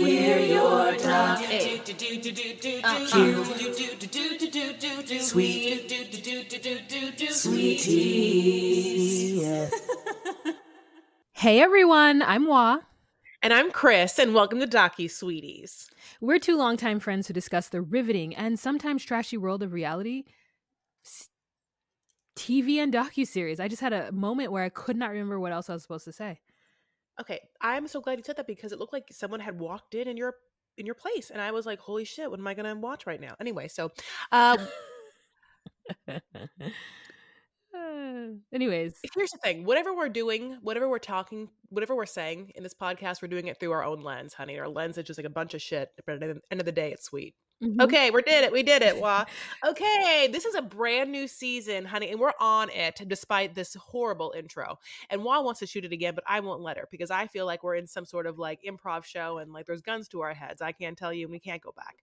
We're 0.00 0.38
your 0.38 0.96
top 0.96 1.40
sweeties. 5.20 5.82
Hey 11.32 11.60
everyone, 11.60 12.22
I'm 12.22 12.46
Wa. 12.46 12.78
And 13.42 13.52
I'm 13.52 13.72
Chris, 13.72 14.20
and 14.20 14.34
welcome 14.34 14.60
to 14.60 14.68
Docu 14.68 15.10
Sweeties. 15.10 15.90
We're 16.20 16.38
two 16.38 16.56
longtime 16.56 17.00
friends 17.00 17.26
who 17.26 17.34
discuss 17.34 17.68
the 17.68 17.82
riveting 17.82 18.36
and 18.36 18.56
sometimes 18.56 19.04
trashy 19.04 19.36
world 19.36 19.64
of 19.64 19.72
reality 19.72 20.26
TV 22.36 22.76
and 22.76 22.94
docu 22.94 23.26
series. 23.26 23.58
I 23.58 23.66
just 23.66 23.82
had 23.82 23.92
a 23.92 24.12
moment 24.12 24.52
where 24.52 24.62
I 24.62 24.68
could 24.68 24.96
not 24.96 25.10
remember 25.10 25.40
what 25.40 25.50
else 25.50 25.68
I 25.68 25.72
was 25.72 25.82
supposed 25.82 26.04
to 26.04 26.12
say. 26.12 26.38
Okay, 27.20 27.40
I'm 27.60 27.88
so 27.88 28.00
glad 28.00 28.18
you 28.18 28.24
said 28.24 28.36
that 28.36 28.46
because 28.46 28.72
it 28.72 28.78
looked 28.78 28.92
like 28.92 29.08
someone 29.10 29.40
had 29.40 29.58
walked 29.58 29.94
in 29.94 30.08
in 30.08 30.16
your 30.16 30.34
in 30.76 30.86
your 30.86 30.94
place, 30.94 31.30
and 31.30 31.40
I 31.40 31.50
was 31.50 31.66
like, 31.66 31.80
"Holy 31.80 32.04
shit, 32.04 32.30
what 32.30 32.38
am 32.38 32.46
I 32.46 32.54
gonna 32.54 32.76
watch 32.76 33.06
right 33.06 33.20
now?" 33.20 33.34
Anyway, 33.40 33.68
so 33.68 33.90
uh, 34.32 34.56
Uh, 37.74 38.28
anyways, 38.52 38.98
here's 39.14 39.30
the 39.30 39.38
thing: 39.42 39.64
whatever 39.64 39.94
we're 39.94 40.08
doing, 40.08 40.56
whatever 40.62 40.88
we're 40.88 40.98
talking, 40.98 41.48
whatever 41.68 41.94
we're 41.94 42.06
saying 42.06 42.50
in 42.54 42.62
this 42.62 42.74
podcast, 42.74 43.20
we're 43.20 43.28
doing 43.28 43.46
it 43.46 43.60
through 43.60 43.72
our 43.72 43.84
own 43.84 44.00
lens, 44.00 44.32
honey. 44.34 44.58
Our 44.58 44.68
lens 44.68 44.96
is 44.96 45.04
just 45.04 45.18
like 45.18 45.26
a 45.26 45.30
bunch 45.30 45.54
of 45.54 45.62
shit, 45.62 45.90
but 46.06 46.14
at 46.14 46.20
the 46.20 46.40
end 46.50 46.60
of 46.60 46.64
the 46.64 46.72
day, 46.72 46.92
it's 46.92 47.04
sweet. 47.04 47.34
Mhm. 47.62 47.80
Okay, 47.82 48.10
we 48.10 48.22
did 48.22 48.44
it. 48.44 48.52
We 48.52 48.62
did 48.62 48.82
it. 48.82 48.96
Wah. 49.00 49.24
Okay, 49.66 50.28
this 50.32 50.44
is 50.44 50.54
a 50.54 50.62
brand 50.62 51.10
new 51.10 51.26
season, 51.26 51.84
honey, 51.84 52.10
and 52.10 52.20
we're 52.20 52.32
on 52.40 52.70
it 52.70 53.00
despite 53.06 53.54
this 53.54 53.74
horrible 53.74 54.32
intro. 54.36 54.78
And 55.10 55.24
Wah 55.24 55.40
wants 55.42 55.60
to 55.60 55.66
shoot 55.66 55.84
it 55.84 55.92
again, 55.92 56.14
but 56.14 56.24
I 56.26 56.40
won't 56.40 56.60
let 56.60 56.76
her 56.76 56.88
because 56.90 57.10
I 57.10 57.26
feel 57.26 57.46
like 57.46 57.62
we're 57.62 57.76
in 57.76 57.86
some 57.86 58.04
sort 58.04 58.26
of 58.26 58.38
like 58.38 58.60
improv 58.62 59.04
show 59.04 59.38
and 59.38 59.52
like 59.52 59.66
there's 59.66 59.82
guns 59.82 60.08
to 60.08 60.20
our 60.20 60.34
heads. 60.34 60.62
I 60.62 60.72
can't 60.72 60.96
tell 60.96 61.12
you, 61.12 61.24
and 61.26 61.32
we 61.32 61.40
can't 61.40 61.62
go 61.62 61.72
back. 61.76 61.96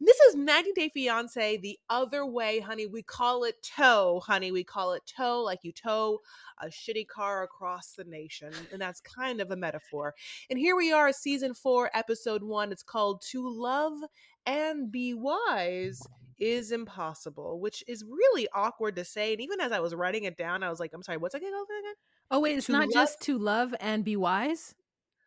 This 0.00 0.18
is 0.20 0.34
90 0.34 0.72
Day 0.72 0.90
Fiance 0.92 1.56
the 1.58 1.78
other 1.88 2.26
way, 2.26 2.60
honey. 2.60 2.86
We 2.86 3.02
call 3.02 3.44
it 3.44 3.62
tow, 3.62 4.20
honey. 4.24 4.52
We 4.52 4.64
call 4.64 4.92
it 4.92 5.02
tow, 5.06 5.42
like 5.42 5.60
you 5.62 5.72
tow 5.72 6.20
a 6.60 6.66
shitty 6.66 7.06
car 7.06 7.42
across 7.42 7.92
the 7.92 8.04
nation. 8.04 8.52
And 8.72 8.80
that's 8.80 9.00
kind 9.00 9.40
of 9.40 9.50
a 9.50 9.56
metaphor. 9.56 10.14
And 10.50 10.58
here 10.58 10.76
we 10.76 10.92
are, 10.92 11.12
season 11.12 11.54
four, 11.54 11.90
episode 11.94 12.42
one. 12.42 12.72
It's 12.72 12.82
called 12.82 13.22
To 13.30 13.48
Love 13.48 14.00
and 14.46 14.90
Be 14.90 15.14
Wise 15.14 16.00
is 16.38 16.70
Impossible, 16.72 17.60
which 17.60 17.82
is 17.88 18.04
really 18.04 18.48
awkward 18.54 18.96
to 18.96 19.04
say. 19.04 19.32
And 19.32 19.40
even 19.40 19.60
as 19.60 19.72
I 19.72 19.80
was 19.80 19.94
writing 19.94 20.24
it 20.24 20.36
down, 20.36 20.62
I 20.62 20.70
was 20.70 20.78
like, 20.80 20.92
I'm 20.94 21.02
sorry, 21.02 21.18
what's 21.18 21.34
called 21.34 21.44
again? 21.44 21.94
Oh 22.30 22.40
wait, 22.40 22.56
it's 22.58 22.66
To 22.66 22.72
not 22.72 22.82
love- 22.88 22.92
just 22.92 23.20
to 23.22 23.38
love 23.38 23.74
and 23.80 24.04
be 24.04 24.16
wise. 24.16 24.74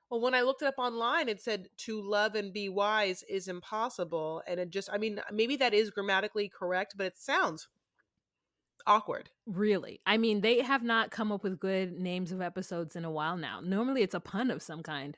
Well, 0.09 0.19
when 0.21 0.35
I 0.35 0.41
looked 0.41 0.61
it 0.61 0.67
up 0.67 0.77
online, 0.77 1.29
it 1.29 1.41
said 1.41 1.69
to 1.77 2.01
love 2.01 2.35
and 2.35 2.51
be 2.51 2.67
wise 2.67 3.23
is 3.29 3.47
impossible. 3.47 4.43
And 4.45 4.59
it 4.59 4.69
just, 4.69 4.89
I 4.91 4.97
mean, 4.97 5.21
maybe 5.31 5.55
that 5.57 5.73
is 5.73 5.89
grammatically 5.89 6.49
correct, 6.49 6.95
but 6.97 7.05
it 7.05 7.17
sounds 7.17 7.69
awkward. 8.85 9.29
Really, 9.45 10.01
I 10.05 10.17
mean, 10.17 10.41
they 10.41 10.61
have 10.61 10.83
not 10.83 11.11
come 11.11 11.31
up 11.31 11.43
with 11.43 11.59
good 11.59 11.93
names 11.93 12.31
of 12.31 12.41
episodes 12.41 12.95
in 12.95 13.05
a 13.05 13.11
while 13.11 13.37
now. 13.37 13.61
Normally, 13.61 14.01
it's 14.01 14.13
a 14.15 14.19
pun 14.19 14.51
of 14.51 14.61
some 14.61 14.83
kind. 14.83 15.17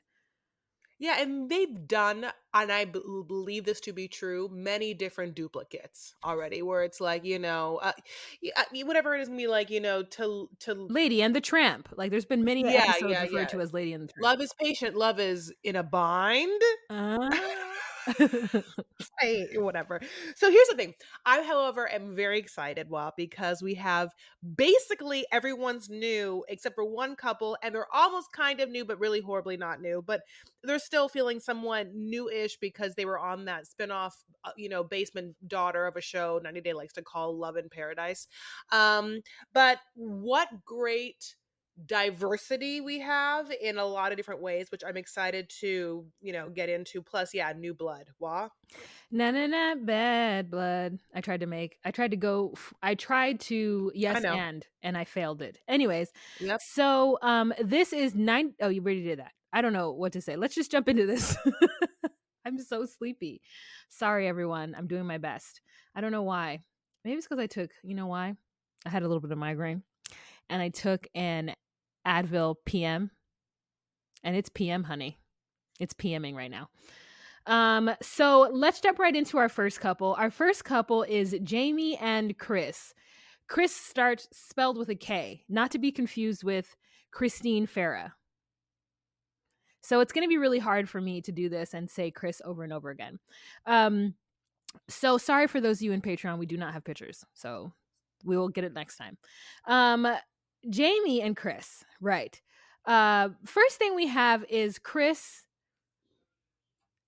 Yeah, 1.04 1.20
and 1.20 1.50
they've 1.50 1.86
done, 1.86 2.24
and 2.54 2.72
I 2.72 2.86
b- 2.86 2.98
believe 3.28 3.66
this 3.66 3.78
to 3.80 3.92
be 3.92 4.08
true, 4.08 4.48
many 4.50 4.94
different 4.94 5.34
duplicates 5.34 6.14
already, 6.24 6.62
where 6.62 6.82
it's 6.82 6.98
like 6.98 7.26
you 7.26 7.38
know, 7.38 7.78
uh, 7.82 7.92
uh, 8.56 8.62
whatever 8.84 9.14
it 9.14 9.20
is, 9.20 9.28
me 9.28 9.46
like 9.46 9.68
you 9.68 9.80
know, 9.80 10.02
to 10.02 10.48
to 10.60 10.72
Lady 10.88 11.20
and 11.20 11.36
the 11.36 11.42
Tramp. 11.42 11.90
Like, 11.94 12.10
there's 12.10 12.24
been 12.24 12.42
many 12.42 12.64
Yeah, 12.64 12.84
episodes 12.88 13.02
yeah, 13.12 13.22
referred 13.24 13.38
yeah. 13.40 13.46
to 13.48 13.60
as 13.60 13.74
Lady 13.74 13.92
and 13.92 14.04
the 14.08 14.12
Tramp. 14.14 14.24
love 14.24 14.40
is 14.40 14.54
patient, 14.58 14.96
love 14.96 15.20
is 15.20 15.52
in 15.62 15.76
a 15.76 15.82
bind. 15.82 16.62
Uh, 16.88 17.36
Hey, 19.20 19.46
whatever. 19.54 20.00
So 20.36 20.50
here's 20.50 20.68
the 20.68 20.76
thing. 20.76 20.94
I, 21.24 21.42
however, 21.42 21.90
am 21.90 22.14
very 22.16 22.38
excited, 22.38 22.90
well, 22.90 23.12
because 23.16 23.62
we 23.62 23.74
have 23.74 24.10
basically 24.56 25.24
everyone's 25.32 25.88
new 25.88 26.44
except 26.48 26.74
for 26.74 26.84
one 26.84 27.14
couple, 27.16 27.56
and 27.62 27.74
they're 27.74 27.92
almost 27.94 28.32
kind 28.32 28.60
of 28.60 28.68
new, 28.70 28.84
but 28.84 28.98
really 28.98 29.20
horribly 29.20 29.56
not 29.56 29.80
new. 29.80 30.02
But 30.04 30.22
they're 30.62 30.78
still 30.78 31.08
feeling 31.08 31.40
somewhat 31.40 31.94
new-ish 31.94 32.56
because 32.58 32.94
they 32.94 33.04
were 33.04 33.18
on 33.18 33.44
that 33.46 33.66
spin-off, 33.66 34.16
uh, 34.44 34.50
you 34.56 34.68
know, 34.68 34.82
basement 34.82 35.36
daughter 35.46 35.86
of 35.86 35.96
a 35.96 36.00
show 36.00 36.40
90 36.42 36.60
Day 36.60 36.72
likes 36.72 36.94
to 36.94 37.02
call 37.02 37.36
Love 37.36 37.56
in 37.56 37.68
Paradise. 37.68 38.26
Um, 38.72 39.20
but 39.52 39.78
what 39.94 40.48
great 40.64 41.36
diversity 41.86 42.80
we 42.80 43.00
have 43.00 43.50
in 43.50 43.78
a 43.78 43.84
lot 43.84 44.12
of 44.12 44.16
different 44.16 44.40
ways, 44.42 44.70
which 44.70 44.82
I'm 44.86 44.96
excited 44.96 45.50
to, 45.60 46.04
you 46.20 46.32
know, 46.32 46.48
get 46.48 46.68
into. 46.68 47.02
Plus, 47.02 47.34
yeah, 47.34 47.52
new 47.56 47.74
blood. 47.74 48.10
Wah. 48.18 48.48
na 49.10 49.30
na 49.30 49.46
na 49.46 49.74
bad 49.76 50.50
blood. 50.50 50.98
I 51.14 51.20
tried 51.20 51.40
to 51.40 51.46
make. 51.46 51.76
I 51.84 51.90
tried 51.90 52.12
to 52.12 52.16
go. 52.16 52.54
I 52.82 52.94
tried 52.94 53.40
to 53.40 53.92
yes 53.94 54.24
and 54.24 54.64
and 54.82 54.96
I 54.96 55.04
failed 55.04 55.42
it. 55.42 55.58
Anyways, 55.68 56.12
Yep. 56.40 56.60
so 56.74 57.18
um, 57.22 57.52
this 57.62 57.92
is 57.92 58.14
nine 58.14 58.54
oh 58.60 58.68
you 58.68 58.80
already 58.80 59.02
did 59.04 59.18
that. 59.18 59.32
I 59.52 59.60
don't 59.62 59.72
know 59.72 59.92
what 59.92 60.12
to 60.14 60.20
say. 60.20 60.36
Let's 60.36 60.54
just 60.54 60.70
jump 60.70 60.88
into 60.88 61.06
this. 61.06 61.36
I'm 62.46 62.58
so 62.58 62.84
sleepy. 62.86 63.40
Sorry, 63.88 64.28
everyone. 64.28 64.74
I'm 64.76 64.86
doing 64.86 65.06
my 65.06 65.18
best. 65.18 65.60
I 65.94 66.00
don't 66.00 66.12
know 66.12 66.22
why. 66.24 66.60
Maybe 67.04 67.16
it's 67.16 67.26
because 67.26 67.42
I 67.42 67.46
took. 67.46 67.70
You 67.82 67.94
know 67.94 68.06
why? 68.06 68.34
I 68.86 68.88
had 68.90 69.02
a 69.02 69.06
little 69.08 69.20
bit 69.20 69.30
of 69.30 69.38
migraine, 69.38 69.82
and 70.50 70.60
I 70.60 70.68
took 70.68 71.06
an 71.14 71.54
Advil 72.06 72.56
PM, 72.64 73.10
and 74.22 74.36
it's 74.36 74.48
PM, 74.48 74.84
honey. 74.84 75.18
It's 75.80 75.94
PMing 75.94 76.34
right 76.34 76.50
now. 76.50 76.68
Um, 77.46 77.90
so 78.00 78.48
let's 78.52 78.80
jump 78.80 78.98
right 78.98 79.14
into 79.14 79.38
our 79.38 79.48
first 79.48 79.80
couple. 79.80 80.14
Our 80.14 80.30
first 80.30 80.64
couple 80.64 81.02
is 81.02 81.34
Jeymi 81.34 82.00
and 82.00 82.38
Chris. 82.38 82.94
Chris 83.48 83.74
starts 83.74 84.28
spelled 84.32 84.78
with 84.78 84.88
a 84.88 84.94
K, 84.94 85.44
not 85.48 85.70
to 85.72 85.78
be 85.78 85.92
confused 85.92 86.44
with 86.44 86.74
Christine 87.10 87.66
Farah. 87.66 88.12
So 89.82 90.00
it's 90.00 90.12
going 90.12 90.24
to 90.24 90.30
be 90.30 90.38
really 90.38 90.58
hard 90.58 90.88
for 90.88 91.00
me 91.00 91.20
to 91.22 91.32
do 91.32 91.50
this 91.50 91.74
and 91.74 91.90
say 91.90 92.10
Chris 92.10 92.40
over 92.42 92.64
and 92.64 92.72
over 92.72 92.88
again. 92.88 93.18
Um, 93.66 94.14
so 94.88 95.18
sorry 95.18 95.46
for 95.46 95.60
those 95.60 95.78
of 95.78 95.82
you 95.82 95.92
in 95.92 96.00
Patreon, 96.00 96.38
we 96.38 96.46
do 96.46 96.56
not 96.56 96.72
have 96.72 96.84
pictures, 96.84 97.24
so 97.34 97.72
we 98.24 98.38
will 98.38 98.48
get 98.48 98.64
it 98.64 98.72
next 98.72 98.96
time. 98.96 99.18
Um, 99.66 100.08
Jeymi 100.70 101.22
and 101.22 101.36
Chris, 101.36 101.84
right? 102.00 102.40
Uh, 102.86 103.30
first 103.44 103.76
thing 103.78 103.94
we 103.94 104.06
have 104.08 104.44
is 104.50 104.78
Chris 104.78 105.46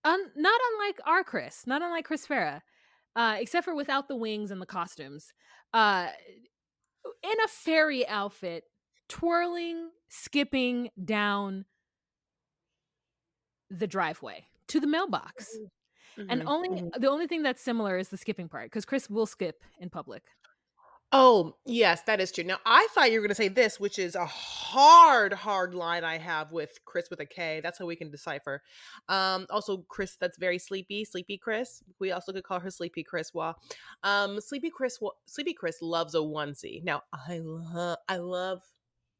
un- 0.05 0.31
not 0.37 0.61
unlike 0.72 0.99
our 1.06 1.25
Chris, 1.25 1.66
not 1.66 1.83
unlike 1.83 2.05
Chris 2.05 2.27
Farah, 2.27 2.62
uh, 3.16 3.37
except 3.39 3.65
for 3.65 3.75
without 3.75 4.09
the 4.09 4.16
wings 4.16 4.50
and 4.50 4.61
the 4.61 4.66
costumes, 4.66 5.33
uh, 5.75 6.09
in 7.22 7.41
a 7.45 7.49
fairy 7.49 8.06
outfit, 8.06 8.65
twirling, 9.09 9.91
skipping 10.09 10.91
down 11.05 11.65
the 13.71 13.87
driveway 13.87 14.47
to 14.69 14.81
the 14.81 14.87
mailbox. 14.87 15.61
And 16.28 16.43
Mhm, 16.43 16.47
only 16.47 16.69
mhm. 16.71 16.91
the 17.00 17.09
only 17.09 17.27
thing 17.27 17.43
that's 17.43 17.62
similar 17.62 17.99
is 17.99 18.09
the 18.09 18.16
skipping 18.16 18.49
part 18.49 18.66
because 18.66 18.84
Chris 18.84 19.09
will 19.11 19.27
skip 19.27 19.63
in 19.78 19.91
public. 19.91 20.25
Oh, 21.12 21.56
yes, 21.64 22.03
that 22.03 22.20
is 22.20 22.32
true. 22.32 22.42
Now, 22.42 22.58
I 22.66 22.88
thought 22.92 23.12
you 23.12 23.18
were 23.18 23.22
going 23.22 23.28
to 23.28 23.34
say 23.36 23.48
this, 23.48 23.78
which 23.78 23.98
is 23.98 24.16
a 24.16 24.26
hard, 24.26 25.32
hard 25.32 25.72
line 25.72 26.03
I 26.03 26.18
have 26.18 26.50
with 26.50 26.80
Chris 26.84 27.08
with 27.10 27.20
a 27.20 27.26
K. 27.26 27.60
That's 27.62 27.78
how 27.78 27.86
we 27.86 27.94
can 27.94 28.10
decipher. 28.10 28.60
Um, 29.08 29.47
also, 29.48 29.78
Chris, 29.88 30.16
that's 30.20 30.36
very 30.36 30.58
sleepy, 30.58 31.04
sleepy 31.04 31.38
Chris. 31.38 31.82
We 32.00 32.10
also 32.10 32.32
could 32.32 32.42
call 32.42 32.58
her 32.58 32.70
Sleepy 32.70 33.04
Chris. 33.04 33.32
Wa. 33.32 33.54
Um, 34.03 34.41
Sleepy 34.41 34.68
Chris, 34.68 34.98
Sleepy 35.26 35.53
Chris 35.53 35.80
loves 35.80 36.16
a 36.16 36.18
onesie. 36.18 36.82
Now, 36.82 37.03
I 37.12 37.38
love, 37.38 37.98
I 38.08 38.16
love. 38.16 38.62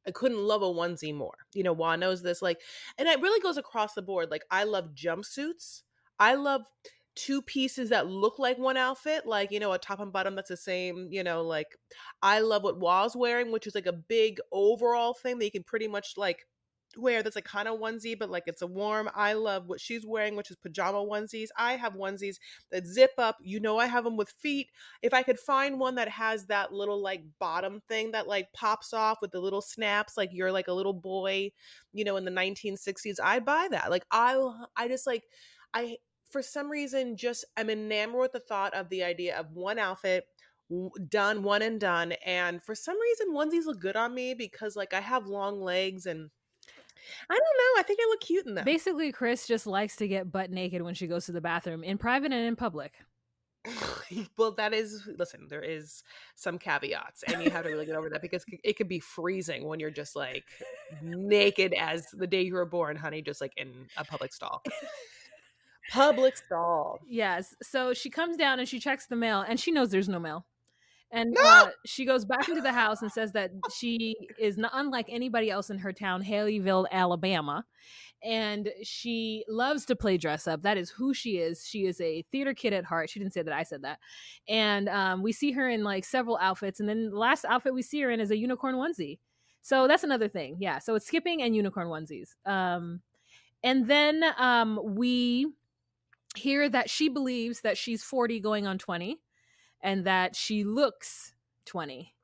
I 0.07 0.11
couldn't 0.11 0.39
love 0.39 0.63
a 0.63 0.67
onesie 0.67 1.15
more. 1.15 1.37
You 1.55 1.63
know, 1.63 1.73
Wa 1.73 1.97
knows 1.97 2.23
this. 2.23 2.43
Like, 2.43 2.61
and 2.99 3.09
it 3.09 3.21
really 3.23 3.41
goes 3.41 3.57
across 3.57 3.95
the 3.95 4.03
board. 4.03 4.31
Like, 4.31 4.45
I 4.51 4.65
love 4.65 4.91
jumpsuits. 4.95 5.83
I 6.19 6.35
love 6.35 6.63
two 7.17 7.43
pieces 7.43 7.91
that 7.91 8.07
look 8.07 8.39
like 8.39 8.59
one 8.59 8.77
outfit, 8.77 9.27
like 9.27 9.51
you 9.51 9.59
know, 9.59 9.73
a 9.73 9.79
top 9.79 10.01
and 10.01 10.13
bottom 10.13 10.37
that's 10.37 10.51
the 10.51 10.57
same. 10.57 11.09
You 11.11 11.25
know, 11.25 11.43
like 11.43 11.77
I 12.23 12.41
love 12.41 12.63
what 12.63 12.79
Wa's 12.79 13.17
wearing, 13.17 13.51
which 13.51 13.67
is 13.67 13.75
like 13.75 13.87
a 13.87 13.93
big 13.93 14.39
overall 14.53 15.15
thing 15.15 15.39
that 15.39 15.45
you 15.47 15.51
can 15.51 15.65
pretty 15.65 15.89
much 15.89 16.15
like 16.17 16.47
wear 16.97 17.23
that's 17.23 17.37
a 17.37 17.43
kind 17.43 17.69
of 17.69 17.79
onesie, 17.79 18.19
but 18.19 18.31
like 18.31 18.45
it's 18.47 18.63
a 18.63 18.67
warm. 18.67 19.11
I 19.15 19.35
love 19.35 19.67
what 19.67 19.81
she's 19.81 20.07
wearing, 20.07 20.37
which 20.37 20.51
is 20.51 20.57
pajama 20.57 20.99
onesies. 20.99 21.49
I 21.57 21.77
have 21.77 21.95
onesies 21.95 22.37
that 22.71 22.87
zip 22.87 23.13
up. 23.19 23.37
You 23.41 23.61
know, 23.61 23.79
I 23.79 23.87
have 23.87 24.05
them 24.05 24.17
with 24.17 24.31
feet. 24.31 24.69
If 25.03 25.13
I 25.13 25.23
could 25.23 25.39
find 25.39 25.79
one 25.79 25.97
that 25.97 26.09
has 26.09 26.47
that 26.47 26.73
little 26.73 27.03
like 27.03 27.25
bottom 27.39 27.81
thing 27.89 28.13
that 28.13 28.27
like 28.27 28.53
pops 28.53 28.93
off 28.93 29.19
with 29.21 29.31
the 29.31 29.41
little 29.41 29.63
snaps, 29.63 30.17
like 30.17 30.31
you're 30.33 30.53
like 30.53 30.69
a 30.69 30.73
little 30.73 30.95
boy, 30.95 31.51
you 31.93 32.05
know, 32.05 32.17
in 32.17 32.25
the 32.25 32.31
1960s, 32.31 33.17
I'd 33.23 33.45
buy 33.45 33.69
that. 33.71 33.91
Like 33.91 34.05
I, 34.11 34.39
I 34.77 34.89
just 34.89 35.07
like, 35.07 35.25
I 35.75 35.97
for 36.37 36.43
some 36.43 36.71
reason 36.71 37.17
just 37.17 37.47
I'm 37.57 37.71
enamored 37.71 38.21
with 38.21 38.33
the 38.33 38.41
thought 38.41 38.75
of 38.75 38.91
the 38.91 39.03
idea 39.03 39.39
of 39.39 39.53
one 39.53 39.79
outfit 39.79 40.27
done 41.09 41.43
one 41.43 41.63
and 41.63 41.81
done 41.81 42.13
and 42.27 42.63
for 42.63 42.75
some 42.75 42.97
reason 43.01 43.33
onesies 43.33 43.65
look 43.65 43.81
good 43.81 43.97
on 43.97 44.15
me 44.15 44.35
because 44.35 44.77
like 44.77 44.93
i 44.93 45.01
have 45.01 45.29
long 45.29 45.63
legs 45.63 46.05
and 46.05 46.29
I 47.31 47.35
don't 47.35 47.41
know. 47.41 47.81
I 47.81 47.85
think 47.87 48.01
I 48.03 48.09
look 48.09 48.21
cute 48.21 48.47
in 48.47 48.55
them. 48.57 48.65
Basically, 48.65 49.13
Chris 49.13 49.47
just 49.47 49.65
likes 49.65 49.95
to 49.97 50.09
get 50.09 50.33
butt 50.33 50.51
naked 50.51 50.83
when 50.83 50.95
she 50.95 51.07
goes 51.07 51.27
to 51.27 51.33
the 51.33 51.41
bathroom 51.41 51.85
in 51.85 51.99
private 51.99 52.33
and 52.33 52.45
in 52.45 52.57
public. 52.57 52.95
well, 54.37 54.51
that 54.53 54.75
is, 54.75 55.09
listen, 55.17 55.47
there 55.49 55.63
is 55.63 56.03
some 56.35 56.59
caveats, 56.59 57.23
and 57.23 57.45
you 57.45 57.51
have 57.51 57.63
to 57.63 57.71
really 57.71 57.87
get 57.87 57.95
over 57.95 58.11
that 58.11 58.23
because 58.23 58.45
it 58.65 58.77
could 58.77 58.89
be 58.89 58.99
freezing 58.99 59.69
when 59.69 59.79
you're 59.79 59.91
just 59.91 60.17
like 60.17 60.45
naked 61.01 61.75
as 61.75 62.07
the 62.13 62.27
day 62.27 62.43
you 62.43 62.55
were 62.55 62.67
born, 62.67 62.97
honey, 62.97 63.23
just 63.23 63.41
like 63.41 63.53
in 63.57 63.87
a 63.97 64.05
public 64.05 64.33
stall. 64.33 64.65
public 65.91 66.37
stall. 66.37 67.01
Yes. 67.09 67.55
So 67.63 67.95
she 67.95 68.11
comes 68.11 68.37
down 68.37 68.59
and 68.59 68.69
she 68.69 68.79
checks 68.79 69.07
the 69.07 69.17
mail, 69.17 69.45
and 69.47 69.59
she 69.59 69.71
knows 69.71 69.91
there's 69.91 70.09
no 70.09 70.21
mail. 70.21 70.47
And 71.13 71.33
no! 71.33 71.43
uh, 71.43 71.71
she 71.85 72.05
goes 72.05 72.25
back 72.25 72.49
into 72.49 72.61
the 72.61 72.73
house 72.73 73.01
and 73.01 73.13
says 73.13 73.33
that 73.33 73.53
she 73.75 74.17
is 74.39 74.59
not 74.59 74.73
unlike 74.75 75.07
anybody 75.09 75.51
else 75.51 75.71
in 75.71 75.79
her 75.79 75.93
town, 75.93 76.23
Haleyville, 76.23 76.87
Alabama. 76.91 77.65
And 78.25 78.71
she 78.83 79.45
loves 79.49 79.85
to 79.87 79.95
play 79.95 80.17
dress 80.17 80.49
up. 80.49 80.63
That 80.63 80.77
is 80.77 80.91
who 80.91 81.15
she 81.15 81.39
is. 81.39 81.65
She 81.65 81.87
is 81.87 82.01
a 82.01 82.23
theater 82.33 82.55
kid 82.55 82.73
at 82.73 82.85
heart. 82.85 83.09
She 83.09 83.21
didn't 83.21 83.35
say 83.35 83.43
that 83.43 83.55
I 83.55 83.63
said 83.63 83.83
that. 83.83 84.01
And 84.49 84.89
um, 84.89 85.23
we 85.23 85.33
see 85.33 85.53
her 85.53 85.69
in 85.69 85.85
like 85.85 86.05
several 86.05 86.39
outfits. 86.39 86.81
And 86.81 86.89
then 86.89 87.11
the 87.11 87.19
last 87.19 87.45
outfit 87.45 87.75
we 87.75 87.83
see 87.83 88.01
her 88.01 88.11
in 88.11 88.19
is 88.19 88.33
a 88.33 88.37
unicorn 88.37 88.75
onesie. 88.75 89.19
So 89.63 89.87
that's 89.87 90.03
another 90.03 90.29
thing. 90.29 90.57
Yeah. 90.61 90.81
So 90.81 90.97
it's 90.97 91.07
skipping 91.07 91.43
and 91.43 91.55
unicorn 91.55 91.89
onesies. 91.89 92.31
Um, 92.45 93.01
and 93.63 93.87
then 93.87 94.25
um, 94.39 94.81
we 94.83 95.47
hear 96.39 96.69
that 96.69 96.91
she 96.91 97.09
believes 97.09 97.61
that 97.61 97.79
she's 97.79 98.03
40 98.03 98.41
going 98.41 98.67
on 98.67 98.79
20 98.79 99.19
and 99.83 100.05
that 100.05 100.37
she 100.37 100.65
looks 100.65 101.35
20. 101.67 102.15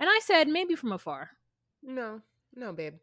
And 0.00 0.08
I 0.10 0.20
said, 0.22 0.48
maybe 0.48 0.74
from 0.74 0.92
afar. 0.92 1.30
No, 1.82 2.20
no, 2.54 2.72
babe. 2.72 2.94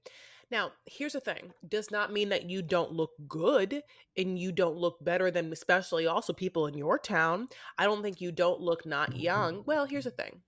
Now, 0.50 0.74
here's 0.86 1.14
the 1.14 1.22
thing 1.22 1.54
does 1.68 1.92
not 1.92 2.12
mean 2.12 2.30
that 2.30 2.50
you 2.50 2.62
don't 2.62 2.92
look 2.92 3.12
good 3.28 3.82
and 4.18 4.38
you 4.38 4.52
don't 4.52 4.76
look 4.76 4.98
better 5.04 5.32
than, 5.32 5.52
especially 5.54 6.08
also 6.08 6.34
people 6.34 6.68
in 6.68 6.78
your 6.78 7.00
town. 7.00 7.48
I 7.78 7.86
don't 7.86 8.02
think 8.02 8.20
you 8.20 8.34
don't 8.34 8.60
look 8.60 8.86
not 8.86 9.16
young. 9.16 9.64
Well, 9.66 9.86
here's 9.86 10.04
the 10.04 10.12
thing 10.12 10.42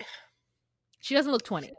she 1.00 1.14
doesn't 1.14 1.32
look 1.32 1.44
20 1.44 1.72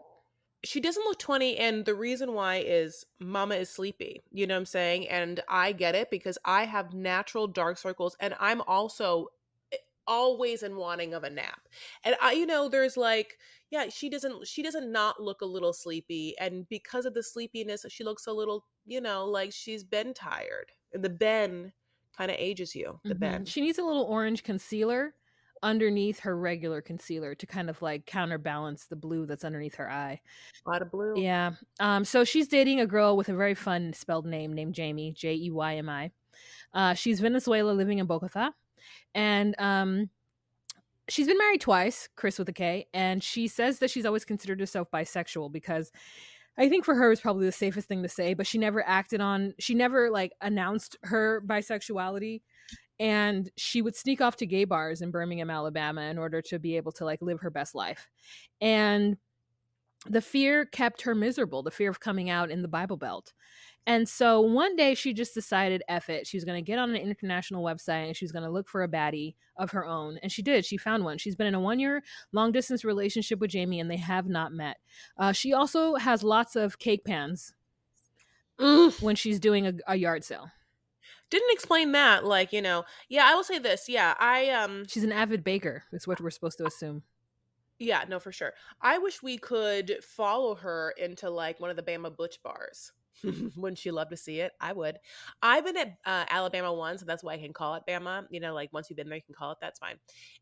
she 0.67 0.79
doesn't 0.79 1.03
look 1.03 1.17
20 1.19 1.57
and 1.57 1.85
the 1.85 1.95
reason 1.95 2.33
why 2.33 2.57
is 2.57 3.05
mama 3.19 3.55
is 3.55 3.69
sleepy 3.69 4.21
you 4.31 4.45
know 4.45 4.55
what 4.55 4.59
i'm 4.59 4.65
saying 4.65 5.07
and 5.07 5.41
i 5.47 5.71
get 5.71 5.95
it 5.95 6.09
because 6.11 6.37
i 6.45 6.65
have 6.65 6.93
natural 6.93 7.47
dark 7.47 7.77
circles 7.77 8.15
and 8.19 8.35
i'm 8.39 8.61
also 8.61 9.27
always 10.07 10.63
in 10.63 10.75
wanting 10.75 11.13
of 11.13 11.23
a 11.23 11.29
nap. 11.29 11.59
And 12.03 12.15
I 12.21 12.31
you 12.31 12.45
know 12.45 12.69
there's 12.69 12.97
like 12.97 13.37
yeah, 13.69 13.89
she 13.89 14.09
doesn't 14.09 14.47
she 14.47 14.63
doesn't 14.63 14.91
not 14.91 15.21
look 15.21 15.41
a 15.41 15.45
little 15.45 15.73
sleepy 15.73 16.33
and 16.39 16.67
because 16.69 17.05
of 17.05 17.13
the 17.13 17.21
sleepiness 17.23 17.85
she 17.89 18.03
looks 18.03 18.27
a 18.27 18.33
little, 18.33 18.65
you 18.85 19.01
know, 19.01 19.25
like 19.25 19.51
she's 19.51 19.83
been 19.83 20.13
tired. 20.13 20.71
And 20.93 21.03
the 21.03 21.09
ben 21.09 21.73
kind 22.17 22.31
of 22.31 22.37
ages 22.39 22.73
you, 22.73 22.99
the 23.03 23.09
mm-hmm. 23.09 23.19
ben. 23.19 23.45
She 23.45 23.61
needs 23.61 23.77
a 23.77 23.83
little 23.83 24.03
orange 24.03 24.43
concealer 24.43 25.13
underneath 25.63 26.19
her 26.19 26.37
regular 26.37 26.81
concealer 26.81 27.35
to 27.35 27.45
kind 27.45 27.69
of 27.69 27.81
like 27.81 28.05
counterbalance 28.05 28.85
the 28.85 28.95
blue 28.95 29.25
that's 29.25 29.43
underneath 29.43 29.75
her 29.75 29.89
eye. 29.89 30.19
A 30.65 30.69
lot 30.69 30.81
of 30.81 30.91
blue. 30.91 31.15
Yeah. 31.17 31.51
Um 31.79 32.05
so 32.05 32.23
she's 32.23 32.47
dating 32.47 32.79
a 32.79 32.87
girl 32.87 33.17
with 33.17 33.29
a 33.29 33.35
very 33.35 33.55
fun 33.55 33.93
spelled 33.93 34.25
name 34.25 34.53
named 34.53 34.75
Jeymi, 34.75 35.13
J 35.13 35.33
E 35.35 35.51
Y 35.51 35.75
M 35.77 35.89
I. 35.89 36.11
Uh 36.73 36.93
she's 36.93 37.19
Venezuela 37.19 37.71
living 37.71 37.99
in 37.99 38.05
Bogota 38.05 38.51
and 39.13 39.55
um, 39.59 40.09
she's 41.09 41.27
been 41.27 41.37
married 41.37 41.61
twice, 41.61 42.09
Chris 42.15 42.39
with 42.39 42.49
a 42.49 42.53
K, 42.53 42.87
and 42.93 43.23
she 43.23 43.47
says 43.47 43.79
that 43.79 43.89
she's 43.89 44.05
always 44.05 44.25
considered 44.25 44.59
herself 44.59 44.89
bisexual 44.91 45.51
because 45.51 45.91
I 46.57 46.69
think 46.69 46.85
for 46.85 46.95
her 46.95 47.11
is 47.11 47.21
probably 47.21 47.45
the 47.45 47.51
safest 47.51 47.87
thing 47.87 48.03
to 48.03 48.09
say, 48.09 48.33
but 48.33 48.47
she 48.47 48.57
never 48.57 48.87
acted 48.87 49.21
on, 49.21 49.53
she 49.59 49.75
never 49.75 50.09
like 50.09 50.33
announced 50.41 50.97
her 51.03 51.41
bisexuality. 51.45 52.41
And 52.99 53.49
she 53.57 53.81
would 53.81 53.95
sneak 53.95 54.21
off 54.21 54.37
to 54.37 54.45
gay 54.45 54.65
bars 54.65 55.01
in 55.01 55.11
Birmingham, 55.11 55.49
Alabama 55.49 56.01
in 56.01 56.17
order 56.17 56.41
to 56.43 56.59
be 56.59 56.77
able 56.77 56.91
to 56.93 57.05
like 57.05 57.21
live 57.21 57.41
her 57.41 57.51
best 57.51 57.75
life. 57.75 58.09
And 58.59 59.17
the 60.09 60.21
fear 60.21 60.65
kept 60.65 61.01
her 61.03 61.15
miserable, 61.15 61.63
the 61.63 61.71
fear 61.71 61.89
of 61.89 61.99
coming 61.99 62.29
out 62.29 62.49
in 62.49 62.61
the 62.61 62.67
Bible 62.67 62.97
Belt. 62.97 63.33
And 63.87 64.07
so 64.07 64.41
one 64.41 64.75
day 64.75 64.95
she 64.95 65.13
just 65.13 65.33
decided, 65.33 65.81
F 65.87 66.09
it. 66.09 66.27
She 66.27 66.35
was 66.35 66.43
going 66.43 66.61
to 66.61 66.65
get 66.65 66.77
on 66.77 66.89
an 66.89 66.97
international 66.97 67.63
website 67.63 68.07
and 68.07 68.15
she 68.17 68.25
was 68.25 68.33
going 68.33 68.43
to 68.43 68.51
look 68.51 68.67
for 68.67 68.83
a 68.83 68.87
baddie 68.87 69.35
of 69.55 69.71
her 69.71 69.85
own. 69.85 70.19
And 70.21 70.29
she 70.29 70.41
did. 70.41 70.65
She 70.65 70.75
found 70.75 71.05
one. 71.05 71.17
She's 71.17 71.37
been 71.37 71.47
in 71.47 71.55
a 71.55 71.59
one 71.59 71.79
year 71.79 72.03
long 72.33 72.51
distance 72.51 72.83
relationship 72.83 73.39
with 73.39 73.51
Jeymi 73.51 73.79
and 73.79 73.89
they 73.89 73.97
have 73.97 74.27
not 74.27 74.51
met. 74.51 74.77
Uh, 75.17 75.31
she 75.31 75.53
also 75.53 75.95
has 75.95 76.21
lots 76.21 76.57
of 76.57 76.79
cake 76.79 77.05
pans 77.05 77.53
when 78.57 79.15
she's 79.15 79.39
doing 79.39 79.67
a, 79.67 79.73
a 79.87 79.95
yard 79.95 80.25
sale 80.25 80.51
didn't 81.29 81.51
explain 81.51 81.91
that 81.91 82.25
like 82.25 82.53
you 82.53 82.61
know 82.61 82.83
yeah 83.09 83.25
i 83.27 83.35
will 83.35 83.43
say 83.43 83.59
this 83.59 83.87
yeah 83.87 84.13
i 84.19 84.49
um 84.49 84.85
she's 84.87 85.03
an 85.03 85.11
avid 85.11 85.43
baker 85.43 85.83
is 85.91 86.07
what 86.07 86.19
we're 86.21 86.29
supposed 86.29 86.57
to 86.57 86.65
assume 86.65 87.03
yeah 87.79 88.03
no 88.07 88.19
for 88.19 88.31
sure 88.31 88.53
i 88.81 88.97
wish 88.97 89.21
we 89.21 89.37
could 89.37 89.97
follow 90.01 90.55
her 90.55 90.93
into 90.97 91.29
like 91.29 91.59
one 91.59 91.69
of 91.69 91.75
the 91.75 91.83
bama 91.83 92.15
butch 92.15 92.41
bars 92.43 92.91
Wouldn't 93.55 93.85
you 93.85 93.91
love 93.91 94.09
to 94.09 94.17
see 94.17 94.39
it? 94.39 94.53
I 94.59 94.73
would. 94.73 94.97
I've 95.41 95.65
been 95.65 95.77
at 95.77 95.97
uh, 96.05 96.25
Alabama 96.29 96.73
once, 96.73 96.99
so 96.99 97.05
that's 97.05 97.23
why 97.23 97.33
I 97.33 97.37
can 97.37 97.53
call 97.53 97.75
it 97.75 97.83
Bama. 97.87 98.25
You 98.29 98.39
know, 98.39 98.53
like 98.53 98.71
once 98.73 98.89
you've 98.89 98.97
been 98.97 99.09
there, 99.09 99.17
you 99.17 99.23
can 99.23 99.35
call 99.35 99.51
it. 99.51 99.57
That's 99.61 99.79
fine. 99.79 99.95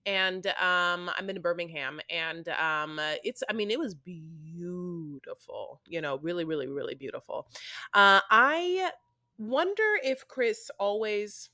And 0.06 0.46
um, 0.48 1.10
I'm 1.18 1.30
in 1.30 1.42
Birmingham, 1.42 2.00
and 2.10 2.48
um, 2.50 3.00
it's. 3.24 3.44
I 3.50 3.54
mean, 3.54 3.72
it 3.72 3.80
was 3.80 3.96
beautiful. 3.96 5.82
You 5.88 6.02
know, 6.02 6.18
really, 6.22 6.44
really, 6.44 6.68
really 6.68 6.96
beautiful. 6.96 7.48
Uh, 7.94 8.22
I 8.30 8.92
wonder 9.38 10.00
if 10.04 10.28
Chris 10.28 10.70
always. 10.80 11.50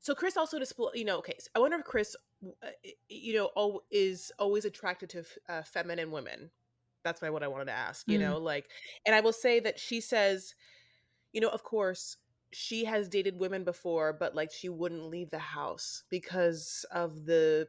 So 0.00 0.14
Chris 0.14 0.36
also 0.36 0.58
display. 0.58 0.92
You 0.94 1.04
know, 1.04 1.18
okay. 1.18 1.34
So 1.38 1.48
I 1.54 1.58
wonder 1.58 1.78
if 1.78 1.84
Chris, 1.84 2.16
uh, 2.62 2.68
you 3.08 3.34
know, 3.34 3.80
is 3.90 4.32
always 4.38 4.64
attracted 4.64 5.10
to 5.10 5.24
uh, 5.48 5.62
feminine 5.62 6.10
women 6.10 6.50
that's 7.08 7.22
what 7.22 7.42
I 7.42 7.48
wanted 7.48 7.66
to 7.66 7.72
ask, 7.72 8.06
you 8.08 8.18
mm. 8.18 8.22
know, 8.22 8.38
like, 8.38 8.70
and 9.06 9.14
I 9.14 9.20
will 9.20 9.32
say 9.32 9.60
that 9.60 9.78
she 9.78 10.00
says, 10.00 10.54
you 11.32 11.40
know, 11.40 11.48
of 11.48 11.62
course, 11.62 12.16
she 12.52 12.84
has 12.84 13.08
dated 13.08 13.38
women 13.38 13.64
before, 13.64 14.12
but 14.12 14.34
like 14.34 14.50
she 14.52 14.68
wouldn't 14.68 15.04
leave 15.04 15.30
the 15.30 15.38
house 15.38 16.04
because 16.10 16.84
of 16.90 17.24
the 17.24 17.66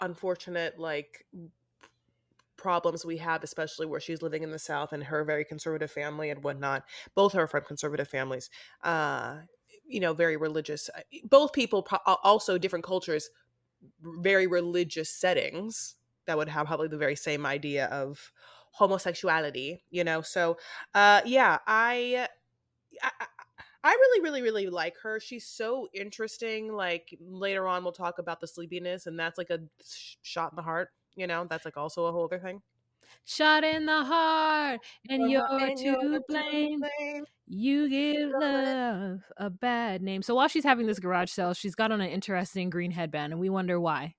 unfortunate, 0.00 0.78
like, 0.78 1.26
problems 2.62 3.04
we 3.04 3.18
have, 3.18 3.42
especially 3.44 3.86
where 3.86 4.00
she's 4.00 4.22
living 4.22 4.42
in 4.42 4.50
the 4.50 4.58
South 4.58 4.92
and 4.92 5.04
her 5.04 5.24
very 5.24 5.44
conservative 5.44 5.90
family 5.90 6.30
and 6.30 6.42
whatnot. 6.44 6.84
Both 7.14 7.34
are 7.34 7.46
from 7.46 7.64
conservative 7.64 8.08
families, 8.08 8.48
uh, 8.82 9.40
you 9.84 10.00
know, 10.00 10.14
very 10.14 10.36
religious. 10.36 10.88
Uh, 10.96 11.02
both 11.24 11.52
people, 11.52 11.86
also 12.06 12.58
different 12.58 12.84
cultures, 12.84 13.28
very 14.00 14.46
religious 14.46 15.10
settings 15.10 15.96
that 16.26 16.36
would 16.36 16.48
have 16.48 16.66
probably 16.66 16.88
the 16.88 16.96
very 16.96 17.16
same 17.16 17.44
idea 17.44 17.86
of 17.86 18.32
homosexuality 18.74 19.84
you 19.90 20.02
know 20.02 20.22
so 20.22 20.56
uh 20.94 21.20
yeah 21.26 21.58
i, 21.66 22.26
I 23.02 23.26
I 23.84 23.90
really, 23.92 24.22
really, 24.22 24.42
really 24.42 24.68
like 24.68 24.96
her. 25.02 25.18
She's 25.18 25.46
so 25.46 25.88
interesting. 25.92 26.72
Like 26.72 27.16
later 27.20 27.66
on, 27.66 27.82
we'll 27.82 27.92
talk 27.92 28.18
about 28.18 28.40
the 28.40 28.46
sleepiness, 28.46 29.06
and 29.06 29.18
that's 29.18 29.38
like 29.38 29.50
a 29.50 29.60
sh- 29.84 30.16
shot 30.22 30.52
in 30.52 30.56
the 30.56 30.62
heart. 30.62 30.90
You 31.16 31.26
know, 31.26 31.46
that's 31.48 31.64
like 31.64 31.76
also 31.76 32.06
a 32.06 32.12
whole 32.12 32.24
other 32.24 32.38
thing. 32.38 32.62
Shot 33.24 33.62
in 33.62 33.86
the 33.86 34.04
heart, 34.04 34.80
and 35.08 35.30
you're, 35.30 35.46
and 35.46 35.76
to, 35.76 35.84
you're 35.84 36.20
blame. 36.28 36.80
to 36.80 36.88
blame. 36.98 37.24
You 37.46 37.88
give 37.88 38.30
love 38.30 39.20
a 39.36 39.50
bad 39.50 40.02
name. 40.02 40.22
So 40.22 40.34
while 40.34 40.48
she's 40.48 40.64
having 40.64 40.86
this 40.86 40.98
garage 40.98 41.30
sale, 41.30 41.52
she's 41.52 41.74
got 41.74 41.92
on 41.92 42.00
an 42.00 42.08
interesting 42.08 42.70
green 42.70 42.90
headband, 42.90 43.32
and 43.32 43.40
we 43.40 43.50
wonder 43.50 43.78
why. 43.78 44.14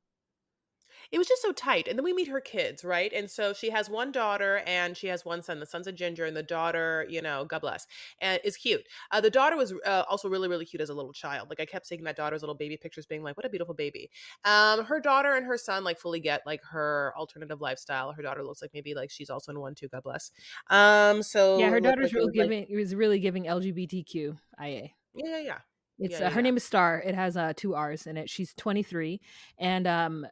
It 1.13 1.19
was 1.19 1.27
just 1.27 1.43
so 1.43 1.51
tight. 1.51 1.87
And 1.87 1.95
then 1.95 2.03
we 2.03 2.11
meet 2.11 2.27
her 2.27 2.41
kids, 2.41 2.83
right? 2.83 3.13
And 3.13 3.29
so 3.29 3.53
she 3.53 3.69
has 3.69 3.87
one 3.87 4.11
daughter 4.11 4.63
and 4.65 4.97
she 4.97 5.05
has 5.07 5.23
one 5.23 5.43
son. 5.43 5.59
The 5.59 5.67
son's 5.67 5.85
a 5.85 5.91
ginger, 5.91 6.25
and 6.25 6.35
the 6.35 6.41
daughter, 6.41 7.05
you 7.07 7.21
know, 7.21 7.45
God 7.45 7.59
bless, 7.59 7.85
and 8.19 8.39
is 8.43 8.57
cute. 8.57 8.81
Uh, 9.11 9.21
the 9.21 9.29
daughter 9.29 9.55
was 9.55 9.75
uh, 9.85 10.03
also 10.09 10.27
really, 10.27 10.49
really 10.49 10.65
cute 10.65 10.81
as 10.81 10.89
a 10.89 10.93
little 10.95 11.13
child. 11.13 11.51
Like 11.51 11.59
I 11.59 11.65
kept 11.65 11.85
seeing 11.85 12.03
that 12.05 12.15
daughter's 12.15 12.41
little 12.41 12.55
baby 12.55 12.77
pictures, 12.77 13.05
being 13.05 13.21
like, 13.21 13.37
"What 13.37 13.45
a 13.45 13.49
beautiful 13.49 13.75
baby." 13.75 14.09
Um, 14.43 14.85
her 14.85 14.99
daughter 14.99 15.35
and 15.35 15.45
her 15.45 15.55
son 15.57 15.83
like 15.83 15.99
fully 15.99 16.19
get 16.19 16.41
like 16.47 16.61
her 16.63 17.13
alternative 17.15 17.61
lifestyle. 17.61 18.11
Her 18.11 18.23
daughter 18.23 18.43
looks 18.43 18.63
like 18.63 18.71
maybe 18.73 18.95
like 18.95 19.11
she's 19.11 19.29
also 19.29 19.51
in 19.51 19.59
one 19.59 19.75
too. 19.75 19.89
God 19.89 20.01
bless. 20.01 20.31
Um, 20.71 21.21
so 21.21 21.59
yeah, 21.59 21.69
her 21.69 21.79
daughter's 21.79 22.11
like 22.11 22.13
really 22.13 22.33
giving. 22.33 22.65
It 22.67 22.75
was 22.75 22.95
really 22.95 23.19
giving 23.19 23.43
LGBTQ 23.43 24.35
IA. 24.59 24.89
Yeah, 25.13 25.25
yeah, 25.27 25.37
yeah. 25.37 25.57
It's 25.99 26.13
Yeah, 26.13 26.17
uh, 26.17 26.21
yeah, 26.21 26.29
her 26.31 26.39
yeah. 26.39 26.41
name 26.41 26.57
is 26.57 26.63
Star. 26.63 27.03
It 27.05 27.13
has 27.13 27.37
uh, 27.37 27.53
two 27.55 27.75
R's 27.75 28.07
in 28.07 28.17
it. 28.17 28.31
She's 28.31 28.55
23, 28.55 29.21
and 29.59 29.85
um, 29.85 30.25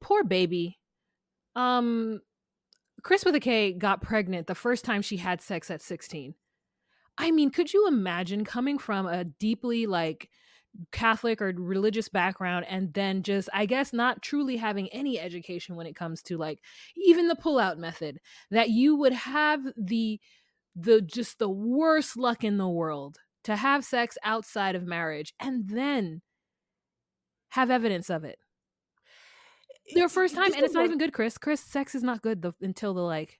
poor 0.00 0.24
baby. 0.24 0.78
Um, 1.54 2.20
Chris 3.02 3.24
with 3.24 3.34
a 3.34 3.40
K 3.40 3.72
got 3.72 4.02
pregnant 4.02 4.46
the 4.46 4.54
first 4.54 4.84
time 4.84 5.02
she 5.02 5.18
had 5.18 5.40
sex 5.40 5.70
at 5.70 5.82
16. 5.82 6.34
I 7.16 7.30
mean, 7.30 7.50
could 7.50 7.72
you 7.72 7.88
imagine 7.88 8.44
coming 8.44 8.78
from 8.78 9.06
a 9.06 9.24
deeply 9.24 9.86
like 9.86 10.30
Catholic 10.92 11.42
or 11.42 11.52
religious 11.56 12.08
background 12.08 12.66
and 12.68 12.94
then 12.94 13.22
just, 13.22 13.48
I 13.52 13.66
guess, 13.66 13.92
not 13.92 14.22
truly 14.22 14.56
having 14.56 14.88
any 14.90 15.18
education 15.18 15.74
when 15.74 15.86
it 15.86 15.96
comes 15.96 16.22
to 16.24 16.36
like 16.36 16.60
even 16.96 17.28
the 17.28 17.34
pullout 17.34 17.78
method, 17.78 18.20
that 18.50 18.70
you 18.70 18.96
would 18.96 19.12
have 19.12 19.60
the 19.76 20.20
the 20.76 21.00
just 21.00 21.40
the 21.40 21.48
worst 21.48 22.16
luck 22.16 22.44
in 22.44 22.56
the 22.56 22.68
world 22.68 23.18
to 23.44 23.56
have 23.56 23.84
sex 23.84 24.16
outside 24.22 24.76
of 24.76 24.86
marriage 24.86 25.34
and 25.40 25.68
then 25.68 26.22
have 27.50 27.70
evidence 27.70 28.10
of 28.10 28.22
it. 28.22 28.38
Their 29.94 30.08
first 30.08 30.34
time, 30.34 30.52
and 30.52 30.64
it's 30.64 30.74
not 30.74 30.80
one- 30.80 30.86
even 30.86 30.98
good, 30.98 31.12
Chris. 31.12 31.38
Chris, 31.38 31.60
sex 31.60 31.94
is 31.94 32.02
not 32.02 32.22
good 32.22 32.42
the, 32.42 32.52
until 32.60 32.94
the 32.94 33.02
like 33.02 33.38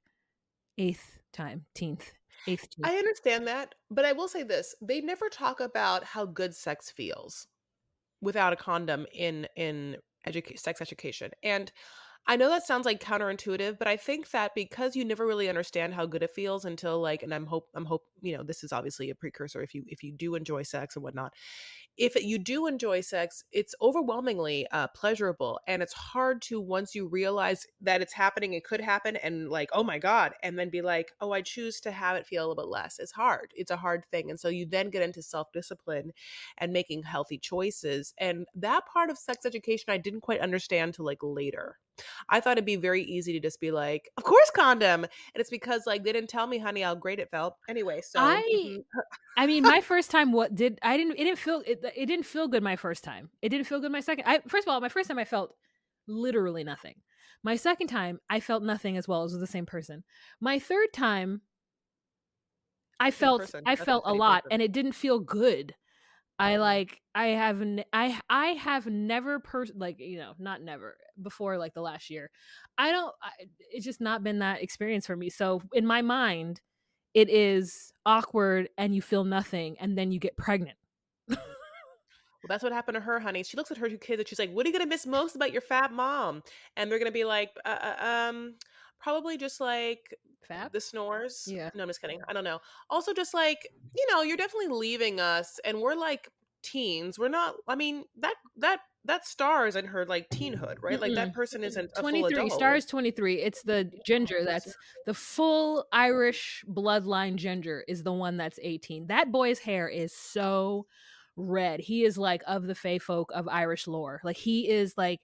eighth 0.77 1.19
time, 1.33 1.67
teenth, 1.75 2.13
eighth. 2.47 2.69
I 2.83 2.97
understand 2.97 3.47
that, 3.47 3.75
but 3.91 4.05
I 4.05 4.13
will 4.13 4.29
say 4.29 4.43
this: 4.43 4.75
they 4.81 5.01
never 5.01 5.29
talk 5.29 5.61
about 5.61 6.05
how 6.05 6.27
good 6.27 6.55
sex 6.55 6.91
feels 6.91 7.47
without 8.21 8.53
a 8.53 8.57
condom 8.57 9.07
in 9.13 9.47
in 9.57 9.97
educa- 10.27 10.59
sex 10.59 10.81
education. 10.81 11.31
And 11.43 11.71
I 12.27 12.37
know 12.37 12.51
that 12.51 12.67
sounds 12.67 12.85
like 12.85 13.01
counterintuitive, 13.01 13.79
but 13.79 13.89
I 13.89 13.97
think 13.97 14.31
that 14.33 14.55
because 14.55 14.95
you 14.95 15.05
never 15.05 15.27
really 15.27 15.49
understand 15.49 15.95
how 15.95 16.05
good 16.05 16.23
it 16.23 16.31
feels 16.31 16.67
until 16.67 17.01
like, 17.01 17.23
and 17.23 17.33
I'm 17.33 17.47
hope 17.47 17.69
I'm 17.75 17.87
hope 17.87 18.03
you 18.21 18.37
know 18.37 18.43
this 18.43 18.63
is 18.65 18.73
obviously 18.73 19.11
a 19.11 19.15
precursor 19.15 19.63
if 19.63 19.75
you 19.75 19.85
if 19.87 20.03
you 20.03 20.13
do 20.13 20.35
enjoy 20.35 20.63
sex 20.63 20.97
and 20.97 21.03
whatnot. 21.03 21.33
If 21.99 22.15
you 22.15 22.39
do 22.39 22.69
enjoy 22.69 23.01
sex, 23.01 23.43
it's 23.51 23.75
overwhelmingly 23.83 24.69
uh, 24.71 24.87
pleasurable, 24.89 25.59
and 25.67 25.83
it's 25.83 25.93
hard 25.93 26.41
to 26.43 26.61
once 26.61 26.95
you 26.95 27.09
realize 27.09 27.67
that 27.81 28.01
it's 28.01 28.13
happening, 28.13 28.53
it 28.53 28.63
could 28.63 28.81
happen, 28.81 29.17
and 29.17 29.51
like, 29.51 29.69
oh 29.73 29.83
my 29.83 29.99
god, 29.99 30.35
and 30.45 30.57
then 30.57 30.71
be 30.71 30.81
like, 30.81 31.11
oh, 31.21 31.33
I 31.33 31.43
choose 31.43 31.81
to 31.81 31.91
have 31.91 32.17
it 32.17 32.25
feel 32.25 32.43
a 32.43 32.47
little 32.47 32.63
bit 32.63 32.71
less. 32.71 33.01
It's 33.01 33.11
hard. 33.11 33.53
It's 33.57 33.73
a 33.73 33.77
hard 33.77 34.05
thing, 34.13 34.31
and 34.31 34.39
so 34.39 34.49
you 34.49 34.65
then 34.65 34.91
get 34.91 35.03
into 35.03 35.23
self 35.23 35.51
discipline 35.53 36.13
and 36.59 36.73
making 36.73 37.03
healthy 37.03 37.37
choices, 37.37 38.15
and 38.17 38.47
that 38.55 38.87
part 38.87 39.11
of 39.11 39.19
sex 39.19 39.45
education 39.45 39.87
I 39.89 39.99
didn't 39.99 40.21
quite 40.21 40.41
understand 40.41 40.95
till 40.95 41.05
like 41.05 41.19
later. 41.23 41.79
I 42.29 42.41
thought 42.41 42.53
it'd 42.53 42.65
be 42.65 42.77
very 42.77 43.03
easy 43.03 43.33
to 43.33 43.41
just 43.41 43.61
be 43.61 43.71
like, 43.71 44.11
of 44.17 44.25
course, 44.25 44.51
condom. 44.51 45.05
And 45.05 45.11
it's 45.35 45.51
because 45.51 45.87
like 45.87 46.05
they 46.05 46.13
didn't 46.13 46.31
tell 46.31 46.47
me, 46.47 46.59
honey, 46.59 46.83
how 46.83 46.95
great 46.95 47.19
it 47.19 47.31
felt. 47.31 47.57
Anyway, 47.69 48.01
so 48.03 48.21
I 48.21 48.43
mhm. 48.67 48.85
I 49.37 49.47
mean, 49.47 49.63
my 49.63 49.81
first 49.81 50.11
time, 50.11 50.33
what 50.33 50.55
did 50.55 50.79
I 50.83 50.97
didn't? 50.97 51.13
It 51.13 51.25
didn't 51.25 51.39
feel 51.39 51.63
it. 51.67 51.85
It 51.97 52.07
didn't 52.07 52.27
feel 52.27 52.49
good 52.49 52.63
my 52.63 52.77
first 52.77 53.05
time. 53.05 53.31
It 53.41 53.51
didn't 53.51 53.67
feel 53.67 53.81
good 53.81 53.93
my 53.93 54.01
second. 54.01 54.25
I 54.27 54.41
first 54.49 54.67
of 54.67 54.73
all, 54.73 54.81
my 54.81 54.89
first 54.89 55.09
time 55.09 55.19
I 55.19 55.25
felt 55.25 55.55
literally 56.07 56.65
nothing. 56.65 56.97
My 57.45 57.57
second 57.57 57.87
time 57.87 58.19
I 58.29 58.41
felt 58.41 58.63
nothing 58.63 58.97
as 58.97 59.07
well 59.07 59.23
as 59.23 59.33
with 59.33 59.41
the 59.41 59.47
same 59.47 59.67
person. 59.67 60.03
My 60.41 60.59
third 60.59 60.93
time, 60.93 61.43
I 62.99 63.11
felt. 63.11 63.55
I 63.65 63.77
felt 63.77 64.05
a 64.07 64.13
lot, 64.15 64.45
person. 64.45 64.55
and 64.55 64.63
it 64.63 64.73
didn't 64.73 64.93
feel 64.93 65.21
good. 65.21 65.75
I 66.39 66.57
like 66.57 67.01
I 67.15 67.29
have 67.29 67.61
n- 67.63 67.85
I 67.93 68.21
I 68.31 68.47
have 68.49 68.87
never 68.87 69.41
per 69.41 69.67
like 69.75 69.99
you 69.99 70.19
know 70.19 70.35
not 70.39 70.63
never 70.63 70.97
before 71.21 71.59
like 71.59 71.75
the 71.75 71.81
last 71.81 72.11
year. 72.11 72.31
I 72.77 72.93
don't. 72.93 73.15
I, 73.23 73.31
it's 73.73 73.85
just 73.85 74.01
not 74.01 74.23
been 74.23 74.39
that 74.41 74.63
experience 74.63 75.07
for 75.07 75.17
me. 75.17 75.31
So 75.31 75.63
in 75.73 75.85
my 75.87 76.03
mind, 76.03 76.61
it 77.15 77.29
is 77.29 77.93
awkward 78.07 78.69
and 78.79 78.95
you 78.95 79.03
feel 79.03 79.25
nothing 79.25 79.77
and 79.81 79.99
then 79.99 80.13
you 80.13 80.21
get 80.21 80.37
pregnant. 80.37 80.79
Well, 82.43 82.49
that's 82.49 82.63
what 82.63 82.73
happened 82.73 82.95
to 82.95 83.01
her, 83.01 83.19
honey. 83.19 83.43
She 83.43 83.57
looks 83.57 83.71
at 83.73 83.79
her 83.79 83.89
two 83.89 83.99
kids 83.99 84.21
and 84.21 84.29
she's 84.29 84.39
like, 84.39 84.53
"What 84.53 84.65
are 84.65 84.69
you 84.69 84.73
gonna 84.73 84.87
miss 84.87 85.07
most 85.07 85.35
about 85.35 85.53
your 85.53 85.61
fat 85.61 85.93
mom?" 85.93 86.43
And 86.77 86.91
they're 86.91 87.01
gonna 87.01 87.11
be 87.11 87.25
like, 87.25 87.51
uh, 87.65 87.69
uh, 87.69 87.97
"Um, 88.31 88.55
probably 89.01 89.37
just 89.37 89.61
like 89.61 90.15
Fab? 90.47 90.73
the 90.73 90.81
snores." 90.81 91.45
Yeah. 91.47 91.71
No, 91.75 91.83
I'm 91.83 91.89
just 91.89 92.01
kidding. 92.01 92.21
I 92.29 92.33
don't 92.33 92.45
know. 92.45 92.61
Also, 92.91 93.13
just 93.13 93.35
like 93.35 93.69
you 93.97 94.07
know, 94.11 94.23
you're 94.23 94.37
definitely 94.37 94.77
leaving 94.77 95.21
us, 95.21 95.59
and 95.65 95.81
we're 95.81 95.95
like 95.95 96.29
teens. 96.63 97.19
We're 97.19 97.29
not. 97.29 97.55
I 97.67 97.75
mean 97.75 98.05
that 98.19 98.35
that 98.57 98.81
that 99.05 99.27
star 99.27 99.67
is 99.67 99.75
in 99.75 99.87
her 99.87 100.05
like 100.05 100.29
teenhood, 100.29 100.77
right? 100.83 101.01
Like 101.01 101.15
that 101.15 101.33
person 101.33 101.65
isn't 101.65 101.91
23 101.99 102.33
adult. 102.33 102.53
stars 102.53 102.85
23 102.87 103.41
it's 103.41 103.63
the 103.63 103.91
ginger 104.05 104.39
oh, 104.43 104.45
that's 104.45 104.75
the 105.07 105.15
full 105.15 105.87
irish 105.93 106.65
bloodline 106.71 107.37
ginger 107.37 107.85
is 107.89 108.03
the 108.03 108.13
one 108.13 108.37
that's 108.37 108.59
18 108.63 109.07
that 109.07 109.33
boy's 109.33 109.59
hair 109.59 109.89
is 109.89 110.13
so 110.13 110.87
red 111.37 111.81
he 111.81 112.05
is 112.05 112.19
like 112.19 112.43
of 112.47 112.67
the 112.67 112.75
fey 112.75 112.99
folk 112.99 113.31
of 113.35 113.49
irish 113.49 113.87
lore 113.87 114.21
like 114.25 114.37
he 114.37 114.69
is 114.69 114.95
like 114.97 115.21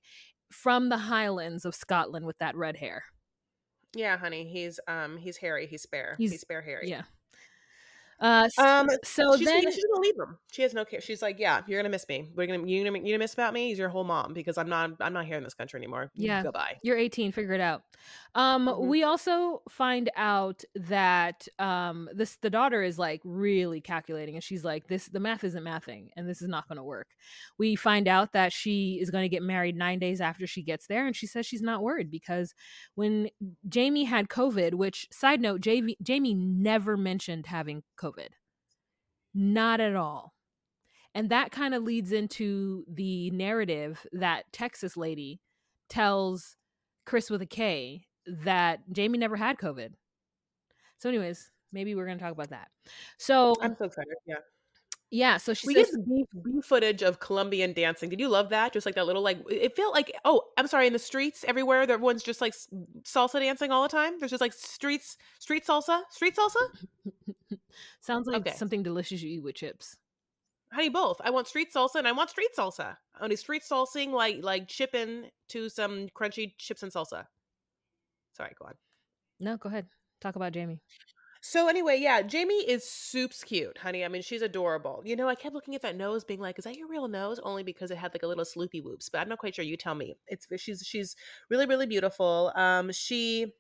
from 0.50 0.88
the 0.88 0.96
highlands 0.96 1.64
of 1.64 1.74
scotland 1.74 2.24
with 2.24 2.38
that 2.38 2.56
red 2.56 2.76
hair 2.76 3.04
Yeah, 3.94 4.16
honey. 4.16 4.44
He's 4.46 4.78
um 4.88 5.16
he's 5.16 5.36
hairy. 5.36 5.66
He's 5.66 5.82
spare. 5.82 6.14
He's- 6.18 6.32
He's, 6.32 6.40
spare 6.40 6.62
hairy. 6.62 6.88
yeah 6.90 7.02
uh 8.20 8.48
Um. 8.58 8.88
so 9.02 9.36
she's, 9.36 9.46
then 9.46 9.62
she's 9.70 9.84
gonna 9.84 10.00
leave 10.00 10.14
him. 10.18 10.38
She 10.52 10.62
has 10.62 10.72
no 10.74 10.84
care. 10.84 11.00
She's 11.00 11.20
like, 11.22 11.38
yeah, 11.38 11.62
you're 11.66 11.78
gonna 11.80 11.90
miss 11.90 12.06
me. 12.08 12.30
We're 12.34 12.46
gonna 12.46 12.66
you 12.66 12.84
gonna 12.84 12.98
you 12.98 13.04
gonna 13.06 13.18
miss 13.18 13.34
about 13.34 13.52
me. 13.54 13.68
He's 13.68 13.78
your 13.78 13.88
whole 13.88 14.04
mom 14.04 14.32
because 14.34 14.56
I'm 14.58 14.68
not 14.68 14.92
I'm 15.00 15.12
not 15.12 15.24
here 15.26 15.36
in 15.36 15.44
this 15.44 15.54
country 15.54 15.78
anymore. 15.78 16.10
Yeah. 16.14 16.42
Goodbye. 16.42 16.76
You're 16.82 16.96
18, 16.96 17.32
figure 17.32 17.54
it 17.54 17.60
out. 17.60 17.82
Um, 18.34 18.66
Mhm. 18.66 18.86
we 18.86 19.02
also 19.02 19.62
find 19.68 20.10
out 20.16 20.62
that 20.74 21.48
um 21.58 22.08
this 22.14 22.36
the 22.36 22.50
daughter 22.50 22.82
is 22.82 22.98
like 22.98 23.20
really 23.24 23.80
calculating 23.80 24.34
and 24.34 24.44
she's 24.44 24.64
like, 24.64 24.86
This 24.86 25.06
the 25.08 25.20
math 25.20 25.42
isn't 25.44 25.64
mathing 25.64 26.08
and 26.16 26.28
this 26.28 26.42
is 26.42 26.48
not 26.48 26.68
gonna 26.68 26.84
work. 26.84 27.08
We 27.58 27.74
find 27.76 28.06
out 28.06 28.32
that 28.32 28.52
she 28.52 28.98
is 29.00 29.10
gonna 29.10 29.28
get 29.28 29.42
married 29.42 29.76
nine 29.76 29.98
days 29.98 30.20
after 30.20 30.46
she 30.46 30.62
gets 30.62 30.86
there, 30.86 31.06
and 31.06 31.16
she 31.16 31.26
says 31.26 31.46
she's 31.46 31.62
not 31.62 31.82
worried 31.82 32.10
because 32.10 32.54
when 32.94 33.28
Jeymi 33.68 34.06
had 34.06 34.28
COVID, 34.28 34.74
which 34.74 35.08
side 35.10 35.40
note, 35.40 35.60
Jeymi 35.62 35.96
Jeymi 36.02 36.36
never 36.36 36.96
mentioned 36.96 37.46
having 37.46 37.82
COVID. 37.98 38.03
Not 39.34 39.80
at 39.80 39.96
all. 39.96 40.34
And 41.14 41.30
that 41.30 41.52
kind 41.52 41.74
of 41.74 41.82
leads 41.82 42.12
into 42.12 42.84
the 42.88 43.30
narrative 43.30 44.06
that 44.12 44.52
Texas 44.52 44.96
lady 44.96 45.40
tells 45.88 46.56
Chris 47.04 47.30
with 47.30 47.42
a 47.42 47.46
K 47.46 48.06
that 48.26 48.80
Jeymi 48.92 49.18
never 49.18 49.36
had 49.36 49.58
COVID. 49.58 49.90
So, 50.98 51.08
anyways, 51.08 51.50
maybe 51.72 51.94
we're 51.94 52.06
gonna 52.06 52.18
talk 52.18 52.32
about 52.32 52.50
that. 52.50 52.68
So, 53.18 53.54
I'm 53.60 53.76
so 53.76 53.84
excited. 53.84 54.14
Yeah. 54.26 54.36
Yeah, 55.14 55.36
so 55.36 55.54
she 55.54 55.68
we 55.68 55.74
says, 55.74 55.92
get 55.94 56.08
beef, 56.08 56.26
beef 56.42 56.64
footage 56.64 57.00
of 57.00 57.20
Colombian 57.20 57.72
dancing. 57.72 58.10
Did 58.10 58.18
you 58.18 58.28
love 58.28 58.48
that? 58.48 58.72
Just 58.72 58.84
like 58.84 58.96
that 58.96 59.06
little 59.06 59.22
like 59.22 59.38
it 59.48 59.76
felt 59.76 59.94
like 59.94 60.10
oh 60.24 60.42
I'm 60.58 60.66
sorry 60.66 60.88
in 60.88 60.92
the 60.92 60.98
streets 60.98 61.44
everywhere 61.46 61.82
everyone's 61.82 62.24
just 62.24 62.40
like 62.40 62.52
salsa 63.04 63.38
dancing 63.38 63.70
all 63.70 63.84
the 63.84 63.88
time. 63.88 64.18
There's 64.18 64.32
just 64.32 64.40
like 64.40 64.52
streets 64.52 65.16
street 65.38 65.64
salsa 65.64 66.00
street 66.10 66.34
salsa. 66.34 67.58
sounds 68.00 68.26
like 68.26 68.40
Okay. 68.48 68.56
something 68.56 68.82
delicious 68.82 69.22
you 69.22 69.30
eat 69.36 69.44
with 69.44 69.54
chips. 69.54 69.96
Honey, 70.72 70.88
both. 70.88 71.20
I 71.22 71.30
want 71.30 71.46
street 71.46 71.68
salsa 71.72 71.94
and 71.94 72.08
I 72.08 72.12
want 72.12 72.30
street 72.30 72.50
salsa. 72.58 72.96
I 73.14 73.20
want 73.20 73.38
street 73.38 73.62
salsing 73.62 74.10
like 74.10 74.38
like 74.42 74.66
chipping 74.66 75.26
to 75.50 75.68
some 75.68 76.08
crunchy 76.08 76.54
chips 76.58 76.82
and 76.82 76.90
salsa. 76.92 77.26
Sorry, 78.36 78.50
go 78.58 78.66
on. 78.66 78.74
No, 79.38 79.58
go 79.58 79.68
ahead. 79.68 79.86
Talk 80.20 80.34
about 80.34 80.52
Jeymi. 80.54 80.80
So 81.46 81.68
anyway, 81.68 81.98
yeah, 82.00 82.22
Jeymi 82.22 82.64
is 82.66 82.88
soups 82.88 83.44
cute, 83.44 83.76
honey. 83.76 84.02
I 84.02 84.08
mean, 84.08 84.22
she's 84.22 84.40
adorable. 84.40 85.02
You 85.04 85.14
know, 85.14 85.28
I 85.28 85.34
kept 85.34 85.54
looking 85.54 85.74
at 85.74 85.82
that 85.82 85.94
nose, 85.94 86.24
being 86.24 86.40
like, 86.40 86.58
"Is 86.58 86.64
that 86.64 86.74
your 86.74 86.88
real 86.88 87.06
nose?" 87.06 87.38
Only 87.42 87.62
because 87.62 87.90
it 87.90 87.98
had 87.98 88.14
like 88.14 88.22
a 88.22 88.26
little 88.26 88.46
sloopy 88.46 88.82
whoops, 88.82 89.10
but 89.10 89.18
I'm 89.20 89.28
not 89.28 89.40
quite 89.40 89.54
sure. 89.54 89.62
You 89.62 89.76
tell 89.76 89.94
me. 89.94 90.16
It's 90.26 90.46
she's 90.56 90.82
she's 90.86 91.14
really 91.50 91.66
really 91.66 91.84
beautiful. 91.84 92.50
Um, 92.56 92.90
she 92.92 93.52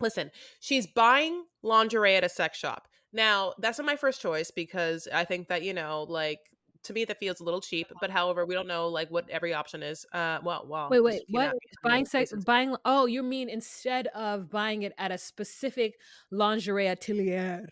listen, 0.00 0.30
she's 0.60 0.86
buying 0.86 1.46
lingerie 1.64 2.14
at 2.14 2.22
a 2.22 2.28
sex 2.28 2.56
shop. 2.56 2.86
Now, 3.12 3.54
that's 3.58 3.78
not 3.78 3.86
my 3.88 3.96
first 3.96 4.22
choice 4.22 4.52
because 4.52 5.08
I 5.12 5.24
think 5.24 5.48
that 5.48 5.64
you 5.64 5.74
know, 5.74 6.06
like 6.08 6.38
to 6.84 6.92
me, 6.92 7.04
that 7.04 7.18
feels 7.18 7.40
a 7.40 7.44
little 7.44 7.60
cheap. 7.60 7.88
But 8.00 8.10
however, 8.10 8.46
we 8.46 8.54
don't 8.54 8.66
know 8.66 8.88
like 8.88 9.10
what 9.10 9.28
every 9.28 9.54
option 9.54 9.82
is. 9.82 10.06
Uh, 10.12 10.38
well, 10.42 10.64
well, 10.68 10.88
Wait, 10.90 11.00
wait, 11.00 11.22
what? 11.28 11.54
Buying 11.82 12.06
sex, 12.06 12.32
buying. 12.44 12.74
Oh, 12.84 13.06
you 13.06 13.22
mean 13.22 13.48
instead 13.48 14.08
of 14.08 14.50
buying 14.50 14.82
it 14.82 14.92
at 14.98 15.10
a 15.10 15.18
specific 15.18 15.98
lingerie 16.30 16.88
atelier? 16.88 17.68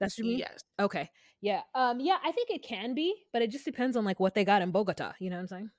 That's 0.00 0.18
what 0.18 0.24
you 0.24 0.30
mean? 0.30 0.38
Yes. 0.38 0.60
Okay. 0.80 1.10
Yeah. 1.40 1.60
Um. 1.74 2.00
Yeah. 2.00 2.18
I 2.24 2.32
think 2.32 2.50
it 2.50 2.62
can 2.62 2.94
be, 2.94 3.14
but 3.32 3.42
it 3.42 3.50
just 3.50 3.64
depends 3.64 3.96
on 3.96 4.04
like 4.04 4.20
what 4.20 4.34
they 4.34 4.44
got 4.44 4.62
in 4.62 4.70
Bogota. 4.70 5.12
You 5.18 5.30
know 5.30 5.36
what 5.36 5.42
I'm 5.42 5.48
saying? 5.48 5.70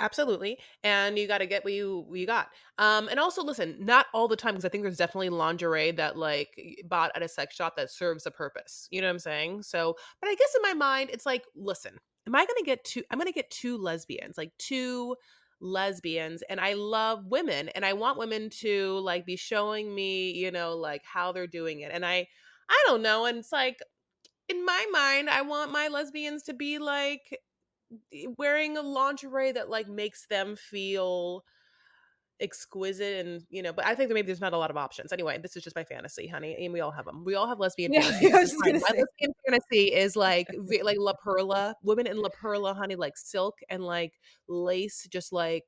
Absolutely. 0.00 0.58
And 0.84 1.18
you 1.18 1.26
got 1.26 1.38
to 1.38 1.46
get 1.46 1.64
what 1.64 1.72
you 1.72 2.04
what 2.06 2.18
you 2.20 2.26
got. 2.26 2.48
Um 2.78 3.08
and 3.08 3.18
also 3.18 3.42
listen, 3.42 3.76
not 3.80 4.06
all 4.14 4.28
the 4.28 4.36
time 4.36 4.54
because 4.54 4.64
I 4.64 4.68
think 4.68 4.84
there's 4.84 4.96
definitely 4.96 5.30
lingerie 5.30 5.90
that 5.92 6.16
like 6.16 6.48
bought 6.86 7.10
at 7.16 7.22
a 7.22 7.28
sex 7.28 7.56
shop 7.56 7.76
that 7.76 7.90
serves 7.90 8.24
a 8.26 8.30
purpose. 8.30 8.86
You 8.90 9.00
know 9.00 9.08
what 9.08 9.12
I'm 9.14 9.18
saying? 9.18 9.62
So, 9.64 9.96
but 10.20 10.28
I 10.30 10.34
guess 10.36 10.54
in 10.54 10.62
my 10.62 10.74
mind 10.74 11.10
it's 11.12 11.26
like, 11.26 11.44
listen, 11.56 11.98
am 12.26 12.34
I 12.36 12.44
going 12.46 12.58
to 12.58 12.64
get 12.64 12.84
two 12.84 13.02
I'm 13.10 13.18
going 13.18 13.26
to 13.26 13.32
get 13.32 13.50
two 13.50 13.76
lesbians, 13.76 14.38
like 14.38 14.52
two 14.58 15.16
lesbians 15.60 16.42
and 16.48 16.60
I 16.60 16.74
love 16.74 17.26
women 17.26 17.68
and 17.70 17.84
I 17.84 17.94
want 17.94 18.18
women 18.18 18.50
to 18.60 18.98
like 19.00 19.26
be 19.26 19.36
showing 19.36 19.92
me, 19.92 20.30
you 20.32 20.52
know, 20.52 20.76
like 20.76 21.02
how 21.04 21.32
they're 21.32 21.48
doing 21.48 21.80
it. 21.80 21.90
And 21.92 22.06
I 22.06 22.28
I 22.70 22.84
don't 22.86 23.02
know, 23.02 23.24
and 23.24 23.38
it's 23.38 23.50
like 23.52 23.78
in 24.48 24.64
my 24.64 24.86
mind 24.92 25.30
I 25.30 25.42
want 25.42 25.72
my 25.72 25.88
lesbians 25.88 26.44
to 26.44 26.54
be 26.54 26.78
like 26.78 27.38
wearing 28.36 28.76
a 28.76 28.82
lingerie 28.82 29.52
that 29.52 29.70
like 29.70 29.88
makes 29.88 30.26
them 30.26 30.56
feel 30.56 31.44
exquisite 32.40 33.26
and 33.26 33.42
you 33.50 33.62
know 33.62 33.72
but 33.72 33.84
i 33.84 33.94
think 33.96 34.08
that 34.08 34.14
maybe 34.14 34.26
there's 34.26 34.40
not 34.40 34.52
a 34.52 34.56
lot 34.58 34.70
of 34.70 34.76
options 34.76 35.12
anyway 35.12 35.38
this 35.38 35.56
is 35.56 35.64
just 35.64 35.74
my 35.74 35.82
fantasy 35.82 36.28
honey 36.28 36.56
and 36.60 36.72
we 36.72 36.80
all 36.80 36.92
have 36.92 37.04
them 37.04 37.24
we 37.24 37.34
all 37.34 37.48
have 37.48 37.58
lesbian 37.58 37.92
Yeah, 37.92 38.02
fantasies. 38.02 38.32
I 38.34 38.38
was 38.40 38.52
It's 38.52 38.62
gonna 38.62 38.78
fine. 38.78 38.80
my 38.80 38.88
say. 38.88 39.02
lesbian 39.02 39.32
fantasy 39.48 39.92
is 39.92 40.14
like 40.28 40.46
like 40.84 40.96
la 41.00 41.14
perla 41.14 41.74
women 41.82 42.06
in 42.06 42.16
la 42.16 42.28
perla 42.28 42.74
honey 42.74 42.94
like 42.94 43.16
silk 43.16 43.58
and 43.68 43.82
like 43.82 44.12
lace 44.48 45.06
just 45.10 45.32
like 45.32 45.64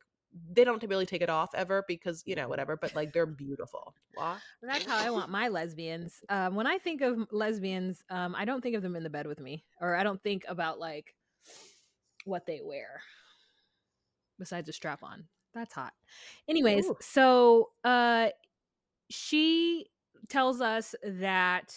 they 0.52 0.62
don't 0.62 0.80
really 0.88 1.06
take 1.06 1.22
it 1.22 1.28
off 1.30 1.52
ever 1.56 1.82
because 1.88 2.22
you 2.24 2.36
know 2.36 2.46
whatever 2.48 2.76
but 2.76 2.94
like 2.94 3.12
they're 3.12 3.26
beautiful 3.26 3.92
Wah. 4.16 4.36
That's 4.62 4.84
how 4.86 4.98
I 4.98 5.10
want 5.10 5.30
my 5.30 5.48
lesbians. 5.48 6.20
Um, 6.28 6.54
when 6.54 6.66
I 6.66 6.78
think 6.78 7.00
of 7.00 7.26
lesbians, 7.32 8.02
um, 8.10 8.34
I 8.36 8.44
don't 8.44 8.60
think 8.60 8.76
of 8.76 8.82
them 8.82 8.94
in 8.96 9.02
the 9.04 9.08
bed 9.10 9.26
with 9.26 9.40
me, 9.40 9.64
or 9.80 9.94
I 9.96 10.02
don't 10.02 10.22
think 10.22 10.44
about 10.48 10.78
like 10.78 11.14
what 12.24 12.46
they 12.46 12.60
wear 12.62 13.02
besides 14.38 14.68
a 14.68 14.72
strap 14.72 15.02
on. 15.02 15.24
That's 15.54 15.74
hot. 15.74 15.92
Anyways, 16.48 16.86
Ooh. 16.86 16.96
so 17.00 17.70
uh, 17.84 18.28
she 19.10 19.86
tells 20.28 20.60
us 20.60 20.94
that 21.04 21.74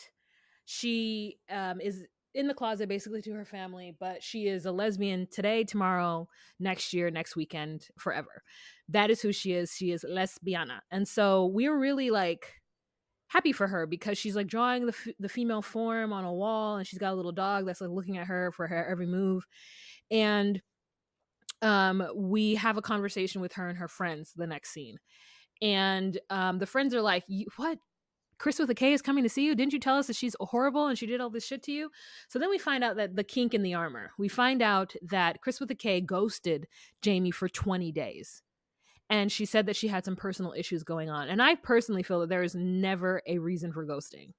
she 0.65 1.37
um, 1.49 1.81
is 1.81 2.05
in 2.35 2.47
the 2.47 2.53
closet 2.53 2.89
basically 2.89 3.21
to 3.21 3.33
her 3.33 3.45
family, 3.45 3.95
but 3.99 4.23
she 4.23 4.47
is 4.47 4.65
a 4.65 4.71
lesbian 4.71 5.27
today, 5.31 5.63
tomorrow, 5.63 6.27
next 6.59 6.93
year, 6.93 7.11
next 7.11 7.35
weekend, 7.35 7.87
forever. 7.97 8.43
That 8.89 9.11
is 9.11 9.21
who 9.21 9.31
she 9.31 9.53
is. 9.53 9.75
She 9.75 9.91
is 9.91 10.05
lesbiana. 10.07 10.79
And 10.91 11.07
so 11.07 11.45
we're 11.47 11.77
really 11.77 12.09
like 12.09 12.53
happy 13.33 13.51
for 13.51 13.67
her 13.67 13.87
because 13.87 14.15
she's 14.15 14.35
like 14.35 14.45
drawing 14.45 14.85
the, 14.85 14.93
f- 14.93 15.15
the 15.19 15.27
female 15.27 15.63
form 15.63 16.13
on 16.13 16.23
a 16.23 16.31
wall 16.31 16.75
and 16.75 16.85
she's 16.85 16.99
got 16.99 17.13
a 17.13 17.15
little 17.15 17.31
dog 17.31 17.65
that's 17.65 17.81
like 17.81 17.89
looking 17.89 18.19
at 18.19 18.27
her 18.27 18.51
for 18.51 18.67
her 18.67 18.85
every 18.85 19.07
move. 19.07 19.43
And 20.11 20.61
um, 21.63 22.07
we 22.15 22.55
have 22.55 22.77
a 22.77 22.81
conversation 22.81 23.41
with 23.41 23.53
her 23.53 23.67
and 23.67 23.77
her 23.79 23.87
friends 23.87 24.33
the 24.35 24.45
next 24.45 24.71
scene. 24.71 24.97
And 25.63 26.19
um, 26.29 26.59
the 26.59 26.67
friends 26.67 26.93
are 26.93 27.01
like, 27.01 27.23
What? 27.57 27.79
Chris 28.37 28.59
with 28.59 28.69
a 28.69 28.75
K 28.75 28.93
is 28.93 29.01
coming 29.01 29.23
to 29.23 29.29
see 29.29 29.45
you. 29.45 29.55
Didn't 29.55 29.73
you 29.73 29.79
tell 29.79 29.97
us 29.97 30.07
that 30.07 30.15
she's 30.15 30.35
horrible 30.39 30.87
and 30.87 30.97
she 30.97 31.05
did 31.05 31.21
all 31.21 31.29
this 31.29 31.45
shit 31.45 31.63
to 31.63 31.71
you? 31.71 31.89
So 32.27 32.37
then 32.37 32.49
we 32.49 32.57
find 32.57 32.83
out 32.83 32.97
that 32.97 33.15
the 33.15 33.23
kink 33.23 33.53
in 33.53 33.63
the 33.63 33.73
armor. 33.73 34.11
We 34.19 34.27
find 34.27 34.61
out 34.61 34.93
that 35.01 35.41
Chris 35.41 35.59
with 35.59 35.71
a 35.71 35.75
K 35.75 36.01
ghosted 36.01 36.67
Jeymi 37.01 37.33
for 37.33 37.47
20 37.47 37.91
days. 37.93 38.42
And 39.09 39.31
she 39.31 39.45
said 39.45 39.65
that 39.67 39.75
she 39.75 39.87
had 39.89 40.05
some 40.05 40.15
personal 40.15 40.53
issues 40.53 40.83
going 40.83 41.09
on. 41.09 41.29
And 41.29 41.41
I 41.41 41.55
personally 41.55 42.03
feel 42.03 42.19
that 42.21 42.29
there 42.29 42.43
is 42.43 42.55
never 42.55 43.21
a 43.27 43.37
reason 43.37 43.71
for 43.71 43.85
ghosting. 43.85 44.31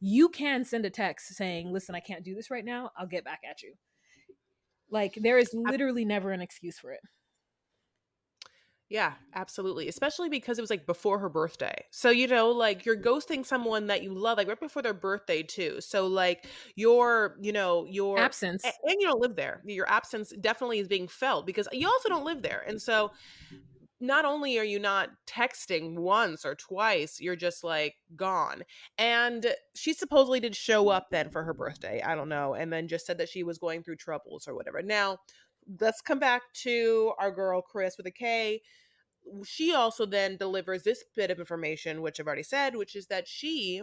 You 0.00 0.28
can 0.28 0.64
send 0.64 0.84
a 0.86 0.90
text 0.90 1.34
saying, 1.34 1.72
Listen, 1.72 1.94
I 1.94 2.00
can't 2.00 2.24
do 2.24 2.34
this 2.34 2.50
right 2.50 2.64
now. 2.64 2.90
I'll 2.96 3.06
get 3.06 3.24
back 3.24 3.40
at 3.48 3.62
you. 3.62 3.74
Like, 4.90 5.14
there 5.20 5.38
is 5.38 5.50
literally 5.52 6.04
never 6.04 6.30
an 6.30 6.40
excuse 6.40 6.78
for 6.78 6.92
it. 6.92 7.00
Yeah, 8.90 9.14
absolutely. 9.34 9.88
Especially 9.88 10.28
because 10.28 10.58
it 10.58 10.62
was 10.62 10.70
like 10.70 10.86
before 10.86 11.18
her 11.18 11.30
birthday. 11.30 11.74
So, 11.90 12.10
you 12.10 12.28
know, 12.28 12.50
like 12.50 12.84
you're 12.84 12.96
ghosting 12.96 13.44
someone 13.44 13.86
that 13.86 14.02
you 14.02 14.12
love, 14.12 14.36
like 14.36 14.46
right 14.46 14.60
before 14.60 14.82
their 14.82 14.94
birthday, 14.94 15.42
too. 15.42 15.80
So, 15.80 16.06
like 16.06 16.46
your, 16.76 17.36
you 17.40 17.50
know, 17.52 17.86
your 17.88 18.18
Absence. 18.18 18.62
a- 18.62 18.68
and 18.68 18.96
you 19.00 19.06
don't 19.06 19.20
live 19.20 19.36
there. 19.36 19.62
Your 19.64 19.88
absence 19.88 20.32
definitely 20.40 20.78
is 20.80 20.86
being 20.86 21.08
felt 21.08 21.46
because 21.46 21.66
you 21.72 21.88
also 21.88 22.08
don't 22.10 22.24
live 22.24 22.42
there. 22.42 22.62
And 22.68 22.80
so, 22.80 23.10
not 24.00 24.24
only 24.24 24.58
are 24.58 24.64
you 24.64 24.78
not 24.78 25.10
texting 25.26 25.98
once 25.98 26.44
or 26.44 26.54
twice, 26.54 27.20
you're 27.20 27.36
just 27.36 27.64
like 27.64 27.94
gone. 28.16 28.62
And 28.98 29.46
she 29.74 29.92
supposedly 29.92 30.40
did 30.40 30.56
show 30.56 30.88
up 30.88 31.08
then 31.10 31.30
for 31.30 31.44
her 31.44 31.54
birthday. 31.54 32.02
I 32.02 32.14
don't 32.14 32.28
know. 32.28 32.54
And 32.54 32.72
then 32.72 32.88
just 32.88 33.06
said 33.06 33.18
that 33.18 33.28
she 33.28 33.42
was 33.42 33.58
going 33.58 33.82
through 33.82 33.96
troubles 33.96 34.46
or 34.48 34.54
whatever. 34.54 34.82
Now, 34.82 35.18
let's 35.80 36.00
come 36.00 36.18
back 36.18 36.42
to 36.62 37.12
our 37.18 37.30
girl, 37.30 37.62
Chris 37.62 37.96
with 37.96 38.06
a 38.06 38.10
K. 38.10 38.60
She 39.44 39.72
also 39.72 40.04
then 40.04 40.36
delivers 40.36 40.82
this 40.82 41.02
bit 41.16 41.30
of 41.30 41.38
information, 41.38 42.02
which 42.02 42.20
I've 42.20 42.26
already 42.26 42.42
said, 42.42 42.76
which 42.76 42.94
is 42.94 43.06
that 43.06 43.26
she 43.26 43.82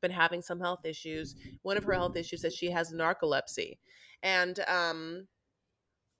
been 0.00 0.10
having 0.10 0.42
some 0.42 0.60
health 0.60 0.84
issues. 0.84 1.34
One 1.62 1.78
of 1.78 1.84
her 1.84 1.94
health 1.94 2.16
issues 2.16 2.44
is 2.44 2.54
she 2.54 2.70
has 2.70 2.92
narcolepsy. 2.92 3.78
And 4.22 4.60
um 4.68 5.26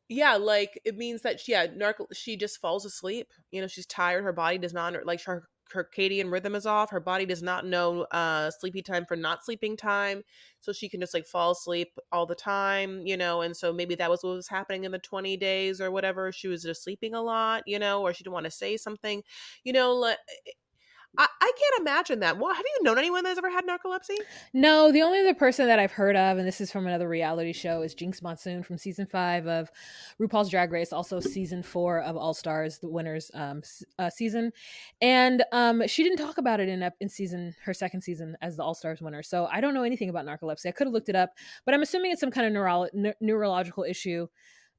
yeah, 0.09 0.37
like 0.37 0.81
it 0.85 0.97
means 0.97 1.23
that 1.23 1.41
she, 1.41 1.53
yeah, 1.53 1.67
narco- 1.75 2.09
she 2.13 2.37
just 2.37 2.61
falls 2.61 2.85
asleep. 2.85 3.29
You 3.51 3.61
know, 3.61 3.67
she's 3.67 3.87
tired. 3.87 4.25
Her 4.25 4.33
body 4.33 4.59
does 4.59 4.73
not 4.75 4.95
like 5.07 5.23
her 5.25 5.49
circadian 5.75 6.31
rhythm 6.31 6.55
is 6.55 6.67
off. 6.67 6.91
Her 6.91 7.01
body 7.01 7.25
does 7.27 7.43
not 7.43 7.67
know 7.67 8.03
uh 8.11 8.51
sleepy 8.51 8.83
time 8.83 9.07
for 9.07 9.17
not 9.17 9.45
sleeping 9.45 9.77
time, 9.77 10.23
so 10.61 10.73
she 10.73 10.89
can 10.89 11.01
just 11.01 11.15
like 11.15 11.27
fall 11.27 11.53
asleep 11.53 11.89
all 12.13 12.27
the 12.27 12.35
time. 12.35 13.01
You 13.07 13.17
know, 13.17 13.41
and 13.41 13.57
so 13.57 13.73
maybe 13.73 13.95
that 13.97 14.11
was 14.11 14.23
what 14.23 14.37
was 14.37 14.49
happening 14.49 14.85
in 14.85 14.93
the 14.93 14.99
twenty 14.99 15.37
days 15.37 15.81
or 15.81 15.91
whatever. 15.91 16.31
She 16.33 16.49
was 16.49 16.63
just 16.63 16.85
sleeping 16.85 17.15
a 17.15 17.23
lot. 17.23 17.63
You 17.67 17.79
know, 17.79 18.03
or 18.03 18.13
she 18.13 18.25
didn't 18.25 18.35
want 18.35 18.45
to 18.45 18.51
say 18.51 18.77
something. 18.77 19.23
You 19.65 19.73
know, 19.73 19.95
like. 19.95 20.19
I, 21.19 21.53
can't 21.59 21.81
imagine 21.81 22.21
that. 22.21 22.39
Well, 22.39 22.53
have 22.53 22.65
you 22.65 22.85
known 22.85 22.99
anyone 22.99 23.25
that's 23.25 23.39
ever 23.39 23.51
had 23.51 23.65
narcolepsy? 23.67 24.17
No, 24.53 24.91
the 24.91 25.03
only 25.03 25.21
other 25.21 25.35
person 25.35 25.67
that 25.67 25.79
I've 25.79 25.93
heard 25.93 26.17
of, 26.17 26.39
and 26.39 26.47
this 26.47 26.61
is 26.61 26.71
from 26.71 26.87
another 26.87 27.09
reality 27.09 27.53
show, 27.53 27.83
is 27.83 27.95
Jinkx 27.95 28.23
Monsoon 28.23 28.63
from 28.63 28.79
season 28.79 29.07
five 29.07 29.47
of 29.47 29.71
RuPaul's 30.21 30.51
Drag 30.51 30.73
Race, 30.73 30.93
also 30.93 31.21
season 31.21 31.63
four 31.63 32.01
of 32.01 32.17
All 32.17 32.35
Stars, 32.35 32.79
the 32.79 32.89
winners 32.89 33.31
um, 33.35 33.63
uh, 33.99 34.11
season. 34.11 34.53
And 35.01 35.45
um, 35.53 35.87
she 35.87 36.03
didn't 36.03 36.19
talk 36.19 36.39
about 36.39 36.61
it 36.61 36.69
in 36.69 36.89
in 37.01 37.09
season 37.09 37.55
her 37.65 37.75
second 37.75 38.03
season 38.03 38.37
as 38.43 38.57
the 38.57 38.63
All 38.63 38.75
Stars 38.75 39.01
winner. 39.01 39.23
So 39.23 39.49
I 39.51 39.61
don't 39.61 39.75
know 39.75 39.85
anything 39.85 40.09
about 40.09 40.27
narcolepsy. 40.27 40.67
I 40.67 40.73
could 40.73 40.87
have 40.87 40.95
looked 40.95 41.09
it 41.09 41.17
up, 41.17 41.31
but 41.65 41.75
I'm 41.75 41.83
assuming 41.83 42.13
it's 42.13 42.21
some 42.21 42.31
kind 42.31 42.47
of 42.47 42.53
neuro- 42.53 42.89
ne- 42.93 43.15
neurological 43.21 43.85
issue. 43.85 44.27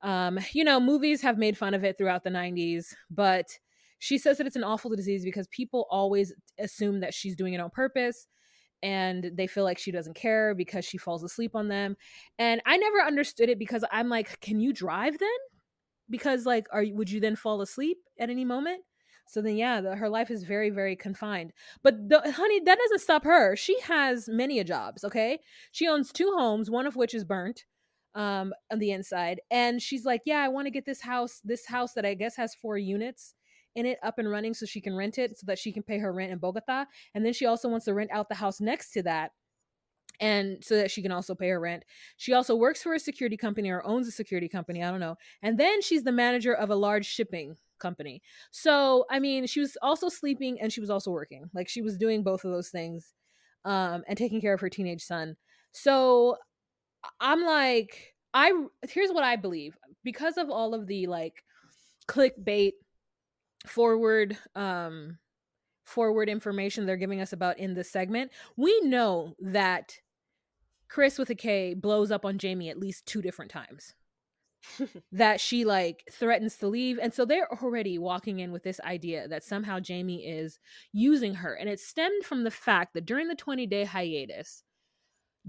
Um, 0.01 0.39
you 0.53 0.63
know, 0.63 0.79
movies 0.79 1.21
have 1.21 1.37
made 1.37 1.57
fun 1.57 1.73
of 1.73 1.83
it 1.83 1.97
throughout 1.97 2.23
the 2.23 2.29
90s, 2.29 2.93
but 3.09 3.57
she 3.99 4.17
says 4.17 4.37
that 4.37 4.47
it's 4.47 4.55
an 4.55 4.63
awful 4.63 4.95
disease 4.95 5.23
because 5.23 5.47
people 5.47 5.87
always 5.89 6.33
assume 6.59 6.99
that 6.99 7.13
she's 7.13 7.35
doing 7.35 7.53
it 7.53 7.59
on 7.61 7.69
purpose 7.69 8.27
and 8.83 9.31
they 9.33 9.47
feel 9.47 9.63
like 9.63 9.77
she 9.77 9.91
doesn't 9.91 10.15
care 10.15 10.53
because 10.53 10.85
she 10.85 10.97
falls 10.97 11.23
asleep 11.23 11.55
on 11.55 11.67
them. 11.67 11.95
And 12.37 12.61
I 12.65 12.77
never 12.77 13.01
understood 13.01 13.49
it 13.49 13.59
because 13.59 13.83
I'm 13.91 14.09
like, 14.09 14.39
can 14.41 14.59
you 14.59 14.73
drive 14.73 15.17
then? 15.17 15.29
Because 16.09 16.45
like, 16.45 16.67
are 16.71 16.85
would 16.93 17.09
you 17.09 17.19
then 17.19 17.35
fall 17.35 17.61
asleep 17.61 17.97
at 18.19 18.29
any 18.29 18.45
moment? 18.45 18.81
So 19.27 19.41
then, 19.41 19.57
yeah, 19.57 19.81
the, 19.81 19.95
her 19.95 20.07
life 20.07 20.29
is 20.29 20.43
very, 20.43 20.69
very 20.69 20.95
confined. 20.95 21.51
But 21.83 22.09
the, 22.09 22.31
honey, 22.31 22.59
that 22.59 22.77
doesn't 22.77 23.01
stop 23.01 23.23
her. 23.23 23.55
She 23.55 23.79
has 23.81 24.29
many 24.29 24.59
a 24.59 24.63
jobs. 24.63 25.03
Okay, 25.03 25.39
she 25.71 25.87
owns 25.87 26.11
two 26.11 26.33
homes, 26.37 26.69
one 26.69 26.85
of 26.85 26.95
which 26.95 27.13
is 27.15 27.23
burnt 27.23 27.65
um, 28.13 28.53
on 28.71 28.79
the 28.79 28.91
inside, 28.91 29.41
and 29.49 29.81
she's 29.81 30.05
like, 30.05 30.21
yeah, 30.25 30.39
I 30.39 30.49
want 30.49 30.67
to 30.67 30.71
get 30.71 30.85
this 30.85 31.01
house, 31.01 31.41
this 31.43 31.65
house 31.65 31.93
that 31.93 32.05
I 32.05 32.13
guess 32.13 32.35
has 32.35 32.53
four 32.53 32.77
units 32.77 33.33
in 33.75 33.85
it 33.85 33.99
up 34.03 34.19
and 34.19 34.29
running 34.29 34.53
so 34.53 34.65
she 34.65 34.81
can 34.81 34.95
rent 34.95 35.17
it 35.17 35.37
so 35.37 35.45
that 35.47 35.59
she 35.59 35.71
can 35.71 35.83
pay 35.83 35.99
her 35.99 36.11
rent 36.13 36.31
in 36.31 36.37
Bogota. 36.37 36.85
And 37.13 37.25
then 37.25 37.33
she 37.33 37.45
also 37.45 37.69
wants 37.69 37.85
to 37.85 37.93
rent 37.93 38.11
out 38.11 38.29
the 38.29 38.35
house 38.35 38.59
next 38.59 38.91
to 38.91 39.03
that 39.03 39.31
and 40.19 40.63
so 40.63 40.75
that 40.77 40.91
she 40.91 41.01
can 41.01 41.11
also 41.11 41.35
pay 41.35 41.49
her 41.49 41.59
rent. 41.59 41.83
She 42.17 42.33
also 42.33 42.55
works 42.55 42.81
for 42.81 42.93
a 42.93 42.99
security 42.99 43.37
company 43.37 43.69
or 43.69 43.85
owns 43.85 44.07
a 44.07 44.11
security 44.11 44.47
company, 44.47 44.83
I 44.83 44.91
don't 44.91 44.99
know. 44.99 45.17
And 45.41 45.57
then 45.57 45.81
she's 45.81 46.03
the 46.03 46.11
manager 46.11 46.53
of 46.53 46.69
a 46.69 46.75
large 46.75 47.05
shipping 47.05 47.57
company. 47.79 48.21
So, 48.51 49.05
I 49.09 49.19
mean, 49.19 49.45
she 49.47 49.59
was 49.59 49.77
also 49.81 50.09
sleeping 50.09 50.59
and 50.61 50.71
she 50.71 50.79
was 50.79 50.89
also 50.89 51.11
working. 51.11 51.49
Like 51.53 51.67
she 51.67 51.81
was 51.81 51.97
doing 51.97 52.23
both 52.23 52.45
of 52.45 52.51
those 52.51 52.69
things 52.69 53.13
um 53.65 54.03
and 54.07 54.15
taking 54.17 54.41
care 54.41 54.53
of 54.53 54.61
her 54.61 54.69
teenage 54.69 55.03
son. 55.03 55.35
So, 55.71 56.37
I'm 57.19 57.43
like 57.43 58.15
I 58.33 58.51
here's 58.89 59.11
what 59.11 59.23
I 59.23 59.35
believe. 59.35 59.77
Because 60.03 60.37
of 60.37 60.49
all 60.49 60.73
of 60.73 60.87
the 60.87 61.07
like 61.07 61.43
clickbait 62.07 62.73
forward 63.67 64.37
um 64.55 65.17
forward 65.85 66.29
information 66.29 66.85
they're 66.85 66.97
giving 66.97 67.21
us 67.21 67.33
about 67.33 67.59
in 67.59 67.73
this 67.73 67.91
segment, 67.91 68.31
we 68.57 68.79
know 68.81 69.35
that 69.39 69.99
Chris 70.89 71.17
with 71.17 71.29
a 71.29 71.35
K 71.35 71.73
blows 71.73 72.11
up 72.11 72.25
on 72.25 72.37
Jeymi 72.37 72.69
at 72.69 72.79
least 72.79 73.05
two 73.05 73.21
different 73.21 73.51
times. 73.51 73.93
that 75.11 75.39
she 75.39 75.63
like 75.63 76.03
threatens 76.11 76.57
to 76.57 76.67
leave. 76.67 76.97
And 76.99 77.13
so 77.13 77.23
they're 77.23 77.51
already 77.61 77.97
walking 77.97 78.39
in 78.39 78.51
with 78.51 78.63
this 78.63 78.79
idea 78.81 79.27
that 79.27 79.43
somehow 79.43 79.79
Jeymi 79.79 80.21
is 80.25 80.59
using 80.91 81.35
her. 81.35 81.53
And 81.53 81.69
it 81.69 81.79
stemmed 81.79 82.23
from 82.23 82.43
the 82.43 82.51
fact 82.51 82.93
that 82.93 83.05
during 83.05 83.27
the 83.27 83.35
20 83.35 83.67
day 83.67 83.83
hiatus, 83.83 84.63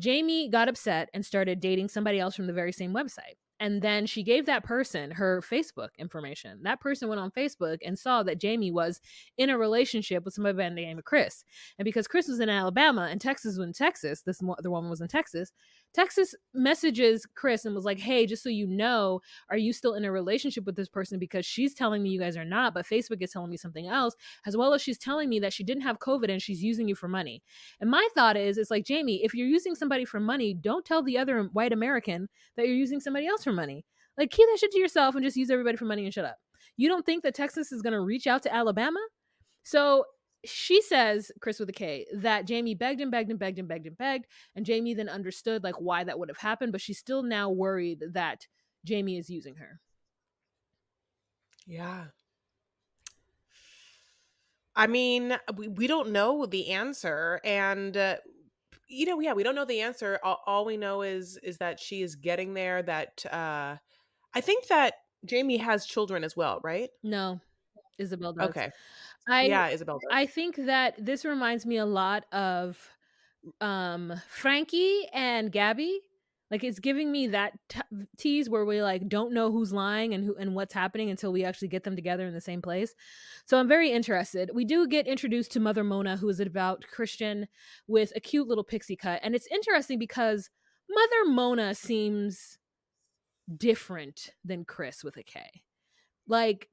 Jeymi 0.00 0.50
got 0.50 0.68
upset 0.68 1.08
and 1.14 1.24
started 1.24 1.60
dating 1.60 1.88
somebody 1.88 2.18
else 2.18 2.34
from 2.36 2.46
the 2.46 2.52
very 2.52 2.72
same 2.72 2.92
website. 2.92 3.36
and 3.58 3.80
then 3.80 4.06
she 4.06 4.22
gave 4.22 4.44
that 4.46 4.64
person 4.64 5.10
her 5.10 5.40
Facebook 5.40 5.88
information. 5.98 6.60
That 6.62 6.80
person 6.80 7.08
went 7.08 7.20
on 7.20 7.30
Facebook 7.30 7.78
and 7.84 7.98
saw 7.98 8.22
that 8.22 8.40
Jeymi 8.40 8.72
was 8.72 9.00
in 9.38 9.48
a 9.50 9.56
relationship 9.58 10.24
with 10.24 10.34
somebody 10.34 10.58
by 10.58 10.68
the 10.68 10.74
name 10.74 10.98
of 10.98 11.04
Chris. 11.04 11.42
And 11.78 11.84
because 11.84 12.06
Chris 12.06 12.28
was 12.28 12.40
in 12.40 12.48
Alabama 12.50 13.08
and 13.10 13.20
Texas 13.20 13.56
was 13.56 13.66
in 13.66 13.72
Texas, 13.72 14.20
this 14.22 14.42
the 14.58 14.70
woman 14.70 14.90
was 14.90 15.00
in 15.00 15.08
Texas. 15.08 15.52
Texas 15.96 16.34
messages 16.52 17.26
Chris 17.34 17.64
and 17.64 17.74
was 17.74 17.86
like, 17.86 17.98
"Hey, 17.98 18.26
just 18.26 18.42
so 18.42 18.50
you 18.50 18.66
know, 18.66 19.20
are 19.48 19.56
you 19.56 19.72
still 19.72 19.94
in 19.94 20.04
a 20.04 20.12
relationship 20.12 20.66
with 20.66 20.76
this 20.76 20.90
person? 20.90 21.18
Because 21.18 21.46
she's 21.46 21.72
telling 21.72 22.02
me 22.02 22.10
you 22.10 22.20
guys 22.20 22.36
are 22.36 22.44
not, 22.44 22.74
but 22.74 22.84
Facebook 22.84 23.22
is 23.22 23.30
telling 23.30 23.50
me 23.50 23.56
something 23.56 23.88
else, 23.88 24.14
as 24.44 24.58
well 24.58 24.74
as 24.74 24.82
she's 24.82 24.98
telling 24.98 25.30
me 25.30 25.40
that 25.40 25.54
she 25.54 25.64
didn't 25.64 25.84
have 25.84 25.98
COVID 25.98 26.30
and 26.30 26.42
she's 26.42 26.62
using 26.62 26.86
you 26.86 26.94
for 26.94 27.08
money." 27.08 27.42
And 27.80 27.90
my 27.90 28.06
thought 28.14 28.36
is, 28.36 28.58
it's 28.58 28.70
like 28.70 28.84
Jeymi, 28.84 29.20
if 29.22 29.34
you're 29.34 29.48
using 29.48 29.74
somebody 29.74 30.04
for 30.04 30.20
money, 30.20 30.52
don't 30.52 30.84
tell 30.84 31.02
the 31.02 31.16
other 31.16 31.44
white 31.54 31.72
American 31.72 32.28
that 32.56 32.66
you're 32.66 32.76
using 32.76 33.00
somebody 33.00 33.26
else 33.26 33.42
for 33.42 33.52
money. 33.54 33.86
Like 34.18 34.30
keep 34.30 34.46
that 34.50 34.58
shit 34.58 34.72
to 34.72 34.78
yourself 34.78 35.14
and 35.14 35.24
just 35.24 35.36
use 35.36 35.50
everybody 35.50 35.78
for 35.78 35.86
money 35.86 36.04
and 36.04 36.12
shut 36.12 36.26
up. 36.26 36.36
You 36.76 36.88
don't 36.88 37.06
think 37.06 37.22
that 37.22 37.34
Texas 37.34 37.72
is 37.72 37.80
going 37.80 37.94
to 37.94 38.00
reach 38.00 38.26
out 38.26 38.42
to 38.42 38.54
Alabama? 38.54 39.00
So 39.62 40.04
she 40.46 40.80
says, 40.82 41.30
Chris 41.40 41.58
with 41.58 41.68
a 41.68 41.72
K, 41.72 42.06
that 42.14 42.46
Jeymi 42.46 42.78
begged 42.78 43.00
and 43.00 43.10
begged 43.10 43.30
and 43.30 43.38
begged 43.38 43.58
and 43.58 43.68
begged 43.68 43.86
and 43.86 43.98
begged. 43.98 44.26
And 44.54 44.64
Jeymi 44.64 44.96
then 44.96 45.08
understood 45.08 45.62
like 45.62 45.76
why 45.76 46.04
that 46.04 46.18
would 46.18 46.28
have 46.28 46.38
happened, 46.38 46.72
but 46.72 46.80
she's 46.80 46.98
still 46.98 47.22
now 47.22 47.50
worried 47.50 48.02
that 48.12 48.46
Jeymi 48.86 49.18
is 49.18 49.28
using 49.28 49.56
her. 49.56 49.80
Yeah. 51.66 52.04
I 54.74 54.86
mean, 54.86 55.36
we, 55.56 55.68
we 55.68 55.86
don't 55.86 56.10
know 56.10 56.46
the 56.46 56.70
answer. 56.70 57.40
And 57.44 57.96
uh, 57.96 58.16
you 58.88 59.06
know, 59.06 59.18
yeah, 59.20 59.32
we 59.32 59.42
don't 59.42 59.54
know 59.54 59.64
the 59.64 59.80
answer. 59.80 60.20
All, 60.22 60.40
all, 60.46 60.64
we 60.64 60.76
know 60.76 61.02
is 61.02 61.38
is 61.42 61.58
that 61.58 61.80
she 61.80 62.02
is 62.02 62.14
getting 62.14 62.54
there. 62.54 62.82
That 62.82 63.24
uh 63.32 63.76
I 64.34 64.40
think 64.40 64.68
that 64.68 64.94
Jeymi 65.26 65.60
has 65.60 65.86
children 65.86 66.22
as 66.22 66.36
well, 66.36 66.60
right? 66.62 66.90
No, 67.02 67.40
Isabel 67.98 68.34
does. 68.34 68.50
Okay. 68.50 68.70
I 69.28 69.46
yeah, 69.46 69.68
Isabel. 69.68 69.98
Does. 69.98 70.08
I 70.10 70.26
think 70.26 70.56
that 70.56 70.94
this 71.04 71.24
reminds 71.24 71.66
me 71.66 71.76
a 71.76 71.86
lot 71.86 72.24
of 72.32 72.78
um 73.60 74.12
Frankie 74.28 75.06
and 75.12 75.52
Gabby 75.52 76.00
like 76.50 76.62
it's 76.62 76.78
giving 76.78 77.10
me 77.10 77.28
that 77.28 77.52
t- 77.68 77.80
tease 78.16 78.48
where 78.48 78.64
we 78.64 78.82
like 78.82 79.08
don't 79.08 79.32
know 79.32 79.50
who's 79.50 79.72
lying 79.72 80.14
and 80.14 80.24
who 80.24 80.36
and 80.36 80.54
what's 80.54 80.74
happening 80.74 81.10
until 81.10 81.32
we 81.32 81.44
actually 81.44 81.68
get 81.68 81.82
them 81.82 81.96
together 81.96 82.26
in 82.26 82.34
the 82.34 82.40
same 82.40 82.62
place. 82.62 82.94
So 83.46 83.58
I'm 83.58 83.68
very 83.68 83.90
interested. 83.90 84.50
We 84.54 84.64
do 84.64 84.86
get 84.86 85.06
introduced 85.06 85.52
to 85.52 85.60
Mother 85.60 85.82
Mona, 85.82 86.16
who 86.16 86.28
is 86.28 86.38
a 86.38 86.44
devout 86.44 86.84
Christian 86.90 87.48
with 87.88 88.12
a 88.14 88.20
cute 88.20 88.46
little 88.46 88.64
pixie 88.64 88.96
cut, 88.96 89.20
and 89.22 89.34
it's 89.34 89.48
interesting 89.48 89.98
because 89.98 90.50
Mother 90.88 91.30
Mona 91.30 91.74
seems 91.74 92.58
different 93.56 94.30
than 94.44 94.64
Chris 94.64 95.02
with 95.02 95.16
a 95.16 95.22
K. 95.24 95.40
Like 96.28 96.68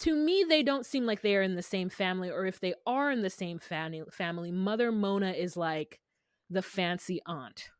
to 0.00 0.14
me, 0.14 0.44
they 0.48 0.62
don't 0.62 0.86
seem 0.86 1.06
like 1.06 1.22
they 1.22 1.36
are 1.36 1.42
in 1.42 1.54
the 1.54 1.62
same 1.62 1.88
family, 1.88 2.30
or 2.30 2.46
if 2.46 2.60
they 2.60 2.74
are 2.86 3.10
in 3.10 3.22
the 3.22 3.30
same 3.30 3.58
family, 3.58 4.02
family, 4.10 4.50
Mother 4.50 4.90
Mona 4.90 5.32
is 5.32 5.56
like 5.56 6.00
the 6.50 6.62
fancy 6.62 7.20
aunt 7.26 7.70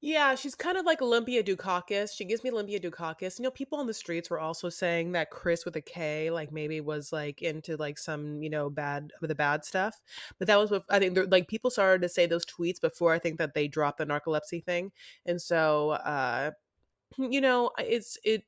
yeah, 0.00 0.36
she's 0.36 0.54
kind 0.54 0.78
of 0.78 0.86
like 0.86 1.02
Olympia 1.02 1.42
Dukakis. 1.42 2.12
She 2.14 2.24
gives 2.24 2.44
me 2.44 2.52
Olympia 2.52 2.78
Dukakis. 2.78 3.36
You 3.38 3.42
know, 3.42 3.50
people 3.50 3.80
on 3.80 3.88
the 3.88 3.94
streets 3.94 4.30
were 4.30 4.38
also 4.38 4.68
saying 4.68 5.10
that 5.12 5.30
Chris 5.30 5.64
with 5.64 5.74
a 5.74 5.80
K, 5.80 6.30
like 6.30 6.52
maybe 6.52 6.80
was 6.80 7.12
like 7.12 7.42
into 7.42 7.76
like 7.76 7.98
some, 7.98 8.40
you 8.40 8.48
know, 8.48 8.70
bad 8.70 9.12
the 9.20 9.34
bad 9.34 9.64
stuff. 9.64 10.00
But 10.38 10.46
that 10.46 10.56
was, 10.56 10.72
I 10.88 11.00
think, 11.00 11.18
like 11.32 11.48
people 11.48 11.70
started 11.70 12.02
to 12.02 12.08
say 12.08 12.26
those 12.26 12.46
tweets 12.46 12.80
before 12.80 13.12
I 13.12 13.18
think 13.18 13.38
that 13.38 13.54
they 13.54 13.66
dropped 13.66 13.98
the 13.98 14.06
narcolepsy 14.06 14.62
thing, 14.64 14.92
and 15.26 15.42
so, 15.42 15.90
uh, 15.90 16.52
you 17.18 17.40
know, 17.40 17.72
it's 17.78 18.18
it. 18.24 18.44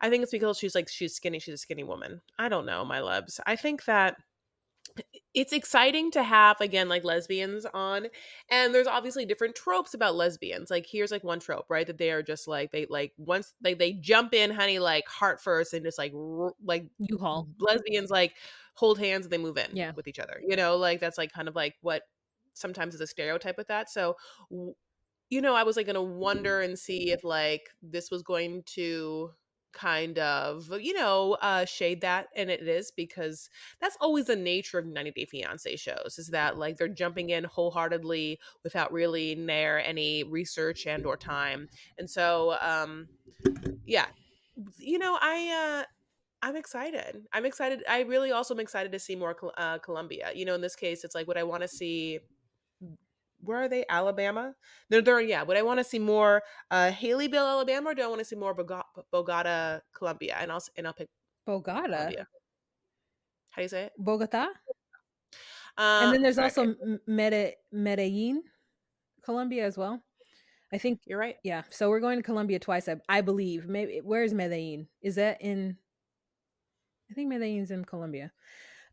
I 0.00 0.10
think 0.10 0.22
it's 0.22 0.32
because 0.32 0.58
she's 0.58 0.74
like 0.74 0.88
she's 0.88 1.14
skinny. 1.14 1.38
She's 1.38 1.54
a 1.54 1.58
skinny 1.58 1.84
woman. 1.84 2.20
I 2.38 2.48
don't 2.48 2.66
know, 2.66 2.84
my 2.84 3.00
loves. 3.00 3.40
I 3.46 3.56
think 3.56 3.84
that 3.84 4.16
it's 5.34 5.52
exciting 5.52 6.10
to 6.10 6.22
have 6.22 6.60
again 6.60 6.88
like 6.88 7.04
lesbians 7.04 7.66
on 7.74 8.06
and 8.50 8.74
there's 8.74 8.86
obviously 8.86 9.24
different 9.24 9.54
tropes 9.54 9.94
about 9.94 10.16
lesbians 10.16 10.70
like 10.70 10.86
here's 10.90 11.10
like 11.10 11.24
one 11.24 11.38
trope 11.38 11.66
right 11.68 11.86
that 11.86 11.98
they 11.98 12.10
are 12.10 12.22
just 12.22 12.48
like 12.48 12.70
they 12.72 12.86
like 12.88 13.12
once 13.16 13.54
they 13.60 13.74
they 13.74 13.92
jump 13.92 14.34
in 14.34 14.50
honey 14.50 14.78
like 14.78 15.06
heart 15.06 15.40
first 15.40 15.74
and 15.74 15.84
just 15.84 15.98
like 15.98 16.12
r- 16.14 16.54
like 16.64 16.86
you 16.98 17.18
haul 17.18 17.48
lesbians 17.60 18.10
like 18.10 18.34
hold 18.74 18.98
hands 18.98 19.26
and 19.26 19.32
they 19.32 19.38
move 19.38 19.58
in 19.58 19.68
yeah. 19.74 19.92
with 19.94 20.08
each 20.08 20.18
other 20.18 20.40
you 20.46 20.56
know 20.56 20.76
like 20.76 21.00
that's 21.00 21.18
like 21.18 21.32
kind 21.32 21.48
of 21.48 21.54
like 21.54 21.74
what 21.80 22.02
sometimes 22.54 22.94
is 22.94 23.00
a 23.00 23.06
stereotype 23.06 23.56
with 23.56 23.68
that 23.68 23.90
so 23.90 24.16
you 25.30 25.40
know 25.40 25.54
i 25.54 25.62
was 25.62 25.76
like 25.76 25.86
gonna 25.86 26.02
wonder 26.02 26.58
mm-hmm. 26.60 26.70
and 26.70 26.78
see 26.78 27.12
if 27.12 27.22
like 27.22 27.68
this 27.82 28.10
was 28.10 28.22
going 28.22 28.62
to 28.64 29.30
kind 29.78 30.18
of 30.18 30.68
you 30.80 30.92
know 30.92 31.36
uh 31.40 31.64
shade 31.64 32.00
that 32.00 32.28
and 32.34 32.50
it 32.50 32.66
is 32.66 32.90
because 32.90 33.48
that's 33.80 33.96
always 34.00 34.24
the 34.24 34.36
nature 34.36 34.78
of 34.78 34.86
90 34.86 35.10
day 35.12 35.24
fiance 35.24 35.76
shows 35.76 36.16
is 36.18 36.28
that 36.28 36.58
like 36.58 36.76
they're 36.76 36.88
jumping 36.88 37.30
in 37.30 37.44
wholeheartedly 37.44 38.38
without 38.64 38.92
really 38.92 39.34
near 39.36 39.78
any 39.78 40.24
research 40.24 40.86
and 40.86 41.06
or 41.06 41.16
time 41.16 41.68
and 41.98 42.10
so 42.10 42.56
um 42.60 43.06
yeah 43.86 44.06
you 44.78 44.98
know 44.98 45.16
i 45.20 45.80
uh 45.82 45.84
I'm 46.40 46.54
excited. 46.54 47.24
I'm 47.32 47.44
excited. 47.44 47.82
I 47.88 48.02
really 48.02 48.30
also 48.30 48.54
am 48.54 48.60
excited 48.60 48.92
to 48.92 48.98
see 49.00 49.16
more 49.16 49.36
uh, 49.56 49.78
Colombia. 49.78 50.30
You 50.32 50.44
know, 50.44 50.54
in 50.54 50.60
this 50.60 50.76
case, 50.76 51.02
it's 51.02 51.16
like 51.16 51.26
what 51.26 51.36
I 51.36 51.42
want 51.42 51.62
to 51.62 51.68
see 51.68 52.20
where 53.40 53.62
are 53.62 53.68
they? 53.68 53.84
Alabama. 53.88 54.54
They're 54.88 55.02
they're 55.02 55.20
yeah. 55.20 55.42
Would 55.42 55.56
I 55.56 55.62
want 55.62 55.78
to 55.78 55.84
see 55.84 55.98
more 55.98 56.42
uh 56.70 56.90
Haleyville, 56.90 57.48
Alabama, 57.48 57.90
or 57.90 57.94
do 57.94 58.02
I 58.02 58.06
want 58.06 58.20
to 58.20 58.24
see 58.24 58.36
more 58.36 58.54
Bogota, 58.54 59.80
Colombia? 59.94 60.36
And 60.40 60.52
I'll 60.52 60.62
and 60.76 60.86
I'll 60.86 60.92
pick 60.92 61.08
Bogota. 61.46 61.82
Colombia. 61.86 62.26
How 63.50 63.60
do 63.60 63.62
you 63.62 63.68
say 63.68 63.84
it? 63.84 63.92
Bogota. 63.98 64.48
Uh, 65.76 66.00
and 66.02 66.12
then 66.12 66.22
there's 66.22 66.38
also 66.38 66.74
Mede- 67.06 67.54
Medellin, 67.70 68.42
Colombia 69.22 69.64
as 69.64 69.78
well. 69.78 70.02
I 70.72 70.78
think 70.78 71.00
you're 71.06 71.18
right. 71.18 71.36
Yeah. 71.44 71.62
So 71.70 71.88
we're 71.88 72.00
going 72.00 72.18
to 72.18 72.22
Colombia 72.22 72.58
twice, 72.58 72.88
I, 72.88 72.96
I 73.08 73.20
believe. 73.20 73.68
Maybe 73.68 74.00
where 74.02 74.24
is 74.24 74.34
Medellin? 74.34 74.88
Is 75.02 75.14
that 75.14 75.40
in? 75.40 75.76
I 77.10 77.14
think 77.14 77.28
Medellin's 77.28 77.70
in 77.70 77.84
Colombia. 77.84 78.32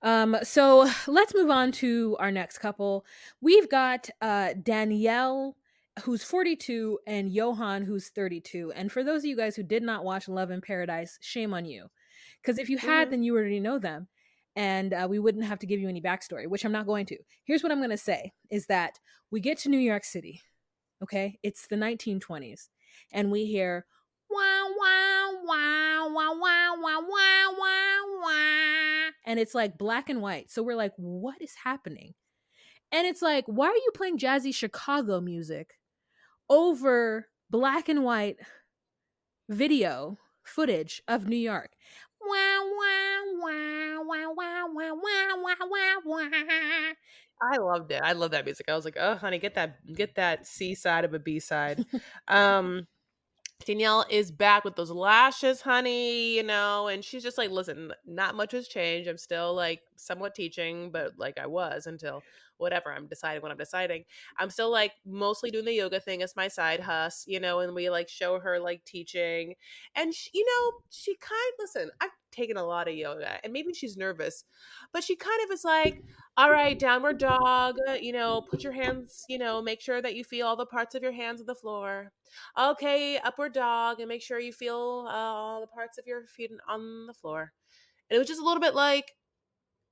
Um, 0.06 0.38
so 0.44 0.88
let's 1.08 1.34
move 1.34 1.50
on 1.50 1.72
to 1.74 2.16
our 2.20 2.30
next 2.30 2.60
couple. 2.60 3.06
We've 3.42 3.68
got 3.68 4.08
uh, 4.22 4.54
Daniele, 4.62 5.58
who's 6.04 6.24
42, 6.24 7.00
and 7.08 7.32
Yohan, 7.32 7.84
who's 7.84 8.10
32. 8.10 8.72
And 8.76 8.92
for 8.92 9.04
those 9.04 9.22
of 9.22 9.26
you 9.26 9.36
guys 9.36 9.56
who 9.56 9.64
did 9.64 9.82
not 9.82 10.06
watch 10.06 10.28
Love 10.28 10.52
in 10.52 10.62
Paradise, 10.62 11.18
shame 11.22 11.56
on 11.56 11.66
you. 11.66 11.88
Because 12.40 12.60
if 12.60 12.70
you 12.70 12.78
had, 12.78 13.06
mm-hmm. 13.06 13.12
then 13.12 13.24
you 13.24 13.36
already 13.36 13.60
know 13.60 13.80
them. 13.80 14.08
And 14.56 14.94
uh, 14.94 15.08
we 15.10 15.18
wouldn't 15.18 15.46
have 15.46 15.60
to 15.60 15.66
give 15.66 15.80
you 15.80 15.90
any 15.90 16.02
backstory, 16.02 16.48
which 16.48 16.64
I'm 16.64 16.72
not 16.72 16.86
going 16.86 17.08
to. 17.08 17.18
Here's 17.44 17.64
what 17.64 17.72
I'm 17.72 17.80
going 17.80 17.90
to 17.90 17.98
say 17.98 18.32
is 18.52 18.68
that 18.68 19.00
we 19.32 19.40
get 19.40 19.58
to 19.60 19.70
New 19.70 19.80
York 19.80 20.04
City, 20.04 20.40
okay? 21.02 21.40
It's 21.42 21.68
the 21.68 21.76
1920s, 21.76 22.70
and 23.12 23.32
we 23.32 23.48
hear, 23.48 23.86
And 29.26 29.40
it's 29.40 29.56
like 29.56 29.78
black 29.78 30.10
and 30.10 30.22
white. 30.22 30.52
So 30.52 30.64
we're 30.64 30.76
like, 30.76 30.94
what 30.98 31.42
is 31.42 31.54
happening? 31.64 32.14
And 32.92 33.08
it's 33.08 33.22
like, 33.22 33.46
why 33.48 33.68
are 33.68 33.76
you 33.76 33.92
playing 33.94 34.20
jazzy 34.20 34.54
Chicago 34.54 35.20
music 35.20 35.80
over 36.50 37.28
black 37.50 37.90
and 37.90 38.04
white 38.04 38.38
video 39.50 40.18
footage 40.44 41.02
of 41.08 41.28
New 41.28 41.36
York? 41.38 41.72
I 47.42 47.58
loved 47.58 47.92
it. 47.92 48.02
I 48.04 48.14
love 48.14 48.32
that 48.32 48.46
music. 48.46 48.68
I 48.70 48.76
was 48.76 48.86
like, 48.86 48.98
oh 49.00 49.16
honey, 49.16 49.40
get 49.40 49.56
that 49.56 49.78
get 49.94 50.16
that 50.16 50.48
C 50.48 50.74
side 50.76 51.04
of 51.06 51.14
a 51.14 51.20
B 51.20 51.40
side. 51.40 51.86
um 52.28 52.88
Daniele 53.64 54.06
is 54.10 54.32
back 54.32 54.64
with 54.64 54.76
those 54.76 54.92
lashes, 54.92 55.62
honey, 55.62 56.36
you 56.36 56.44
know, 56.44 56.88
and 56.88 57.04
she's 57.04 57.24
just 57.24 57.38
like, 57.38 57.50
listen, 57.50 57.94
not 58.06 58.36
much 58.36 58.52
has 58.52 58.68
changed. 58.68 59.08
I'm 59.08 59.18
still 59.18 59.54
like 59.54 59.82
somewhat 59.96 60.36
teaching, 60.36 60.92
but 60.92 61.14
like 61.18 61.38
I 61.38 61.48
was 61.48 61.88
until 61.88 62.22
whatever 62.58 62.92
I'm 62.92 63.08
deciding 63.08 63.42
when 63.42 63.52
I'm 63.52 63.58
deciding. 63.58 64.06
I'm 64.38 64.50
still 64.50 64.72
like 64.72 64.94
mostly 65.06 65.52
doing 65.52 65.66
the 65.66 65.74
yoga 65.74 66.00
thing 66.00 66.24
as 66.24 66.36
my 66.36 66.48
side 66.48 66.80
hus, 66.80 67.24
you 67.28 67.40
know, 67.40 67.60
and 67.60 67.74
we 67.74 67.90
like 67.90 68.10
show 68.10 68.40
her 68.40 68.60
like 68.60 68.84
teaching. 68.86 69.56
And 69.96 70.14
she, 70.14 70.30
you 70.34 70.46
know, 70.46 70.80
she 70.90 71.16
kind 71.16 71.54
listen, 71.60 71.90
I've 72.02 72.12
taken 72.32 72.58
a 72.58 72.66
lot 72.66 72.88
of 72.88 72.96
yoga 72.96 73.40
and 73.44 73.54
maybe 73.54 73.74
she's 73.74 73.98
nervous, 73.98 74.44
but 74.94 75.04
she 75.04 75.16
kind 75.16 75.40
of 75.46 75.54
is 75.54 75.64
like, 75.64 76.04
all 76.38 76.52
right, 76.52 76.78
downward 76.78 77.18
dog, 77.18 77.76
you 78.02 78.12
know, 78.12 78.46
put 78.50 78.64
your 78.64 78.74
hands, 78.74 79.26
you 79.30 79.38
know, 79.38 79.62
make 79.62 79.82
sure 79.82 80.02
that 80.02 80.16
you 80.16 80.24
feel 80.24 80.48
all 80.48 80.56
the 80.56 80.66
parts 80.66 80.96
of 80.96 81.04
your 81.04 81.14
hands 81.14 81.40
on 81.40 81.48
the 81.48 81.56
floor. 81.56 82.12
Okay, 82.58 83.18
upward 83.20 83.54
dog 83.54 84.00
and 84.00 84.10
make 84.10 84.22
sure 84.22 84.40
you 84.40 84.52
feel 84.52 85.06
uh, 85.08 85.14
all 85.14 85.62
the 85.62 85.68
parts 85.68 85.98
of 85.98 86.06
your 86.08 86.26
feet 86.28 86.52
on 86.68 87.08
the 87.08 87.14
floor. 87.14 87.54
And 88.10 88.16
it 88.16 88.20
was 88.20 88.28
just 88.28 88.42
a 88.42 88.46
little 88.46 88.62
bit 88.62 88.76
like, 88.76 89.14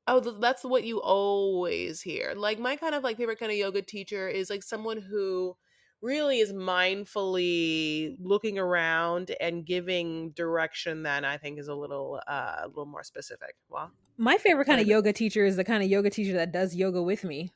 Oh, 0.07 0.19
that's 0.19 0.63
what 0.63 0.83
you 0.83 1.01
always 1.01 2.01
hear. 2.01 2.33
Like 2.35 2.59
my 2.59 2.75
kind 2.75 2.93
of 2.93 3.03
like 3.03 3.17
favorite 3.17 3.39
kind 3.39 3.51
of 3.51 3.57
yoga 3.57 3.81
teacher 3.81 4.27
is 4.27 4.49
like 4.49 4.63
someone 4.63 4.97
who 5.01 5.55
really 6.01 6.39
is 6.39 6.51
mindfully 6.51 8.17
looking 8.19 8.59
around 8.59 9.33
and 9.39 9.65
giving 9.65 10.31
direction 10.31 11.01
then 11.03 11.23
I 11.23 11.37
think 11.37 11.57
is 11.57 11.69
a 11.69 11.73
little 11.73 12.19
uh, 12.27 12.55
a 12.63 12.67
little 12.67 12.85
more 12.85 13.03
specific. 13.03 13.55
Well, 13.69 13.91
my 14.17 14.37
favorite 14.37 14.65
kind 14.65 14.81
of 14.81 14.87
yoga 14.87 15.13
teacher 15.13 15.45
is 15.45 15.55
the 15.55 15.63
kind 15.63 15.81
of 15.81 15.89
yoga 15.89 16.09
teacher 16.09 16.33
that 16.33 16.51
does 16.51 16.75
yoga 16.75 17.01
with 17.01 17.23
me. 17.23 17.51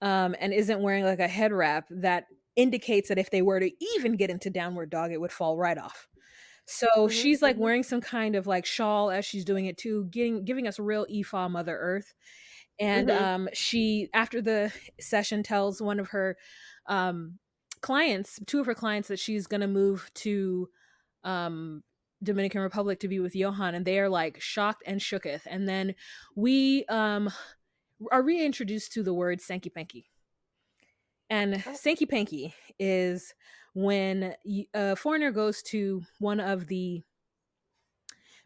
Um, 0.00 0.36
and 0.38 0.54
isn't 0.54 0.80
wearing 0.80 1.04
like 1.04 1.18
a 1.18 1.28
head 1.28 1.52
wrap 1.52 1.86
that 1.90 2.26
indicates 2.54 3.08
that 3.08 3.18
if 3.18 3.30
they 3.30 3.42
were 3.42 3.60
to 3.60 3.70
even 3.96 4.16
get 4.16 4.30
into 4.30 4.48
downward 4.48 4.90
dog, 4.90 5.12
it 5.12 5.20
would 5.20 5.32
fall 5.32 5.56
right 5.58 5.76
off. 5.76 6.08
So 6.70 6.86
mm-hmm. 6.96 7.08
she's 7.08 7.40
like 7.40 7.54
mm-hmm. 7.54 7.62
wearing 7.64 7.82
some 7.82 8.02
kind 8.02 8.36
of 8.36 8.46
like 8.46 8.66
shawl 8.66 9.10
as 9.10 9.24
she's 9.24 9.44
doing 9.44 9.64
it 9.64 9.78
too, 9.78 10.04
getting 10.10 10.44
giving 10.44 10.68
us 10.68 10.78
real 10.78 11.06
Ifa 11.06 11.50
Mother 11.50 11.76
Earth. 11.76 12.12
And 12.78 13.08
mm-hmm. 13.08 13.24
um, 13.24 13.48
she 13.54 14.10
after 14.12 14.42
the 14.42 14.70
session 15.00 15.42
tells 15.42 15.80
one 15.80 15.98
of 15.98 16.08
her 16.08 16.36
um, 16.86 17.38
clients, 17.80 18.38
two 18.46 18.60
of 18.60 18.66
her 18.66 18.74
clients, 18.74 19.08
that 19.08 19.18
she's 19.18 19.46
gonna 19.46 19.66
move 19.66 20.10
to 20.16 20.68
um, 21.24 21.82
Dominican 22.22 22.60
Republic 22.60 23.00
to 23.00 23.08
be 23.08 23.18
with 23.18 23.32
Yohan, 23.32 23.74
and 23.74 23.86
they 23.86 23.98
are 23.98 24.10
like 24.10 24.38
shocked 24.38 24.82
and 24.84 25.00
shooketh. 25.00 25.46
And 25.46 25.66
then 25.66 25.94
we 26.36 26.84
um, 26.90 27.30
are 28.12 28.22
reintroduced 28.22 28.92
to 28.92 29.02
the 29.02 29.14
word 29.14 29.40
Sanky 29.40 29.72
Panky. 29.72 30.10
And 31.30 31.64
oh. 31.66 31.70
Sanky 31.70 32.08
Panky 32.08 32.54
is 32.78 33.32
when 33.74 34.34
a 34.74 34.96
foreigner 34.96 35.30
goes 35.30 35.62
to 35.62 36.02
one 36.18 36.40
of 36.40 36.66
the 36.66 37.02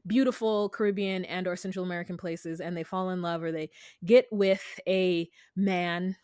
beautiful 0.07 0.69
Caribbean 0.69 1.25
and 1.25 1.47
or 1.47 1.57
Central 1.57 1.85
American 1.85 2.17
places 2.17 2.61
and 2.61 2.77
they 2.77 2.83
fall 2.83 3.11
in 3.11 3.23
love 3.23 3.43
or 3.43 3.53
they 3.53 3.71
get 4.05 4.27
with 4.33 4.81
a 4.89 5.29
man, 5.55 6.17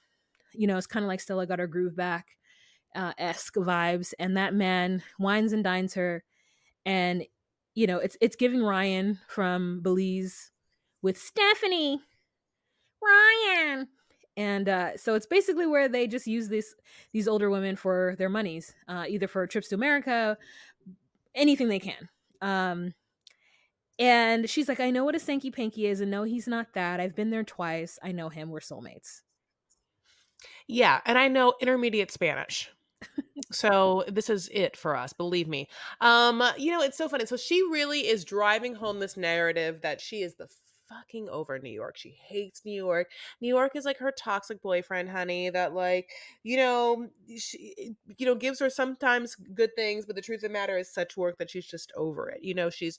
you 0.53 0.67
know, 0.67 0.77
it's 0.77 0.87
kind 0.87 1.05
of 1.05 1.09
like 1.09 1.21
Stella 1.21 1.47
got 1.47 1.59
her 1.61 1.67
groove 1.67 1.97
back 1.97 2.39
uh, 2.95 3.13
esque 3.19 3.55
vibes, 3.55 4.13
and 4.19 4.37
that 4.37 4.55
man 4.55 5.03
wines 5.19 5.53
and 5.53 5.63
dines 5.63 5.95
her, 5.95 6.25
and 6.85 7.25
you 7.75 7.87
know, 7.87 7.99
it's 7.99 8.17
it's 8.21 8.37
giving 8.37 8.63
Ryan 8.63 9.19
from 9.29 9.81
Belize 9.83 10.51
with 11.03 11.19
Stephanie, 11.19 12.01
Ryan, 13.03 13.89
and 14.39 14.69
uh, 14.69 14.97
so 14.97 15.17
it's 15.17 15.27
basically 15.27 15.67
where 15.67 15.89
they 15.89 16.07
just 16.07 16.29
use 16.29 16.49
these 16.49 16.77
these 17.13 17.27
older 17.27 17.51
women 17.51 17.75
for 17.75 18.15
their 18.19 18.29
monies, 18.29 18.73
uh, 18.87 19.05
either 19.09 19.27
for 19.27 19.45
trips 19.49 19.69
to 19.69 19.75
America, 19.75 20.39
anything 21.35 21.69
they 21.69 21.81
can. 21.81 22.09
Um, 22.41 22.95
and 23.99 24.49
she's 24.49 24.69
like, 24.69 24.79
I 24.79 24.91
know 24.91 25.05
what 25.05 25.17
a 25.17 25.19
Sanky 25.19 25.53
Panky 25.53 25.87
is, 25.87 26.01
and 26.01 26.09
no, 26.09 26.23
he's 26.23 26.47
not 26.47 26.73
that. 26.75 27.01
I've 27.01 27.17
been 27.17 27.31
there 27.31 27.43
twice. 27.43 27.99
I 28.01 28.13
know 28.13 28.29
him. 28.29 28.51
We're 28.51 28.61
soulmates. 28.61 29.23
Yeah, 30.69 31.01
and 31.05 31.19
I 31.19 31.27
know 31.27 31.55
intermediate 31.61 32.13
Spanish. 32.13 32.71
so 33.51 34.05
this 34.09 34.29
is 34.29 34.49
it 34.53 34.77
for 34.77 34.97
us 34.97 35.13
believe 35.13 35.47
me 35.47 35.69
um 36.01 36.43
you 36.57 36.73
know 36.73 36.83
it's 36.83 36.99
so 36.99 37.09
funny 37.09 37.25
so 37.25 37.37
she 37.37 37.63
really 37.71 38.01
is 38.01 38.25
driving 38.25 38.75
home 38.75 38.99
this 38.99 39.17
narrative 39.17 39.81
that 39.83 40.01
she 40.01 40.23
is 40.23 40.35
the 40.35 40.49
fucking 40.89 41.29
over 41.29 41.59
New 41.59 41.71
York. 41.71 41.97
She 41.97 42.11
hates 42.11 42.63
New 42.65 42.75
York. 42.75 43.09
New 43.41 43.49
York 43.49 43.77
is 43.77 43.85
like 43.85 43.99
her 43.99 44.13
toxic 44.13 44.63
boyfriend, 44.63 45.09
honey, 45.11 45.51
that 45.51 45.75
like, 45.75 46.11
you 46.43 46.57
know, 46.57 47.09
she 47.37 47.95
you 48.17 48.27
know, 48.27 48.35
gives 48.35 48.61
her 48.61 48.71
sometimes 48.71 49.35
good 49.35 49.75
things, 49.77 50.07
but 50.07 50.17
the 50.17 50.23
truth 50.23 50.39
of 50.39 50.43
the 50.43 50.49
matter 50.49 50.79
is 50.79 50.93
such 50.93 51.17
work 51.17 51.39
that 51.39 51.51
she's 51.51 51.67
just 51.67 51.93
over 51.97 52.29
it. 52.29 52.43
You 52.43 52.55
know, 52.55 52.71
she's 52.71 52.99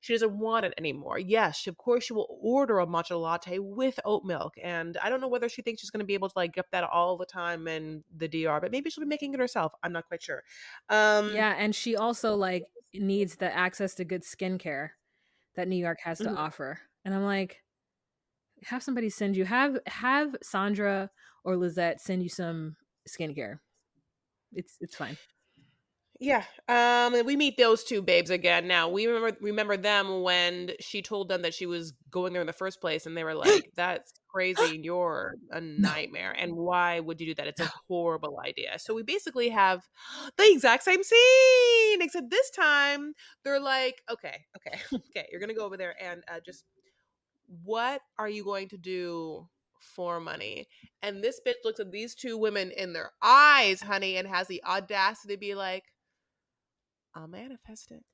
she 0.00 0.12
doesn't 0.12 0.38
want 0.38 0.64
it 0.64 0.74
anymore. 0.78 1.18
Yes, 1.18 1.58
she, 1.58 1.70
of 1.70 1.76
course 1.76 2.04
she 2.04 2.12
will 2.12 2.38
order 2.40 2.78
a 2.78 2.86
matcha 2.86 3.20
latte 3.20 3.58
with 3.58 3.98
oat 4.04 4.24
milk, 4.24 4.54
and 4.62 4.96
I 5.02 5.10
don't 5.10 5.20
know 5.20 5.28
whether 5.28 5.48
she 5.48 5.62
thinks 5.62 5.80
she's 5.80 5.90
going 5.90 6.00
to 6.00 6.06
be 6.06 6.14
able 6.14 6.28
to 6.28 6.34
like 6.36 6.54
get 6.54 6.66
that 6.72 6.84
all 6.84 7.16
the 7.16 7.26
time 7.26 7.66
in 7.66 8.04
the 8.16 8.28
DR, 8.28 8.60
but 8.60 8.70
maybe 8.70 8.90
she'll 8.90 9.02
be 9.02 9.08
making 9.08 9.34
it 9.34 9.40
herself. 9.40 9.72
I'm 9.82 9.92
not 9.92 10.06
quite 10.06 10.22
sure. 10.22 10.44
Um, 10.88 11.34
yeah, 11.34 11.54
and 11.58 11.74
she 11.74 11.96
also 11.96 12.36
like 12.36 12.64
needs 12.94 13.36
the 13.36 13.54
access 13.54 13.94
to 13.96 14.04
good 14.04 14.22
skincare 14.22 14.90
that 15.56 15.68
New 15.68 15.76
York 15.76 15.98
has 16.04 16.18
to 16.18 16.24
mm-hmm. 16.24 16.36
offer 16.36 16.78
and 17.08 17.14
i'm 17.14 17.24
like 17.24 17.62
have 18.64 18.82
somebody 18.82 19.08
send 19.08 19.34
you 19.34 19.46
have 19.46 19.78
have 19.86 20.36
sandra 20.42 21.08
or 21.42 21.56
lizette 21.56 22.00
send 22.00 22.22
you 22.22 22.28
some 22.28 22.76
skincare. 23.08 23.58
It's 24.52 24.76
it's 24.80 24.96
fine. 24.96 25.16
Yeah 26.20 26.42
um 26.66 27.24
we 27.24 27.36
meet 27.36 27.56
those 27.56 27.84
two 27.84 28.02
babes 28.02 28.30
again. 28.30 28.66
Now 28.66 28.88
we 28.88 29.06
remember 29.06 29.38
remember 29.40 29.76
them 29.76 30.22
when 30.22 30.72
she 30.80 31.00
told 31.00 31.28
them 31.28 31.42
that 31.42 31.54
she 31.54 31.66
was 31.66 31.92
going 32.10 32.32
there 32.32 32.42
in 32.42 32.46
the 32.46 32.52
first 32.52 32.80
place 32.80 33.06
and 33.06 33.16
they 33.16 33.24
were 33.24 33.34
like 33.34 33.70
that's 33.76 34.12
crazy 34.28 34.78
you're 34.82 35.36
a 35.52 35.60
nightmare 35.60 36.34
and 36.36 36.54
why 36.54 37.00
would 37.00 37.20
you 37.20 37.28
do 37.28 37.34
that? 37.36 37.46
It's 37.46 37.60
a 37.60 37.72
horrible 37.88 38.40
idea. 38.44 38.78
So 38.78 38.94
we 38.94 39.04
basically 39.04 39.48
have 39.50 39.86
the 40.36 40.50
exact 40.50 40.82
same 40.82 41.02
scene 41.02 42.02
except 42.02 42.30
this 42.30 42.50
time 42.50 43.14
they're 43.44 43.60
like 43.60 44.02
okay 44.10 44.44
okay 44.56 44.78
okay 45.10 45.28
you're 45.30 45.40
gonna 45.40 45.54
go 45.54 45.64
over 45.64 45.76
there 45.76 45.94
and 46.02 46.24
uh, 46.28 46.40
just 46.44 46.64
what 47.64 48.02
are 48.18 48.28
you 48.28 48.44
going 48.44 48.68
to 48.68 48.76
do 48.76 49.48
for 49.80 50.20
money? 50.20 50.66
And 51.02 51.22
this 51.22 51.40
bitch 51.46 51.64
looks 51.64 51.80
at 51.80 51.90
these 51.90 52.14
two 52.14 52.36
women 52.36 52.70
in 52.70 52.92
their 52.92 53.12
eyes, 53.22 53.80
honey, 53.80 54.16
and 54.16 54.28
has 54.28 54.46
the 54.46 54.62
audacity 54.64 55.34
to 55.34 55.38
be 55.38 55.54
like, 55.54 55.84
I'll 57.14 57.28
manifest 57.28 57.90
it. 57.90 58.04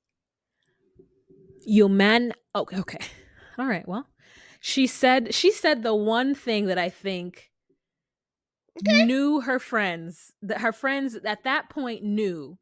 You 1.67 1.89
man 1.89 2.33
oh, 2.55 2.63
okay, 2.63 2.79
okay. 2.79 2.99
All 3.59 3.67
right, 3.67 3.87
well. 3.87 4.09
She 4.61 4.87
said 4.87 5.35
she 5.35 5.51
said 5.51 5.83
the 5.83 5.95
one 5.95 6.35
thing 6.35 6.67
that 6.67 6.79
I 6.79 6.89
think 6.89 7.51
okay. 8.79 9.05
knew 9.05 9.43
her 9.43 9.59
friends, 9.59 10.33
that 10.41 10.63
her 10.63 10.73
friends 10.73 11.17
at 11.17 11.45
that 11.45 11.69
point 11.69 12.03
knew 12.03 12.59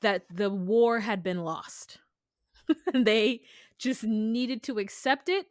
that 0.00 0.22
the 0.30 0.48
war 0.48 1.00
had 1.00 1.24
been 1.24 1.42
lost. 1.42 1.98
they 2.94 3.40
just 3.78 4.04
needed 4.04 4.62
to 4.64 4.78
accept 4.78 5.28
it 5.28 5.46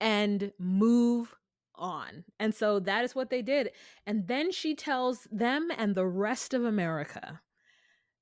and 0.00 0.52
move 0.58 1.34
on. 1.74 2.24
And 2.38 2.54
so 2.54 2.80
that 2.80 3.04
is 3.04 3.14
what 3.14 3.30
they 3.30 3.42
did. 3.42 3.70
And 4.06 4.26
then 4.26 4.50
she 4.52 4.74
tells 4.74 5.26
them 5.30 5.68
and 5.76 5.94
the 5.94 6.06
rest 6.06 6.54
of 6.54 6.64
America 6.64 7.40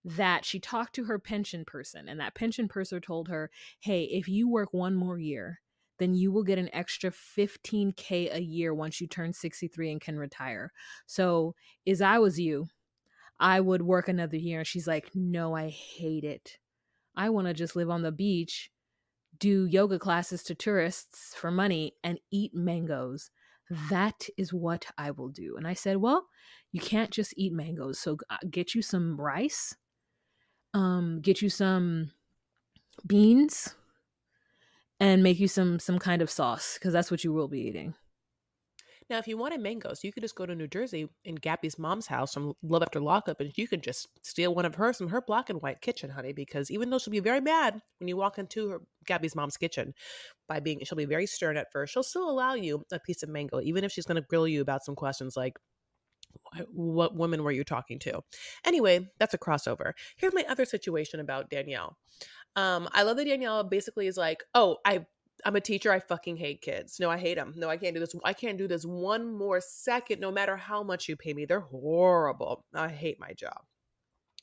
that 0.04 0.44
she 0.44 0.60
talked 0.60 0.94
to 0.94 1.04
her 1.04 1.18
pension 1.18 1.64
person, 1.64 2.08
and 2.08 2.20
that 2.20 2.34
pension 2.34 2.68
person 2.68 3.00
told 3.00 3.28
her, 3.28 3.50
hey, 3.80 4.04
if 4.04 4.28
you 4.28 4.48
work 4.48 4.68
one 4.72 4.94
more 4.94 5.18
year, 5.18 5.60
then 5.98 6.14
you 6.14 6.30
will 6.30 6.42
get 6.42 6.58
an 6.58 6.68
extra 6.74 7.10
15K 7.10 8.34
a 8.34 8.42
year 8.42 8.74
once 8.74 9.00
you 9.00 9.06
turn 9.06 9.32
63 9.32 9.92
and 9.92 10.00
can 10.00 10.18
retire. 10.18 10.72
So, 11.06 11.54
as 11.87 12.02
I 12.02 12.18
was 12.18 12.38
you, 12.38 12.66
I 13.40 13.60
would 13.60 13.82
work 13.82 14.08
another 14.08 14.37
year. 14.37 14.58
And 14.58 14.66
she's 14.66 14.87
like, 14.87 15.10
no, 15.14 15.54
I 15.54 15.68
hate 15.68 16.24
it. 16.24 16.58
I 17.16 17.30
want 17.30 17.46
to 17.46 17.54
just 17.54 17.76
live 17.76 17.90
on 17.90 18.02
the 18.02 18.12
beach 18.12 18.70
do 19.38 19.66
yoga 19.66 19.99
classes 19.99 20.42
to 20.44 20.55
tourists 20.55 21.35
for 21.35 21.51
money 21.51 21.94
and 22.03 22.18
eat 22.31 22.55
mangoes. 22.55 23.31
That 23.90 24.29
is 24.37 24.53
what 24.53 24.87
I 24.99 25.11
will 25.11 25.29
do. 25.29 25.57
And 25.57 25.66
I 25.66 25.75
said, 25.75 25.99
Well, 25.99 26.27
you 26.73 26.81
can't 26.81 27.11
just 27.11 27.35
eat 27.37 27.53
mangoes. 27.53 27.99
So 27.99 28.18
uh, 28.31 28.37
get 28.51 28.75
you 28.75 28.83
some 28.83 29.20
rice, 29.20 29.75
um, 30.75 31.20
get 31.20 31.40
you 31.40 31.49
some 31.49 32.12
beans, 33.07 33.75
and 35.01 35.23
make 35.23 35.40
you 35.40 35.49
some 35.49 35.79
some 35.79 35.99
kind 35.99 36.23
of 36.23 36.31
sauce 36.31 36.75
because 36.79 36.92
that's 36.92 37.11
what 37.11 37.25
you 37.25 37.33
will 37.33 37.49
be 37.49 37.61
eating. 37.61 37.94
Now, 39.11 39.19
if 39.19 39.29
you 39.29 39.37
wanted 39.37 39.61
mangoes, 39.61 40.03
you 40.03 40.12
could 40.12 40.23
just 40.23 40.35
go 40.35 40.47
to 40.47 40.55
New 40.55 40.67
Jersey 40.67 41.09
in 41.25 41.35
Gabby's 41.35 41.79
mom's 41.79 42.07
house 42.07 42.33
from 42.33 42.55
Love 42.62 42.83
After 42.83 43.01
Lockup, 43.01 43.40
and 43.40 43.53
you 43.57 43.69
could 43.69 43.83
just 43.83 44.09
steal 44.23 44.55
one 44.55 44.64
of 44.64 44.75
hers 44.75 44.97
from 44.97 45.09
her 45.09 45.21
black 45.21 45.51
and 45.51 45.61
white 45.61 45.83
kitchen, 45.83 46.11
honey. 46.11 46.33
Because 46.33 46.71
even 46.71 46.90
though 46.90 46.99
she'll 46.99 47.11
be 47.12 47.21
very 47.21 47.40
mad 47.40 47.81
when 48.01 48.09
you 48.09 48.17
walk 48.17 48.38
into 48.38 48.71
her 48.71 48.81
Gabby's 49.07 49.37
mom's 49.37 49.57
kitchen, 49.57 49.93
by 50.49 50.61
being 50.61 50.81
she'll 50.85 50.97
be 50.97 51.05
very 51.05 51.27
stern 51.27 51.57
at 51.57 51.71
first, 51.71 51.93
she'll 51.93 52.03
still 52.03 52.31
allow 52.31 52.55
you 52.55 52.85
a 52.93 52.99
piece 52.99 53.23
of 53.23 53.29
mango, 53.29 53.61
even 53.61 53.85
if 53.85 53.93
she's 53.93 54.07
going 54.07 54.21
to 54.21 54.27
grill 54.29 54.49
you 54.49 54.62
about 54.62 54.85
some 54.85 54.95
questions 54.95 55.37
like 55.37 55.55
what 56.73 57.14
woman 57.14 57.43
were 57.43 57.53
you 57.53 57.64
talking 57.64 57.99
to? 58.01 58.21
Anyway, 58.64 59.09
that's 59.19 59.35
a 59.35 59.38
crossover. 59.38 59.93
Here's 60.17 60.35
my 60.35 60.45
other 60.49 60.64
situation 60.64 61.21
about 61.21 61.51
Daniele. 61.51 61.97
Um, 62.57 62.88
I 62.93 63.03
love 63.03 63.17
that 63.17 63.27
Daniele 63.27 63.64
basically 63.64 64.07
is 64.07 64.17
like, 64.17 64.45
oh, 64.55 64.79
I 64.85 65.07
I'm 65.44 65.57
a 65.57 65.61
teacher. 65.61 65.92
I 65.92 66.01
fucking 66.01 66.37
hate 66.37 66.61
kids. 66.61 66.99
No, 67.01 67.11
I 67.11 67.18
hate 67.18 67.37
them. 67.37 67.55
No, 67.57 67.68
I 67.68 67.77
can't 67.77 67.94
do 67.94 68.01
this. 68.01 68.14
I 68.25 68.33
can't 68.33 68.59
do 68.59 68.68
this 68.68 68.85
one 68.85 69.33
more 69.33 69.61
second, 69.61 70.20
no 70.20 70.31
matter 70.31 70.57
how 70.57 70.83
much 70.83 71.09
you 71.09 71.16
pay 71.16 71.33
me. 71.33 71.44
They're 71.44 71.61
horrible. 71.61 72.64
I 72.75 72.88
hate 72.88 73.20
my 73.20 73.33
job. 73.33 73.61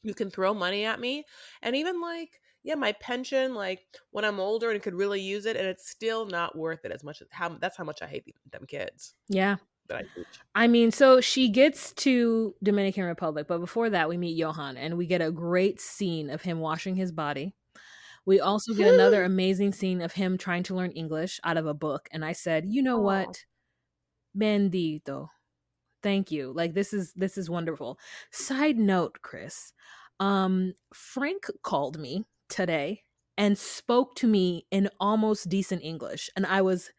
You 0.04 0.13
can 0.13 0.30
throw 0.30 0.54
money 0.54 0.86
at 0.86 0.99
me. 0.99 1.25
And 1.62 1.75
even 1.75 2.01
like, 2.01 2.39
yeah, 2.63 2.75
my 2.75 2.91
pension, 2.93 3.56
like 3.56 3.82
when 4.12 4.25
I'm 4.25 4.39
older 4.39 4.71
and 4.71 4.82
could 4.82 4.95
really 4.95 5.21
use 5.21 5.45
it, 5.45 5.56
and 5.56 5.65
it's 5.65 5.89
still 5.89 6.25
not 6.25 6.58
worth 6.58 6.86
it 6.86 6.91
as 6.91 7.04
much 7.04 7.21
as 7.21 7.27
how 7.32 7.49
that's 7.49 7.77
how 7.77 7.84
much 7.84 8.01
I 8.01 8.08
hate 8.08 8.25
them 8.51 8.65
kids. 8.67 9.13
Yeah. 9.27 9.58
I, 9.89 10.04
I 10.56 10.67
mean, 10.67 10.91
so 10.91 11.19
she 11.19 11.49
gets 11.49 11.91
to 11.93 12.56
Dominican 12.63 13.04
Republic, 13.04 13.47
but 13.47 13.60
before 13.60 13.89
that, 13.89 14.08
we 14.08 14.15
meet 14.15 14.39
Yohan 14.39 14.75
and 14.77 14.97
we 14.97 15.06
get 15.06 15.21
a 15.21 15.32
great 15.32 15.82
scene 15.82 16.30
of 16.30 16.41
him 16.41 16.60
washing 16.60 16.95
his 16.95 17.12
body 17.12 17.54
we 18.25 18.39
also 18.39 18.73
get 18.73 18.93
another 18.93 19.23
amazing 19.25 19.71
scene 19.73 20.01
of 20.01 20.13
him 20.13 20.38
trying 20.38 20.63
to 20.63 20.75
learn 20.75 20.91
English 20.91 21.39
out 21.43 21.57
of 21.57 21.65
a 21.65 21.73
book. 21.73 22.07
And 22.12 22.23
I 22.23 22.34
said, 22.34 22.65
you 22.67 22.81
know 22.81 22.99
what? 22.99 23.45
Bendito. 24.38 25.27
Thank 26.03 26.31
you. 26.31 26.51
Like 26.53 26.73
this 26.73 26.93
is 26.93 27.13
this 27.15 27.38
is 27.38 27.49
wonderful. 27.49 27.99
Side 28.31 28.77
note, 28.77 29.19
Chris. 29.21 29.73
Um 30.19 30.73
Frank 30.93 31.45
called 31.63 31.99
me 31.99 32.25
today 32.49 33.03
and 33.38 33.57
spoke 33.57 34.15
to 34.15 34.27
me 34.27 34.65
in 34.71 34.89
almost 34.99 35.49
decent 35.49 35.84
English 35.84 36.29
and 36.36 36.45
I 36.45 36.62
was 36.62 36.91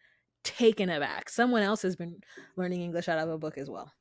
taken 0.45 0.91
aback. 0.91 1.29
Someone 1.29 1.63
else 1.63 1.83
has 1.83 1.97
been 1.97 2.21
learning 2.57 2.83
English 2.83 3.09
out 3.09 3.19
of 3.19 3.29
a 3.29 3.39
book 3.39 3.59
as 3.59 3.71
well. 3.71 3.93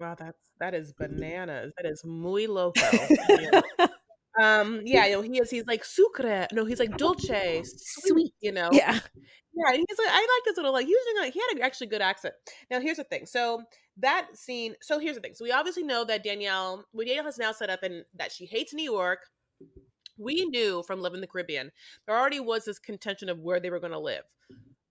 Wow, 0.00 0.16
that's 0.18 0.38
that 0.60 0.74
is 0.74 0.92
bananas. 0.92 1.72
That 1.76 1.86
is 1.86 2.02
muy 2.04 2.46
loco. 2.46 2.80
um, 4.40 4.80
yeah, 4.84 5.06
you 5.06 5.12
know, 5.12 5.22
he 5.22 5.38
is 5.38 5.50
he's 5.50 5.66
like 5.66 5.84
sucre. 5.84 6.46
No, 6.52 6.64
he's 6.64 6.80
like 6.80 6.96
dulce, 6.96 7.26
sweet, 7.26 7.66
Sweet. 7.66 8.32
you 8.40 8.52
know. 8.52 8.70
Yeah. 8.72 8.98
Yeah, 9.56 9.68
and 9.68 9.84
he's 9.88 9.98
like, 9.98 10.08
I 10.10 10.18
like 10.18 10.44
this 10.44 10.56
little 10.56 10.72
like 10.72 10.88
using 10.88 11.14
like 11.16 11.32
he 11.32 11.40
had 11.40 11.56
an 11.58 11.62
actually 11.62 11.86
good 11.86 12.02
accent. 12.02 12.34
Now 12.70 12.80
here's 12.80 12.96
the 12.96 13.04
thing. 13.04 13.24
So 13.26 13.62
that 13.98 14.28
scene. 14.36 14.74
So 14.82 14.98
here's 14.98 15.14
the 15.14 15.20
thing. 15.22 15.34
So 15.34 15.44
we 15.44 15.52
obviously 15.52 15.84
know 15.84 16.04
that 16.06 16.24
Daniele, 16.24 16.84
what 16.90 17.06
Daniele 17.06 17.24
has 17.24 17.38
now 17.38 17.52
set 17.52 17.70
up, 17.70 17.84
and 17.84 18.04
that 18.16 18.32
she 18.32 18.46
hates 18.46 18.74
New 18.74 18.82
York. 18.90 19.20
We 20.18 20.44
knew 20.46 20.82
from 20.84 21.00
living 21.00 21.18
in 21.18 21.20
the 21.20 21.26
Caribbean 21.26 21.70
there 22.06 22.16
already 22.16 22.40
was 22.40 22.64
this 22.64 22.78
contention 22.78 23.28
of 23.28 23.38
where 23.40 23.60
they 23.60 23.70
were 23.70 23.80
going 23.80 23.92
to 23.92 23.98
live. 23.98 24.24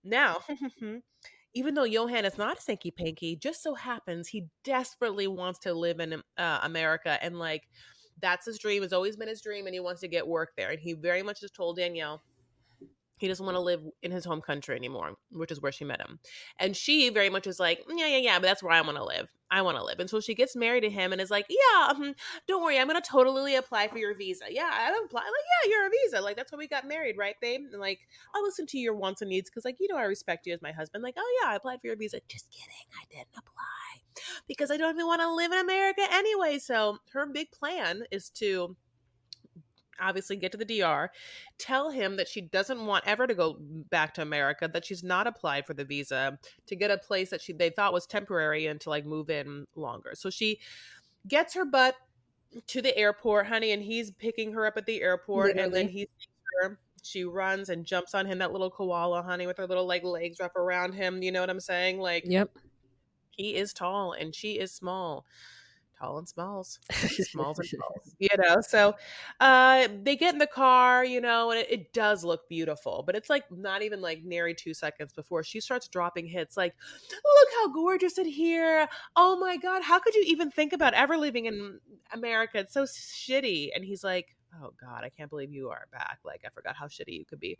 Now, 0.02 0.38
even 1.54 1.74
though 1.74 1.84
Yohan 1.88 2.24
is 2.24 2.36
not 2.36 2.58
a 2.58 2.60
Sanky 2.60 2.94
Panky, 2.94 3.36
just 3.36 3.62
so 3.62 3.74
happens 3.74 4.28
he 4.28 4.46
desperately 4.64 5.26
wants 5.26 5.60
to 5.60 5.72
live 5.74 6.00
in 6.00 6.22
uh, 6.36 6.58
America 6.62 7.18
and 7.22 7.38
like 7.38 7.62
that's 8.20 8.46
his 8.46 8.58
dream. 8.58 8.82
It's 8.82 8.92
always 8.92 9.16
been 9.16 9.28
his 9.28 9.42
dream, 9.42 9.66
and 9.66 9.74
he 9.74 9.80
wants 9.80 10.00
to 10.02 10.08
get 10.08 10.26
work 10.26 10.52
there. 10.56 10.70
And 10.70 10.80
he 10.80 10.92
very 10.94 11.22
much 11.22 11.40
has 11.40 11.50
told 11.50 11.76
Daniele 11.76 12.22
he 13.16 13.28
doesn't 13.28 13.44
want 13.44 13.56
to 13.56 13.60
live 13.60 13.80
in 14.02 14.10
his 14.10 14.24
home 14.24 14.40
country 14.40 14.74
anymore, 14.76 15.14
which 15.30 15.52
is 15.52 15.60
where 15.60 15.72
she 15.72 15.84
met 15.84 16.00
him. 16.00 16.18
And 16.58 16.76
she 16.76 17.10
very 17.10 17.30
much 17.30 17.46
is 17.46 17.60
like, 17.60 17.80
yeah, 17.88 18.08
yeah, 18.08 18.16
yeah, 18.18 18.38
but 18.38 18.46
that's 18.46 18.62
where 18.62 18.72
I 18.72 18.80
want 18.80 18.96
to 18.96 19.04
live. 19.04 19.32
I 19.50 19.62
want 19.62 19.76
to 19.76 19.84
live. 19.84 20.00
And 20.00 20.10
so 20.10 20.20
she 20.20 20.34
gets 20.34 20.56
married 20.56 20.82
to 20.82 20.90
him 20.90 21.12
and 21.12 21.20
is 21.20 21.30
like, 21.30 21.46
yeah, 21.48 21.88
um, 21.90 22.14
don't 22.48 22.62
worry, 22.62 22.78
I'm 22.78 22.88
going 22.88 23.00
to 23.00 23.08
totally 23.08 23.54
apply 23.54 23.88
for 23.88 23.98
your 23.98 24.16
visa. 24.16 24.46
Yeah, 24.50 24.68
I 24.70 24.88
apply. 25.04 25.20
Like, 25.20 25.32
yeah, 25.64 25.70
you're 25.70 25.86
a 25.86 25.90
visa. 25.90 26.20
Like, 26.20 26.36
that's 26.36 26.50
why 26.50 26.58
we 26.58 26.66
got 26.66 26.88
married, 26.88 27.16
right, 27.16 27.36
babe? 27.40 27.60
And 27.70 27.80
like, 27.80 28.00
I'll 28.34 28.42
listen 28.42 28.66
to 28.66 28.78
your 28.78 28.94
wants 28.94 29.22
and 29.22 29.28
needs 29.28 29.48
because, 29.48 29.64
like, 29.64 29.76
you 29.78 29.86
know, 29.88 29.96
I 29.96 30.04
respect 30.04 30.46
you 30.46 30.54
as 30.54 30.62
my 30.62 30.72
husband. 30.72 31.04
Like, 31.04 31.14
oh, 31.16 31.40
yeah, 31.42 31.50
I 31.50 31.56
applied 31.56 31.80
for 31.80 31.86
your 31.86 31.96
visa. 31.96 32.18
Just 32.28 32.50
kidding. 32.50 32.74
I 33.00 33.04
didn't 33.10 33.28
apply 33.36 34.02
because 34.48 34.70
I 34.70 34.76
don't 34.76 34.94
even 34.94 35.06
want 35.06 35.22
to 35.22 35.32
live 35.32 35.52
in 35.52 35.58
America 35.58 36.02
anyway. 36.10 36.58
So 36.58 36.98
her 37.12 37.26
big 37.26 37.50
plan 37.52 38.04
is 38.10 38.30
to 38.30 38.76
obviously 40.00 40.36
get 40.36 40.52
to 40.52 40.58
the 40.58 40.64
DR, 40.80 41.10
tell 41.58 41.90
him 41.90 42.16
that 42.16 42.28
she 42.28 42.40
doesn't 42.40 42.84
want 42.84 43.04
ever 43.06 43.26
to 43.26 43.34
go 43.34 43.56
back 43.90 44.14
to 44.14 44.22
America, 44.22 44.68
that 44.72 44.84
she's 44.84 45.02
not 45.02 45.26
applied 45.26 45.66
for 45.66 45.74
the 45.74 45.84
visa 45.84 46.38
to 46.66 46.76
get 46.76 46.90
a 46.90 46.98
place 46.98 47.30
that 47.30 47.40
she 47.40 47.52
they 47.52 47.70
thought 47.70 47.92
was 47.92 48.06
temporary 48.06 48.66
and 48.66 48.80
to 48.80 48.90
like 48.90 49.04
move 49.04 49.30
in 49.30 49.66
longer. 49.74 50.12
So 50.14 50.30
she 50.30 50.60
gets 51.28 51.54
her 51.54 51.64
butt 51.64 51.96
to 52.68 52.82
the 52.82 52.96
airport, 52.96 53.46
honey, 53.46 53.72
and 53.72 53.82
he's 53.82 54.10
picking 54.12 54.52
her 54.52 54.66
up 54.66 54.76
at 54.76 54.86
the 54.86 55.02
airport 55.02 55.56
Literally. 55.56 55.64
and 55.64 55.74
then 55.74 55.88
he 55.88 56.08
her 56.62 56.78
she 57.02 57.24
runs 57.24 57.68
and 57.68 57.84
jumps 57.84 58.14
on 58.14 58.26
him 58.26 58.38
that 58.38 58.52
little 58.52 58.70
koala 58.70 59.22
honey 59.22 59.46
with 59.46 59.58
her 59.58 59.66
little 59.66 59.86
like 59.86 60.02
legs 60.04 60.38
wrap 60.40 60.56
around 60.56 60.92
him 60.92 61.22
you 61.22 61.30
know 61.30 61.40
what 61.40 61.50
i'm 61.50 61.60
saying 61.60 61.98
like 61.98 62.24
yep 62.26 62.50
he 63.30 63.56
is 63.56 63.72
tall 63.72 64.12
and 64.12 64.34
she 64.34 64.58
is 64.58 64.72
small 64.72 65.24
tall 66.04 66.18
and 66.18 66.28
smalls, 66.28 66.78
smalls 66.92 67.58
and 67.58 67.68
smalls, 67.68 68.16
you 68.18 68.28
know. 68.38 68.56
So 68.60 68.94
uh, 69.40 69.88
they 70.02 70.16
get 70.16 70.34
in 70.34 70.38
the 70.38 70.46
car, 70.46 71.04
you 71.04 71.20
know, 71.20 71.50
and 71.50 71.60
it, 71.60 71.70
it, 71.70 71.92
does 71.92 72.24
look 72.24 72.48
beautiful, 72.48 73.04
but 73.06 73.14
it's 73.14 73.30
like 73.30 73.44
not 73.50 73.82
even 73.82 74.00
like 74.00 74.24
nearly 74.24 74.54
two 74.54 74.74
seconds 74.74 75.12
before 75.12 75.44
she 75.44 75.60
starts 75.60 75.86
dropping 75.86 76.26
hits 76.26 76.56
like, 76.56 76.74
look 77.10 77.48
how 77.60 77.72
gorgeous 77.72 78.18
it 78.18 78.26
here. 78.26 78.88
Oh 79.14 79.38
my 79.38 79.56
God, 79.56 79.82
how 79.82 80.00
could 80.00 80.14
you 80.14 80.24
even 80.26 80.50
think 80.50 80.72
about 80.72 80.94
ever 80.94 81.16
living 81.16 81.46
in 81.46 81.78
America? 82.12 82.58
It's 82.58 82.74
so 82.74 82.84
shitty. 82.84 83.68
And 83.74 83.84
he's 83.84 84.02
like, 84.02 84.34
oh 84.62 84.72
god 84.80 85.04
i 85.04 85.08
can't 85.08 85.30
believe 85.30 85.52
you 85.52 85.70
are 85.70 85.86
back 85.92 86.18
like 86.24 86.42
i 86.46 86.48
forgot 86.50 86.76
how 86.76 86.86
shitty 86.86 87.16
you 87.18 87.24
could 87.24 87.40
be. 87.40 87.58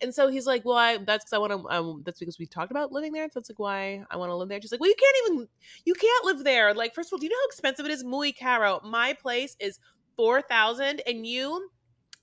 And 0.00 0.14
so 0.14 0.28
he's 0.28 0.46
like 0.46 0.64
well 0.64 0.76
i 0.76 0.98
that's 0.98 1.24
because 1.24 1.32
i 1.32 1.38
want 1.38 1.52
to 1.52 1.68
um 1.70 2.02
that's 2.04 2.20
because 2.20 2.38
we 2.38 2.46
talked 2.46 2.70
about 2.70 2.92
living 2.92 3.12
there. 3.12 3.26
So 3.26 3.40
that's 3.40 3.50
like 3.50 3.58
why 3.58 4.04
i 4.10 4.16
want 4.16 4.30
to 4.30 4.36
live 4.36 4.48
there? 4.48 4.60
She's 4.60 4.72
like 4.72 4.80
well 4.80 4.90
you 4.90 4.96
can't 4.98 5.16
even 5.26 5.48
you 5.84 5.94
can't 5.94 6.24
live 6.24 6.44
there. 6.44 6.74
Like 6.74 6.94
first 6.94 7.08
of 7.08 7.14
all 7.14 7.18
do 7.18 7.26
you 7.26 7.30
know 7.30 7.36
how 7.40 7.46
expensive 7.46 7.86
it 7.86 7.92
is? 7.92 8.04
Muy 8.04 8.32
caro. 8.32 8.80
My 8.84 9.14
place 9.14 9.56
is 9.60 9.78
4000 10.16 11.02
and 11.06 11.26
you 11.26 11.70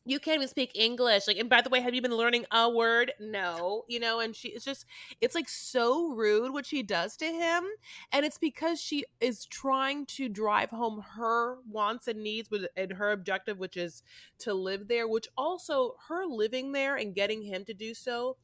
you 0.07 0.19
can't 0.19 0.35
even 0.35 0.47
speak 0.47 0.71
English. 0.73 1.27
Like, 1.27 1.37
and 1.37 1.49
by 1.49 1.61
the 1.61 1.69
way, 1.69 1.81
have 1.81 1.93
you 1.93 2.01
been 2.01 2.15
learning 2.15 2.45
a 2.51 2.69
word? 2.69 3.11
No, 3.19 3.83
you 3.87 3.99
know, 3.99 4.19
and 4.19 4.35
she 4.35 4.49
it's 4.49 4.65
just 4.65 4.85
it's 5.21 5.35
like 5.35 5.49
so 5.49 6.13
rude 6.13 6.53
what 6.53 6.65
she 6.65 6.81
does 6.81 7.17
to 7.17 7.25
him. 7.25 7.63
And 8.11 8.25
it's 8.25 8.37
because 8.37 8.79
she 8.81 9.05
is 9.19 9.45
trying 9.45 10.05
to 10.07 10.29
drive 10.29 10.69
home 10.69 11.03
her 11.15 11.57
wants 11.69 12.07
and 12.07 12.23
needs 12.23 12.49
with 12.49 12.65
and 12.75 12.93
her 12.93 13.11
objective, 13.11 13.59
which 13.59 13.77
is 13.77 14.03
to 14.39 14.53
live 14.53 14.87
there, 14.87 15.07
which 15.07 15.27
also 15.37 15.95
her 16.07 16.25
living 16.25 16.71
there 16.71 16.95
and 16.95 17.13
getting 17.13 17.41
him 17.43 17.65
to 17.65 17.73
do 17.73 17.93
so 17.93 18.37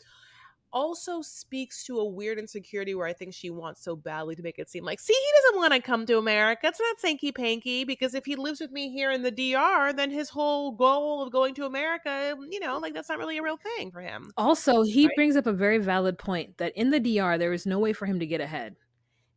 also 0.74 1.22
speaks 1.22 1.84
to 1.86 2.00
a 2.00 2.06
weird 2.06 2.40
insecurity 2.40 2.96
where 2.96 3.08
I 3.08 3.14
think 3.14 3.34
she 3.34 3.52
wants 3.52 3.84
so 3.84 3.96
badly 3.96 4.36
to 4.36 4.42
make 4.42 4.58
it 4.58 4.70
seem 4.70 4.84
like, 4.84 5.00
see, 5.00 5.14
he 5.14 5.42
doesn't 5.42 5.60
want 5.60 5.74
to 5.74 5.80
come 5.80 6.06
to 6.08 6.18
America. 6.18 6.68
It's 6.68 6.80
not 6.80 6.98
Sanky 6.98 7.34
Panky 7.34 7.86
because 7.86 8.16
if 8.16 8.26
he 8.26 8.36
lives 8.36 8.60
with 8.60 8.72
me 8.72 8.92
here 8.92 9.12
in 9.12 9.22
the 9.22 9.32
DR, 9.32 9.94
then 9.94 10.10
his 10.10 10.30
whole 10.30 10.72
goal 10.72 11.22
of 11.22 11.32
going 11.32 11.54
to 11.56 11.66
America, 11.66 12.36
mm, 12.36 12.48
you 12.50 12.60
know, 12.60 12.80
like 12.80 12.94
that's 12.94 13.08
not 13.08 13.20
really 13.20 13.38
a 13.38 13.44
real 13.44 13.58
thing 13.58 13.92
for 13.92 14.02
him. 14.02 14.32
Also, 14.36 14.82
he 14.82 15.06
right? 15.06 15.16
brings 15.16 15.36
up 15.36 15.46
a 15.46 15.54
very 15.54 15.78
valid 15.78 16.18
point 16.18 16.58
that 16.58 16.76
in 16.76 16.90
the 16.90 17.00
DR, 17.00 17.38
there 17.38 17.54
is 17.54 17.66
no 17.66 17.78
way 17.78 17.94
for 17.94 18.08
him 18.08 18.20
to 18.20 18.26
get 18.26 18.42
ahead. 18.42 18.76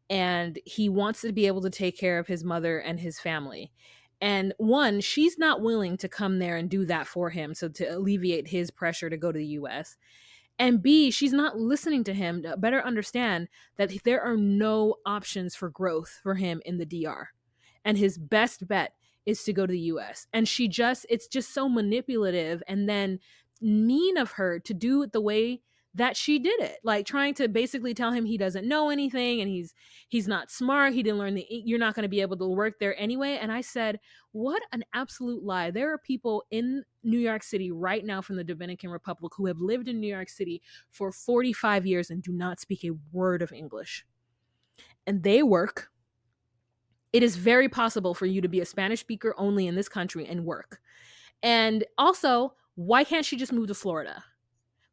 And 0.09 0.59
he 0.65 0.89
wants 0.89 1.21
to 1.23 1.33
be 1.33 1.47
able 1.47 1.63
to 1.63 1.71
take 1.71 1.99
care 1.99 2.19
of 2.19 2.29
his 2.29 2.45
mother 2.45 2.79
and 2.79 2.99
his 2.99 3.21
family. 3.21 3.73
And 4.21 4.55
one, 4.57 5.01
she's 5.01 5.37
not 5.37 5.61
willing 5.61 5.99
to 5.99 6.09
come 6.09 6.39
there 6.39 6.57
and 6.57 6.71
do 6.71 6.87
that 6.87 7.07
for 7.07 7.29
him. 7.31 7.55
So 7.55 7.69
to 7.69 7.85
alleviate 7.85 8.49
his 8.49 8.71
pressure 8.71 9.11
to 9.11 9.17
go 9.17 9.31
to 9.31 9.39
the 9.39 9.47
US 9.47 9.97
and 10.59 10.83
b 10.83 11.11
she's 11.11 11.33
not 11.33 11.59
listening 11.59 12.05
to 12.05 12.15
him 12.15 12.43
to 12.43 12.57
better 12.57 12.85
understand 12.85 13.49
that 13.77 13.93
there 14.05 14.23
are 14.23 14.37
no 14.37 14.97
options 15.05 15.55
for 15.55 15.69
growth 15.69 16.21
for 16.23 16.35
him 16.35 16.61
in 16.65 16.79
the 16.79 16.87
dr 16.87 17.31
and 17.85 17.99
his 17.99 18.19
best 18.19 18.67
bet 18.67 18.93
is 19.25 19.43
to 19.43 19.53
go 19.53 19.67
to 19.67 19.73
the 19.73 19.79
us 19.79 20.27
and 20.33 20.49
she 20.49 20.69
just 20.69 21.07
it's 21.09 21.27
just 21.27 21.53
so 21.53 21.69
manipulative 21.69 22.63
and 22.69 22.89
then 22.89 23.19
mean 23.61 24.17
of 24.17 24.33
her 24.33 24.59
to 24.59 24.75
do 24.75 25.03
it 25.03 25.13
the 25.13 25.21
way 25.21 25.61
that 25.97 26.15
she 26.15 26.39
did 26.39 26.61
it 26.61 26.77
like 26.85 27.07
trying 27.07 27.33
to 27.33 27.49
basically 27.49 27.95
tell 27.95 28.13
him 28.13 28.27
he 28.27 28.37
doesn't 28.37 28.69
know 28.69 28.91
anything 28.91 29.41
and 29.41 29.49
he's 29.49 29.75
he's 30.09 30.29
not 30.29 30.51
smart 30.51 30.93
he 30.93 31.03
didn't 31.03 31.19
learn 31.19 31.35
the 31.35 31.47
you're 31.49 31.79
not 31.79 31.95
going 31.95 32.03
to 32.03 32.09
be 32.09 32.21
able 32.21 32.37
to 32.37 32.47
work 32.47 32.75
there 32.79 32.99
anyway. 33.01 33.39
And 33.41 33.51
i 33.51 33.61
said 33.61 33.99
what 34.33 34.63
an 34.73 34.85
absolute 34.93 35.43
lie. 35.43 35.71
There 35.71 35.91
are 35.93 35.99
people 35.99 36.45
in 36.51 36.85
new 37.03 37.19
york 37.19 37.43
city 37.43 37.71
right 37.73 38.05
now 38.05 38.21
from 38.21 38.37
the 38.37 38.45
dominican 38.45 38.91
republic 38.91 39.33
who 39.37 39.47
have 39.47 39.59
lived 39.59 39.89
in 39.89 39.99
new 39.99 40.07
york 40.07 40.29
city 40.29 40.61
for 40.91 41.11
45 41.11 41.87
years 41.87 42.11
and 42.11 42.23
do 42.23 42.33
not 42.33 42.61
speak 42.61 42.85
a 42.85 42.91
word 43.13 43.43
of 43.43 43.53
english. 43.53 44.05
And 45.07 45.23
they 45.23 45.43
work. 45.43 45.89
It 47.13 47.23
is 47.23 47.37
very 47.37 47.69
possible 47.69 48.13
for 48.13 48.27
you 48.27 48.43
to 48.43 48.49
be 48.49 48.61
a 48.61 48.67
spanish 48.67 49.01
speaker 49.01 49.35
only 49.39 49.67
in 49.67 49.77
this 49.77 49.89
country 49.89 50.27
and 50.27 50.45
work. 50.45 50.81
And 51.43 51.85
also 51.97 52.53
why 52.75 53.05
can't 53.05 53.25
she 53.25 53.37
just 53.37 53.53
move 53.53 53.69
to 53.69 53.75
florida 53.75 54.23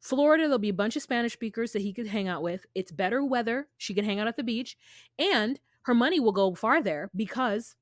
Florida, 0.04 0.44
there'll 0.44 0.60
be 0.60 0.68
a 0.68 0.74
bunch 0.74 0.98
of 0.98 1.02
Spanish 1.02 1.32
speakers 1.32 1.72
that 1.72 1.82
he 1.82 1.94
could 1.94 2.08
hang 2.08 2.28
out 2.28 2.44
with. 2.44 2.66
It's 2.76 2.92
better 2.92 3.24
weather. 3.24 3.70
She 3.78 3.94
can 3.94 4.04
hang 4.04 4.20
out 4.20 4.28
at 4.28 4.36
the 4.36 4.44
beach. 4.44 4.76
And 5.18 5.62
her 5.84 5.94
money 5.94 6.20
will 6.20 6.34
go 6.34 6.54
far 6.56 6.84
there 6.84 7.10
because 7.16 7.76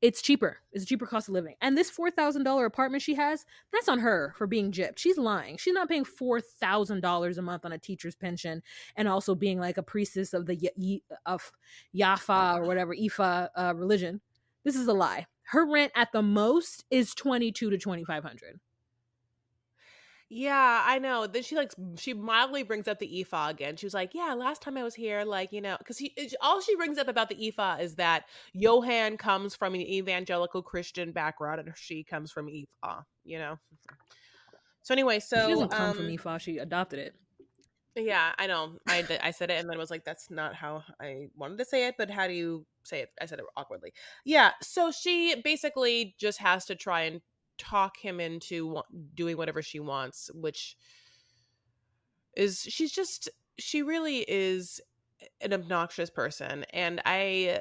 it's 0.00 0.22
cheaper. 0.22 0.58
It's 0.70 0.84
a 0.84 0.86
cheaper 0.86 1.04
cost 1.04 1.28
of 1.28 1.34
living. 1.34 1.56
And 1.60 1.76
this 1.76 1.90
$4,000 1.90 2.64
apartment 2.64 3.02
she 3.02 3.16
has, 3.16 3.44
that's 3.72 3.88
on 3.88 3.98
her 3.98 4.34
for 4.38 4.46
being 4.46 4.70
gypped. 4.70 4.98
She's 4.98 5.18
lying. 5.18 5.56
She's 5.56 5.74
not 5.74 5.88
paying 5.88 6.04
$4,000 6.04 7.38
a 7.38 7.42
month 7.42 7.64
on 7.64 7.72
a 7.72 7.78
teacher's 7.78 8.14
pension 8.14 8.62
and 8.94 9.08
also 9.08 9.34
being 9.34 9.58
like 9.58 9.78
a 9.78 9.82
priestess 9.82 10.32
of 10.32 10.46
the 10.46 11.02
of 11.26 11.50
Yafa 11.92 12.58
or 12.58 12.62
whatever 12.62 12.94
Ifa 12.94 13.48
uh, 13.56 13.74
religion. 13.74 14.20
This 14.62 14.76
is 14.76 14.86
a 14.86 14.92
lie. 14.92 15.26
Her 15.46 15.68
rent 15.68 15.90
at 15.96 16.12
the 16.12 16.22
most 16.22 16.84
is 16.88 17.16
22 17.16 17.70
to 17.70 17.78
2500. 17.78 18.60
Yeah, 20.34 20.82
I 20.86 20.98
know. 20.98 21.26
Then 21.26 21.42
she 21.42 21.56
like 21.56 21.72
she 21.98 22.14
mildly 22.14 22.62
brings 22.62 22.88
up 22.88 22.98
the 22.98 23.06
Ifa 23.06 23.50
again. 23.50 23.76
She 23.76 23.84
was 23.84 23.92
like, 23.92 24.14
"Yeah, 24.14 24.32
last 24.32 24.62
time 24.62 24.78
I 24.78 24.82
was 24.82 24.94
here, 24.94 25.24
like 25.24 25.52
you 25.52 25.60
know, 25.60 25.76
because 25.78 25.98
he 25.98 26.14
all 26.40 26.62
she 26.62 26.74
brings 26.74 26.96
up 26.96 27.06
about 27.06 27.28
the 27.28 27.34
Ifa 27.34 27.82
is 27.82 27.96
that 27.96 28.24
Yohan 28.56 29.18
comes 29.18 29.54
from 29.54 29.74
an 29.74 29.82
evangelical 29.82 30.62
Christian 30.62 31.12
background 31.12 31.60
and 31.60 31.70
she 31.76 32.02
comes 32.02 32.32
from 32.32 32.46
Ifa. 32.46 33.02
You 33.24 33.40
know. 33.40 33.58
So 34.80 34.94
anyway, 34.94 35.20
so 35.20 35.36
she 35.36 35.52
doesn't 35.52 35.70
come 35.70 35.90
um, 35.90 35.96
from 35.96 36.06
Ifa. 36.06 36.40
She 36.40 36.56
adopted 36.56 37.00
it. 37.00 37.14
Yeah, 37.94 38.32
I 38.38 38.46
know. 38.46 38.78
I 38.88 39.04
I 39.22 39.32
said 39.32 39.50
it 39.50 39.60
and 39.60 39.68
then 39.68 39.76
was 39.76 39.90
like, 39.90 40.06
"That's 40.06 40.30
not 40.30 40.54
how 40.54 40.82
I 40.98 41.26
wanted 41.36 41.58
to 41.58 41.66
say 41.66 41.88
it." 41.88 41.96
But 41.98 42.08
how 42.08 42.26
do 42.26 42.32
you 42.32 42.64
say 42.84 43.02
it? 43.02 43.10
I 43.20 43.26
said 43.26 43.38
it 43.38 43.44
awkwardly. 43.54 43.92
Yeah. 44.24 44.52
So 44.62 44.92
she 44.92 45.42
basically 45.44 46.14
just 46.18 46.38
has 46.38 46.64
to 46.66 46.74
try 46.74 47.02
and 47.02 47.20
talk 47.62 47.96
him 47.96 48.20
into 48.20 48.82
doing 49.14 49.36
whatever 49.36 49.62
she 49.62 49.80
wants, 49.80 50.30
which 50.34 50.76
is 52.36 52.60
she's 52.68 52.92
just 52.92 53.28
she 53.58 53.82
really 53.82 54.24
is 54.28 54.80
an 55.40 55.52
obnoxious 55.52 56.10
person. 56.10 56.64
And 56.72 57.00
I, 57.04 57.60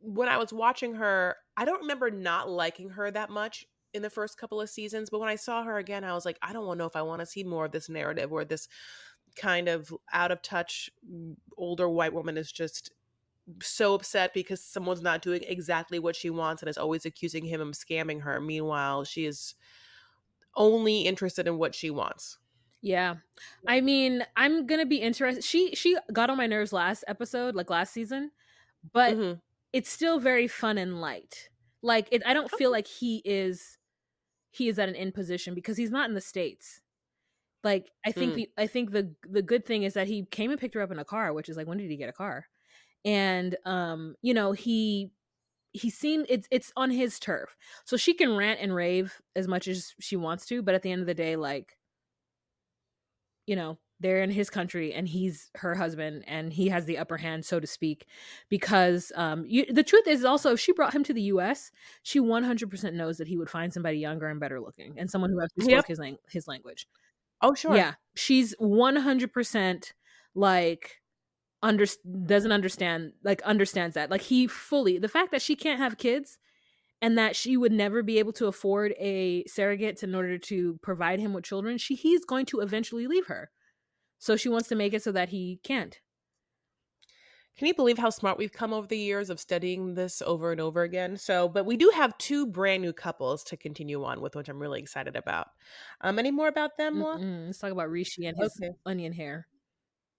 when 0.00 0.28
I 0.28 0.36
was 0.36 0.52
watching 0.52 0.94
her, 0.94 1.36
I 1.56 1.64
don't 1.64 1.80
remember 1.80 2.10
not 2.10 2.50
liking 2.50 2.90
her 2.90 3.10
that 3.10 3.30
much 3.30 3.66
in 3.94 4.02
the 4.02 4.10
first 4.10 4.38
couple 4.38 4.60
of 4.60 4.68
seasons. 4.68 5.08
But 5.10 5.20
when 5.20 5.28
I 5.28 5.36
saw 5.36 5.64
her 5.64 5.78
again, 5.78 6.04
I 6.04 6.12
was 6.12 6.24
like, 6.24 6.38
I 6.42 6.52
don't 6.52 6.76
know 6.76 6.86
if 6.86 6.96
I 6.96 7.02
want 7.02 7.20
to 7.20 7.26
see 7.26 7.44
more 7.44 7.66
of 7.66 7.72
this 7.72 7.88
narrative 7.88 8.30
where 8.30 8.44
this 8.44 8.68
kind 9.36 9.68
of 9.68 9.92
out 10.12 10.32
of 10.32 10.42
touch 10.42 10.90
older 11.56 11.88
white 11.88 12.12
woman 12.12 12.36
is 12.36 12.52
just 12.52 12.90
so 13.62 13.94
upset 13.94 14.34
because 14.34 14.62
someone's 14.62 15.02
not 15.02 15.22
doing 15.22 15.42
exactly 15.46 15.98
what 15.98 16.16
she 16.16 16.30
wants 16.30 16.62
and 16.62 16.68
is 16.68 16.78
always 16.78 17.04
accusing 17.04 17.44
him 17.44 17.60
of 17.60 17.68
scamming 17.68 18.22
her. 18.22 18.40
Meanwhile, 18.40 19.04
she 19.04 19.24
is 19.26 19.54
only 20.56 21.02
interested 21.02 21.46
in 21.46 21.58
what 21.58 21.74
she 21.74 21.90
wants. 21.90 22.38
Yeah. 22.82 23.16
I 23.66 23.80
mean, 23.80 24.24
I'm 24.36 24.66
going 24.66 24.80
to 24.80 24.86
be 24.86 24.96
interested. 24.96 25.44
She 25.44 25.74
she 25.74 25.96
got 26.12 26.30
on 26.30 26.36
my 26.36 26.46
nerves 26.46 26.72
last 26.72 27.04
episode, 27.06 27.54
like 27.54 27.70
last 27.70 27.92
season, 27.92 28.30
but 28.92 29.14
mm-hmm. 29.14 29.38
it's 29.72 29.90
still 29.90 30.18
very 30.18 30.48
fun 30.48 30.78
and 30.78 31.00
light. 31.00 31.50
Like 31.82 32.08
it, 32.10 32.22
I 32.24 32.34
don't 32.34 32.50
feel 32.50 32.70
like 32.70 32.86
he 32.86 33.22
is 33.24 33.78
he 34.50 34.68
is 34.68 34.78
at 34.78 34.88
an 34.88 34.94
in 34.94 35.12
position 35.12 35.54
because 35.54 35.76
he's 35.76 35.90
not 35.90 36.08
in 36.08 36.14
the 36.14 36.20
states. 36.20 36.80
Like 37.62 37.90
I 38.04 38.12
think 38.12 38.32
mm. 38.32 38.36
the 38.36 38.50
I 38.56 38.66
think 38.66 38.92
the 38.92 39.14
the 39.28 39.42
good 39.42 39.66
thing 39.66 39.82
is 39.82 39.94
that 39.94 40.06
he 40.06 40.24
came 40.24 40.50
and 40.50 40.58
picked 40.58 40.74
her 40.74 40.80
up 40.80 40.90
in 40.90 40.98
a 40.98 41.04
car, 41.04 41.32
which 41.32 41.48
is 41.48 41.56
like 41.56 41.66
when 41.66 41.78
did 41.78 41.90
he 41.90 41.96
get 41.96 42.08
a 42.08 42.12
car? 42.12 42.46
And 43.04 43.56
um, 43.64 44.14
you 44.22 44.34
know, 44.34 44.52
he 44.52 45.10
he 45.72 45.90
seemed 45.90 46.26
it's 46.28 46.48
it's 46.50 46.72
on 46.76 46.90
his 46.90 47.18
turf. 47.18 47.56
So 47.84 47.96
she 47.96 48.14
can 48.14 48.36
rant 48.36 48.60
and 48.60 48.74
rave 48.74 49.20
as 49.36 49.48
much 49.48 49.68
as 49.68 49.94
she 50.00 50.16
wants 50.16 50.46
to, 50.46 50.62
but 50.62 50.74
at 50.74 50.82
the 50.82 50.92
end 50.92 51.00
of 51.00 51.06
the 51.06 51.14
day 51.14 51.36
like 51.36 51.76
you 53.46 53.56
know, 53.56 53.78
they're 54.00 54.22
in 54.22 54.30
his 54.30 54.48
country 54.50 54.92
and 54.92 55.06
he's 55.06 55.50
her 55.56 55.74
husband 55.74 56.24
and 56.26 56.52
he 56.52 56.68
has 56.68 56.86
the 56.86 56.98
upper 56.98 57.18
hand 57.18 57.44
so 57.44 57.60
to 57.60 57.66
speak 57.66 58.06
because 58.48 59.12
um 59.14 59.44
you, 59.46 59.66
the 59.70 59.82
truth 59.82 60.08
is 60.08 60.24
also 60.24 60.52
if 60.52 60.60
she 60.60 60.72
brought 60.72 60.94
him 60.94 61.04
to 61.04 61.12
the 61.12 61.22
US 61.22 61.70
she 62.02 62.18
100% 62.18 62.94
knows 62.94 63.18
that 63.18 63.28
he 63.28 63.36
would 63.36 63.50
find 63.50 63.72
somebody 63.72 63.98
younger 63.98 64.26
and 64.26 64.40
better 64.40 64.60
looking 64.60 64.94
and 64.96 65.10
someone 65.10 65.30
who 65.30 65.42
actually 65.42 65.64
spoke 65.64 65.76
yep. 65.76 65.86
his, 65.86 65.98
lang- 65.98 66.18
his 66.30 66.48
language 66.48 66.86
oh 67.42 67.54
sure 67.54 67.76
yeah 67.76 67.94
she's 68.16 68.54
100% 68.56 69.92
like 70.34 70.99
under 71.62 71.84
doesn't 72.26 72.52
understand 72.52 73.12
like 73.22 73.42
understands 73.42 73.94
that 73.94 74.10
like 74.10 74.22
he 74.22 74.46
fully 74.46 74.98
the 74.98 75.08
fact 75.08 75.30
that 75.30 75.42
she 75.42 75.54
can't 75.54 75.78
have 75.78 75.98
kids 75.98 76.38
and 77.02 77.16
that 77.18 77.36
she 77.36 77.56
would 77.56 77.72
never 77.72 78.02
be 78.02 78.18
able 78.18 78.32
to 78.32 78.46
afford 78.46 78.92
a 78.98 79.44
surrogate 79.46 80.02
in 80.02 80.14
order 80.14 80.38
to 80.38 80.78
provide 80.82 81.20
him 81.20 81.34
with 81.34 81.44
children 81.44 81.76
she 81.76 81.94
he's 81.94 82.24
going 82.24 82.46
to 82.46 82.60
eventually 82.60 83.06
leave 83.06 83.26
her 83.26 83.50
so 84.20 84.36
she 84.36 84.50
wants 84.50 84.68
to 84.68 84.76
make 84.76 84.92
it 84.92 85.02
so 85.02 85.10
that 85.12 85.30
he 85.30 85.58
can't. 85.64 85.98
Can 87.56 87.66
you 87.66 87.74
believe 87.74 87.98
how 87.98 88.10
smart 88.10 88.38
we've 88.38 88.52
come 88.52 88.72
over 88.72 88.86
the 88.86 88.96
years 88.96 89.28
of 89.28 89.40
studying 89.40 89.94
this 89.94 90.22
over 90.22 90.52
and 90.52 90.60
over 90.60 90.82
again? 90.82 91.16
So, 91.16 91.48
but 91.48 91.66
we 91.66 91.76
do 91.76 91.90
have 91.94 92.16
two 92.18 92.46
brand 92.46 92.82
new 92.82 92.92
couples 92.92 93.42
to 93.44 93.56
continue 93.56 94.04
on 94.04 94.20
with, 94.20 94.36
which 94.36 94.48
I'm 94.48 94.60
really 94.60 94.80
excited 94.80 95.16
about. 95.16 95.48
Um, 96.00 96.18
any 96.18 96.30
more 96.30 96.48
about 96.48 96.76
them? 96.78 97.00
Let's 97.46 97.58
talk 97.58 97.72
about 97.72 97.90
Rishi 97.90 98.26
and 98.26 98.36
his 98.38 98.56
okay. 98.62 98.72
onion 98.86 99.12
hair. 99.12 99.48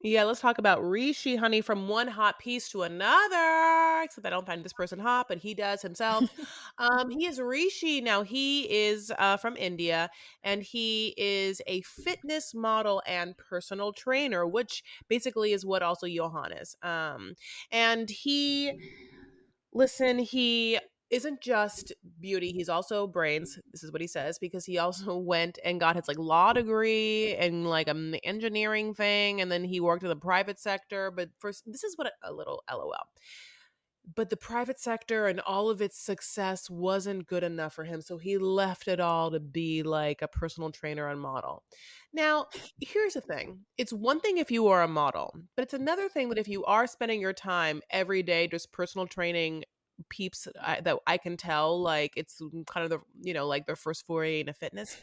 Yeah, 0.03 0.23
let's 0.23 0.39
talk 0.39 0.57
about 0.57 0.83
Rishi, 0.83 1.35
honey, 1.35 1.61
from 1.61 1.87
one 1.87 2.07
hot 2.07 2.39
piece 2.39 2.69
to 2.69 2.81
another. 2.81 4.01
Except 4.03 4.25
I 4.25 4.31
don't 4.31 4.47
find 4.47 4.63
this 4.63 4.73
person 4.73 4.97
hot, 4.97 5.27
but 5.27 5.37
he 5.37 5.53
does 5.53 5.83
himself. 5.83 6.23
um, 6.79 7.11
he 7.11 7.27
is 7.27 7.39
Rishi. 7.39 8.01
Now, 8.01 8.23
he 8.23 8.63
is 8.63 9.11
uh, 9.19 9.37
from 9.37 9.55
India 9.57 10.09
and 10.43 10.63
he 10.63 11.13
is 11.17 11.61
a 11.67 11.81
fitness 11.81 12.55
model 12.55 13.03
and 13.05 13.37
personal 13.37 13.93
trainer, 13.93 14.47
which 14.47 14.83
basically 15.07 15.51
is 15.51 15.65
what 15.67 15.83
also 15.83 16.07
Johannes. 16.07 16.75
Um, 16.81 17.35
and 17.71 18.09
he, 18.09 18.71
listen, 19.71 20.17
he 20.17 20.79
isn't 21.11 21.41
just 21.41 21.91
beauty 22.19 22.51
he's 22.51 22.69
also 22.69 23.05
brains 23.05 23.59
this 23.71 23.83
is 23.83 23.91
what 23.91 24.01
he 24.01 24.07
says 24.07 24.39
because 24.39 24.65
he 24.65 24.77
also 24.77 25.17
went 25.17 25.59
and 25.63 25.79
got 25.79 25.95
his 25.95 26.07
like 26.07 26.17
law 26.17 26.53
degree 26.53 27.35
and 27.35 27.69
like 27.69 27.87
an 27.87 28.15
engineering 28.23 28.93
thing 28.93 29.41
and 29.41 29.51
then 29.51 29.63
he 29.63 29.79
worked 29.79 30.03
in 30.03 30.09
the 30.09 30.15
private 30.15 30.59
sector 30.59 31.11
but 31.11 31.29
first 31.37 31.63
this 31.67 31.83
is 31.83 31.97
what 31.97 32.07
a, 32.07 32.31
a 32.31 32.33
little 32.33 32.63
lol. 32.71 32.95
But 34.15 34.31
the 34.31 34.37
private 34.37 34.79
sector 34.79 35.27
and 35.27 35.39
all 35.41 35.69
of 35.69 35.79
its 35.79 35.95
success 35.95 36.71
wasn't 36.71 37.27
good 37.27 37.43
enough 37.43 37.73
for 37.73 37.83
him 37.83 38.01
so 38.01 38.17
he 38.17 38.37
left 38.37 38.87
it 38.87 38.99
all 38.99 39.29
to 39.31 39.39
be 39.39 39.83
like 39.83 40.23
a 40.23 40.27
personal 40.27 40.71
trainer 40.71 41.07
and 41.09 41.21
model. 41.21 41.63
Now 42.11 42.47
here's 42.79 43.13
the 43.13 43.21
thing 43.21 43.59
it's 43.77 43.93
one 43.93 44.19
thing 44.19 44.37
if 44.37 44.49
you 44.49 44.67
are 44.67 44.81
a 44.81 44.87
model 44.87 45.35
but 45.55 45.63
it's 45.63 45.73
another 45.73 46.09
thing 46.09 46.29
that 46.29 46.39
if 46.39 46.47
you 46.47 46.63
are 46.65 46.87
spending 46.87 47.21
your 47.21 47.33
time 47.33 47.81
every 47.91 48.23
day 48.23 48.47
just 48.47 48.71
personal 48.71 49.05
training 49.05 49.63
peeps 50.09 50.47
I, 50.61 50.81
that 50.81 50.97
I 51.07 51.17
can 51.17 51.37
tell 51.37 51.81
like 51.81 52.13
it's 52.15 52.41
kind 52.67 52.83
of 52.83 52.89
the 52.89 52.99
you 53.21 53.33
know 53.33 53.47
like 53.47 53.65
their 53.65 53.75
first 53.75 54.05
foray 54.05 54.41
into 54.41 54.53
fitness. 54.53 54.97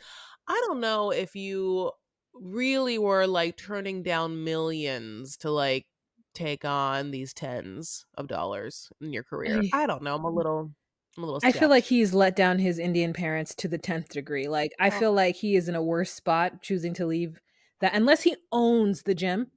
I 0.46 0.62
don't 0.66 0.80
know 0.80 1.10
if 1.10 1.34
you 1.34 1.92
really 2.34 2.98
were 2.98 3.26
like 3.26 3.56
turning 3.56 4.02
down 4.02 4.44
millions 4.44 5.36
to 5.38 5.50
like 5.50 5.86
take 6.34 6.64
on 6.64 7.10
these 7.10 7.34
tens 7.34 8.06
of 8.16 8.28
dollars 8.28 8.90
in 9.00 9.12
your 9.12 9.24
career. 9.24 9.62
I 9.72 9.86
don't 9.86 10.02
know. 10.02 10.14
I'm 10.14 10.24
a 10.24 10.30
mm. 10.30 10.36
little 10.36 10.72
I'm 11.16 11.24
a 11.24 11.26
little 11.26 11.40
I 11.42 11.52
feel 11.52 11.68
like 11.68 11.84
he's 11.84 12.14
let 12.14 12.36
down 12.36 12.58
his 12.58 12.78
Indian 12.78 13.12
parents 13.12 13.54
to 13.56 13.68
the 13.68 13.78
10th 13.78 14.08
degree. 14.08 14.46
Like 14.46 14.72
I 14.78 14.88
oh. 14.88 14.92
feel 14.92 15.12
like 15.12 15.36
he 15.36 15.56
is 15.56 15.68
in 15.68 15.74
a 15.74 15.82
worse 15.82 16.12
spot 16.12 16.62
choosing 16.62 16.94
to 16.94 17.06
leave 17.06 17.40
that 17.80 17.94
unless 17.94 18.22
he 18.22 18.36
owns 18.52 19.02
the 19.02 19.14
gym 19.14 19.48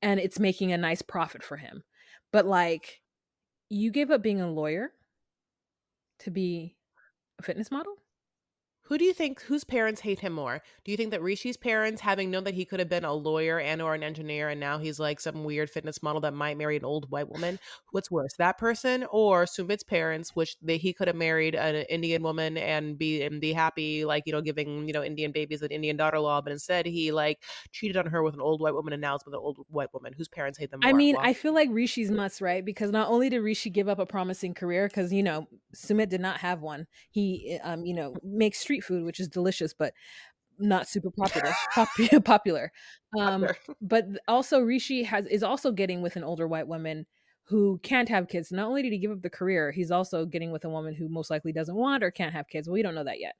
and 0.00 0.18
it's 0.18 0.38
making 0.38 0.72
a 0.72 0.78
nice 0.78 1.02
profit 1.02 1.42
for 1.42 1.58
him. 1.58 1.82
But 2.32 2.46
like 2.46 3.01
you 3.72 3.90
gave 3.90 4.10
up 4.10 4.22
being 4.22 4.40
a 4.40 4.50
lawyer 4.50 4.92
to 6.20 6.30
be 6.30 6.76
a 7.38 7.42
fitness 7.42 7.70
model? 7.70 8.01
Who 8.86 8.98
do 8.98 9.04
you 9.04 9.14
think 9.14 9.40
whose 9.42 9.64
parents 9.64 10.00
hate 10.00 10.20
him 10.20 10.32
more? 10.32 10.60
Do 10.84 10.90
you 10.90 10.96
think 10.96 11.12
that 11.12 11.22
Rishi's 11.22 11.56
parents, 11.56 12.00
having 12.00 12.30
known 12.30 12.44
that 12.44 12.54
he 12.54 12.64
could 12.64 12.80
have 12.80 12.88
been 12.88 13.04
a 13.04 13.14
lawyer 13.14 13.60
and 13.60 13.80
or 13.80 13.94
an 13.94 14.02
engineer, 14.02 14.48
and 14.48 14.58
now 14.58 14.78
he's 14.78 14.98
like 14.98 15.20
some 15.20 15.44
weird 15.44 15.70
fitness 15.70 16.02
model 16.02 16.20
that 16.22 16.34
might 16.34 16.58
marry 16.58 16.76
an 16.76 16.84
old 16.84 17.10
white 17.10 17.28
woman, 17.28 17.58
what's 17.92 18.10
worse, 18.10 18.32
that 18.38 18.58
person 18.58 19.06
or 19.10 19.44
Sumit's 19.44 19.84
parents, 19.84 20.34
which 20.34 20.56
they, 20.60 20.78
he 20.78 20.92
could 20.92 21.06
have 21.06 21.16
married 21.16 21.54
an 21.54 21.76
Indian 21.88 22.22
woman 22.22 22.58
and 22.58 22.98
be 22.98 23.22
and 23.22 23.40
be 23.40 23.52
happy, 23.52 24.04
like 24.04 24.24
you 24.26 24.32
know, 24.32 24.40
giving 24.40 24.86
you 24.86 24.92
know 24.92 25.04
Indian 25.04 25.30
babies 25.32 25.62
an 25.62 25.70
Indian 25.70 25.96
daughter-in-law, 25.96 26.42
but 26.42 26.52
instead 26.52 26.84
he 26.84 27.12
like 27.12 27.38
cheated 27.70 27.96
on 27.96 28.06
her 28.06 28.22
with 28.22 28.34
an 28.34 28.40
old 28.40 28.60
white 28.60 28.74
woman 28.74 28.92
and 28.92 29.00
now 29.00 29.14
it's 29.14 29.24
with 29.24 29.34
an 29.34 29.40
old 29.40 29.58
white 29.68 29.92
woman 29.94 30.12
whose 30.12 30.28
parents 30.28 30.58
hate 30.58 30.70
them. 30.70 30.80
More. 30.80 30.90
I 30.90 30.92
mean, 30.92 31.16
I 31.20 31.34
feel 31.34 31.54
like 31.54 31.68
Rishi's 31.70 32.10
must 32.10 32.40
right 32.40 32.64
because 32.64 32.90
not 32.90 33.08
only 33.08 33.30
did 33.30 33.38
Rishi 33.40 33.70
give 33.70 33.88
up 33.88 34.00
a 34.00 34.06
promising 34.06 34.54
career, 34.54 34.88
because 34.88 35.12
you 35.12 35.22
know 35.22 35.46
Sumit 35.74 36.08
did 36.08 36.20
not 36.20 36.38
have 36.38 36.60
one. 36.60 36.86
He 37.10 37.58
um 37.62 37.86
you 37.86 37.94
know 37.94 38.16
makes 38.24 38.58
street 38.72 38.84
food, 38.84 39.04
which 39.04 39.20
is 39.20 39.28
delicious, 39.28 39.74
but 39.74 39.92
not 40.58 40.88
super 40.88 41.10
popular. 41.10 41.52
popular. 42.24 42.72
Um, 43.18 43.46
but 43.80 44.06
also 44.26 44.60
Rishi 44.60 45.02
has 45.02 45.26
is 45.26 45.42
also 45.42 45.72
getting 45.72 46.00
with 46.00 46.16
an 46.16 46.24
older 46.24 46.48
white 46.48 46.66
woman 46.66 47.06
who 47.44 47.78
can't 47.82 48.08
have 48.08 48.28
kids. 48.28 48.52
Not 48.52 48.68
only 48.68 48.82
did 48.82 48.92
he 48.92 48.98
give 48.98 49.10
up 49.10 49.20
the 49.20 49.30
career, 49.30 49.72
he's 49.72 49.90
also 49.90 50.24
getting 50.24 50.52
with 50.52 50.64
a 50.64 50.68
woman 50.68 50.94
who 50.94 51.08
most 51.08 51.28
likely 51.28 51.52
doesn't 51.52 51.74
want 51.74 52.04
or 52.04 52.10
can't 52.10 52.32
have 52.32 52.48
kids. 52.48 52.68
we 52.68 52.82
don't 52.82 52.94
know 52.94 53.04
that 53.04 53.20
yet. 53.20 53.34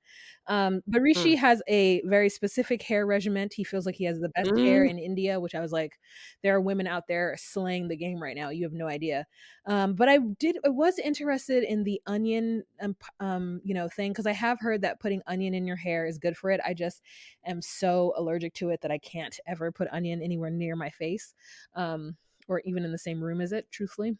Um, 0.48 0.82
but 0.86 1.02
Rishi 1.02 1.34
mm. 1.34 1.38
has 1.38 1.62
a 1.68 2.02
very 2.02 2.28
specific 2.28 2.82
hair 2.82 3.06
regimen. 3.06 3.48
He 3.52 3.64
feels 3.64 3.86
like 3.86 3.94
he 3.94 4.04
has 4.04 4.18
the 4.18 4.30
best 4.30 4.50
mm. 4.50 4.64
hair 4.64 4.84
in 4.84 4.98
India, 4.98 5.38
which 5.38 5.54
I 5.54 5.60
was 5.60 5.72
like, 5.72 5.98
there 6.42 6.54
are 6.54 6.60
women 6.60 6.88
out 6.88 7.06
there 7.06 7.36
slaying 7.38 7.88
the 7.88 7.96
game 7.96 8.20
right 8.20 8.36
now. 8.36 8.50
You 8.50 8.64
have 8.64 8.72
no 8.72 8.88
idea. 8.88 9.24
Um, 9.66 9.94
but 9.94 10.08
I 10.08 10.18
did, 10.38 10.56
I 10.66 10.68
was 10.68 10.98
interested 10.98 11.62
in 11.62 11.84
the 11.84 12.02
onion, 12.06 12.64
um, 12.80 12.96
um 13.20 13.60
you 13.64 13.72
know, 13.72 13.88
thing 13.88 14.10
because 14.10 14.26
I 14.26 14.32
have 14.32 14.58
heard 14.60 14.82
that 14.82 15.00
putting 15.00 15.22
onion 15.28 15.54
in 15.54 15.64
your 15.64 15.76
hair 15.76 16.06
is 16.06 16.18
good 16.18 16.36
for 16.36 16.50
it. 16.50 16.60
I 16.66 16.74
just 16.74 17.02
am 17.46 17.62
so 17.62 18.12
allergic 18.16 18.52
to 18.54 18.70
it 18.70 18.80
that 18.80 18.90
I 18.90 18.98
can't 18.98 19.38
ever 19.46 19.70
put 19.70 19.88
onion 19.92 20.22
anywhere 20.22 20.50
near 20.50 20.74
my 20.74 20.90
face. 20.90 21.34
Um, 21.76 22.16
or 22.52 22.60
even 22.64 22.84
in 22.84 22.92
the 22.92 22.98
same 22.98 23.22
room 23.22 23.40
as 23.40 23.52
it, 23.52 23.70
truthfully 23.70 24.16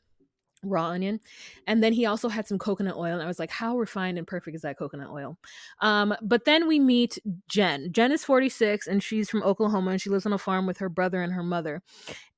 raw 0.65 0.87
onion. 0.87 1.21
And 1.67 1.83
then 1.83 1.93
he 1.93 2.07
also 2.07 2.29
had 2.29 2.47
some 2.47 2.59
coconut 2.59 2.97
oil 2.97 3.15
and 3.15 3.23
i 3.23 3.27
was 3.27 3.39
like 3.39 3.51
how 3.51 3.77
refined 3.77 4.19
and 4.19 4.27
perfect 4.27 4.55
is 4.55 4.63
that 4.63 4.79
coconut 4.79 5.11
oil? 5.11 5.37
Um, 5.81 6.15
but 6.23 6.45
then 6.45 6.69
we 6.69 6.79
meet 6.79 7.19
jen. 7.49 7.93
Jen 7.93 8.13
is 8.13 8.25
46 8.25 8.87
and 8.87 9.03
she's 9.03 9.29
from 9.29 9.43
oklahoma 9.43 9.93
and 9.93 10.01
she 10.01 10.11
lives 10.11 10.27
on 10.27 10.33
a 10.33 10.39
farm 10.39 10.67
with 10.67 10.79
her 10.79 10.89
brother 10.89 11.23
and 11.23 11.33
her 11.33 11.43
mother. 11.43 11.83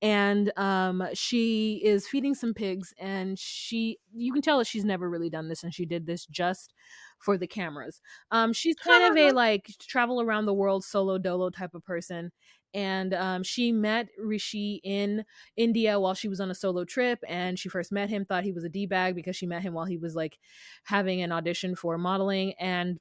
And 0.01 0.53
um, 0.59 1.07
she 1.15 1.81
is 1.85 2.09
feeding 2.09 2.35
some 2.35 2.55
pigs 2.55 2.95
and 2.99 3.39
she 3.39 3.99
you 4.15 4.33
can 4.33 4.43
tell 4.43 4.59
that 4.59 4.67
she's 4.67 4.85
never 4.85 5.09
really 5.09 5.31
done 5.31 5.49
this 5.49 5.63
and 5.63 5.75
she 5.75 5.85
did 5.85 6.07
this 6.07 6.27
just 6.27 6.73
for 7.19 7.39
the 7.39 7.47
cameras. 7.47 8.01
Um, 8.31 8.53
she's 8.53 8.77
kind 8.77 9.05
of 9.05 9.17
a 9.17 9.33
like 9.35 9.71
travel 9.79 10.21
around 10.21 10.47
the 10.47 10.55
world 10.55 10.85
solo 10.85 11.19
dolo 11.19 11.51
type 11.51 11.75
of 11.75 11.85
person 11.85 12.33
and 12.75 13.15
um, 13.15 13.43
she 13.43 13.73
met 13.73 14.09
Rishi 14.19 14.81
in 14.85 15.25
India 15.57 15.99
while 16.01 16.15
she 16.15 16.29
was 16.29 16.41
on 16.41 16.51
a 16.51 16.55
solo 16.55 16.85
trip. 16.85 17.21
And 17.29 17.59
she 17.59 17.69
first 17.69 17.93
met 17.93 18.11
him, 18.11 18.25
thought 18.25 18.45
he 18.45 18.53
was 18.53 18.65
a 18.65 18.69
d 18.69 18.87
bag 18.87 19.15
because 19.15 19.37
she 19.37 19.47
met 19.47 19.63
him 19.63 19.75
while 19.75 19.87
he 19.87 19.97
was 19.97 20.15
like 20.17 20.39
having 20.85 21.23
an 21.23 21.33
audition 21.33 21.77
for 21.77 21.97
modeling, 21.99 22.55
and 22.59 22.99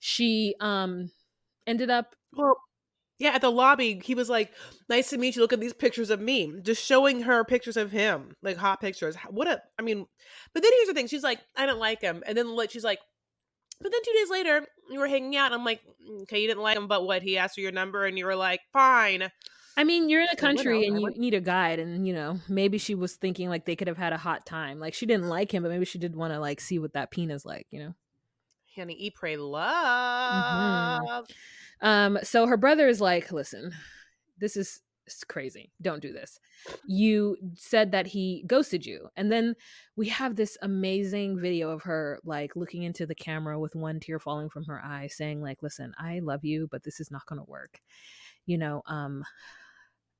she 0.00 0.54
um 0.60 1.10
ended 1.66 1.90
up 1.90 2.14
well 2.36 2.56
Yeah, 3.18 3.32
at 3.32 3.42
the 3.42 3.50
lobby, 3.52 4.00
he 4.04 4.14
was 4.16 4.28
like, 4.30 4.52
"Nice 4.90 5.10
to 5.10 5.18
meet 5.18 5.36
you. 5.36 5.42
Look 5.42 5.52
at 5.54 5.60
these 5.60 5.74
pictures 5.74 6.10
of 6.10 6.20
me." 6.20 6.52
Just 6.62 6.84
showing 6.84 7.22
her 7.22 7.44
pictures 7.44 7.76
of 7.78 7.92
him, 7.92 8.36
like 8.42 8.58
hot 8.58 8.80
pictures. 8.80 9.16
What 9.30 9.48
a, 9.48 9.62
I 9.78 9.82
mean. 9.82 10.06
But 10.54 10.62
then 10.64 10.72
here's 10.76 10.88
the 10.88 10.94
thing: 10.94 11.08
she's 11.08 11.24
like, 11.24 11.40
"I 11.56 11.66
don't 11.66 11.80
like 11.80 12.02
him," 12.02 12.22
and 12.26 12.36
then 12.38 12.48
like 12.56 12.70
she's 12.72 12.84
like, 12.84 13.00
"But 13.82 13.92
then 13.92 14.00
two 14.04 14.12
days 14.12 14.30
later, 14.30 14.66
you 14.90 14.98
were 14.98 15.08
hanging 15.08 15.36
out." 15.36 15.52
I'm 15.52 15.64
like, 15.64 15.80
mm, 16.08 16.22
"Okay, 16.22 16.40
you 16.40 16.48
didn't 16.48 16.62
like 16.62 16.76
him, 16.76 16.88
but 16.88 17.04
what? 17.04 17.22
He 17.22 17.38
asked 17.38 17.54
for 17.54 17.60
your 17.60 17.72
number, 17.72 18.04
and 18.06 18.16
you 18.18 18.24
were 18.24 18.36
like, 18.36 18.60
fine." 18.72 19.30
I 19.76 19.84
mean, 19.84 20.10
you're 20.10 20.20
in 20.20 20.28
a 20.30 20.36
country 20.36 20.86
and 20.86 21.00
you 21.00 21.10
need 21.16 21.34
a 21.34 21.40
guide, 21.40 21.78
and 21.78 22.06
you 22.06 22.12
know, 22.12 22.38
maybe 22.48 22.78
she 22.78 22.94
was 22.94 23.16
thinking 23.16 23.48
like 23.48 23.64
they 23.64 23.76
could 23.76 23.88
have 23.88 23.96
had 23.96 24.12
a 24.12 24.18
hot 24.18 24.44
time. 24.44 24.78
Like 24.78 24.94
she 24.94 25.06
didn't 25.06 25.28
like 25.28 25.52
him, 25.52 25.62
but 25.62 25.70
maybe 25.70 25.86
she 25.86 25.98
did 25.98 26.14
want 26.14 26.32
to 26.32 26.40
like 26.40 26.60
see 26.60 26.78
what 26.78 26.92
that 26.92 27.10
penis 27.10 27.44
like, 27.44 27.66
you 27.70 27.80
know. 27.80 27.94
Honey, 28.76 28.94
eat, 28.94 29.14
pray, 29.14 29.36
Mm-hmm. 29.36 31.04
love. 31.04 31.26
Um, 31.80 32.18
so 32.22 32.46
her 32.46 32.56
brother 32.56 32.88
is 32.88 33.00
like, 33.00 33.32
listen, 33.32 33.72
this 34.38 34.56
is 34.56 34.80
it's 35.06 35.24
crazy. 35.24 35.72
Don't 35.80 36.02
do 36.02 36.12
this. 36.12 36.38
You 36.86 37.36
said 37.56 37.92
that 37.92 38.06
he 38.06 38.44
ghosted 38.46 38.86
you. 38.86 39.08
And 39.16 39.30
then 39.30 39.54
we 39.96 40.08
have 40.08 40.36
this 40.36 40.56
amazing 40.62 41.40
video 41.40 41.70
of 41.70 41.82
her 41.82 42.20
like 42.24 42.56
looking 42.56 42.84
into 42.84 43.06
the 43.06 43.14
camera 43.14 43.58
with 43.58 43.74
one 43.74 44.00
tear 44.00 44.18
falling 44.18 44.48
from 44.48 44.64
her 44.66 44.80
eye, 44.82 45.08
saying, 45.08 45.42
like, 45.42 45.62
listen, 45.62 45.92
I 45.98 46.20
love 46.20 46.44
you, 46.44 46.68
but 46.70 46.82
this 46.82 47.00
is 47.00 47.10
not 47.10 47.26
gonna 47.26 47.44
work. 47.44 47.80
You 48.46 48.58
know, 48.58 48.82
um, 48.86 49.24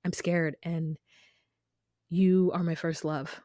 I'm 0.04 0.12
scared 0.12 0.56
and 0.62 0.96
you 2.08 2.50
are 2.54 2.62
my 2.62 2.74
first 2.74 3.04
love. 3.04 3.40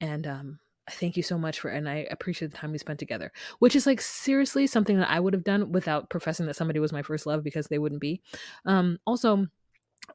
And 0.00 0.26
um 0.26 0.58
I 0.86 0.90
thank 0.90 1.16
you 1.16 1.22
so 1.22 1.38
much 1.38 1.60
for 1.60 1.70
and 1.70 1.88
I 1.88 2.06
appreciate 2.10 2.50
the 2.50 2.56
time 2.56 2.72
we 2.72 2.78
spent 2.78 2.98
together. 2.98 3.32
Which 3.58 3.76
is 3.76 3.86
like 3.86 4.00
seriously 4.00 4.66
something 4.66 4.98
that 4.98 5.10
I 5.10 5.20
would 5.20 5.32
have 5.32 5.44
done 5.44 5.72
without 5.72 6.10
professing 6.10 6.46
that 6.46 6.56
somebody 6.56 6.80
was 6.80 6.92
my 6.92 7.02
first 7.02 7.26
love 7.26 7.42
because 7.42 7.68
they 7.68 7.78
wouldn't 7.78 8.00
be. 8.00 8.20
Um 8.66 8.98
also 9.06 9.46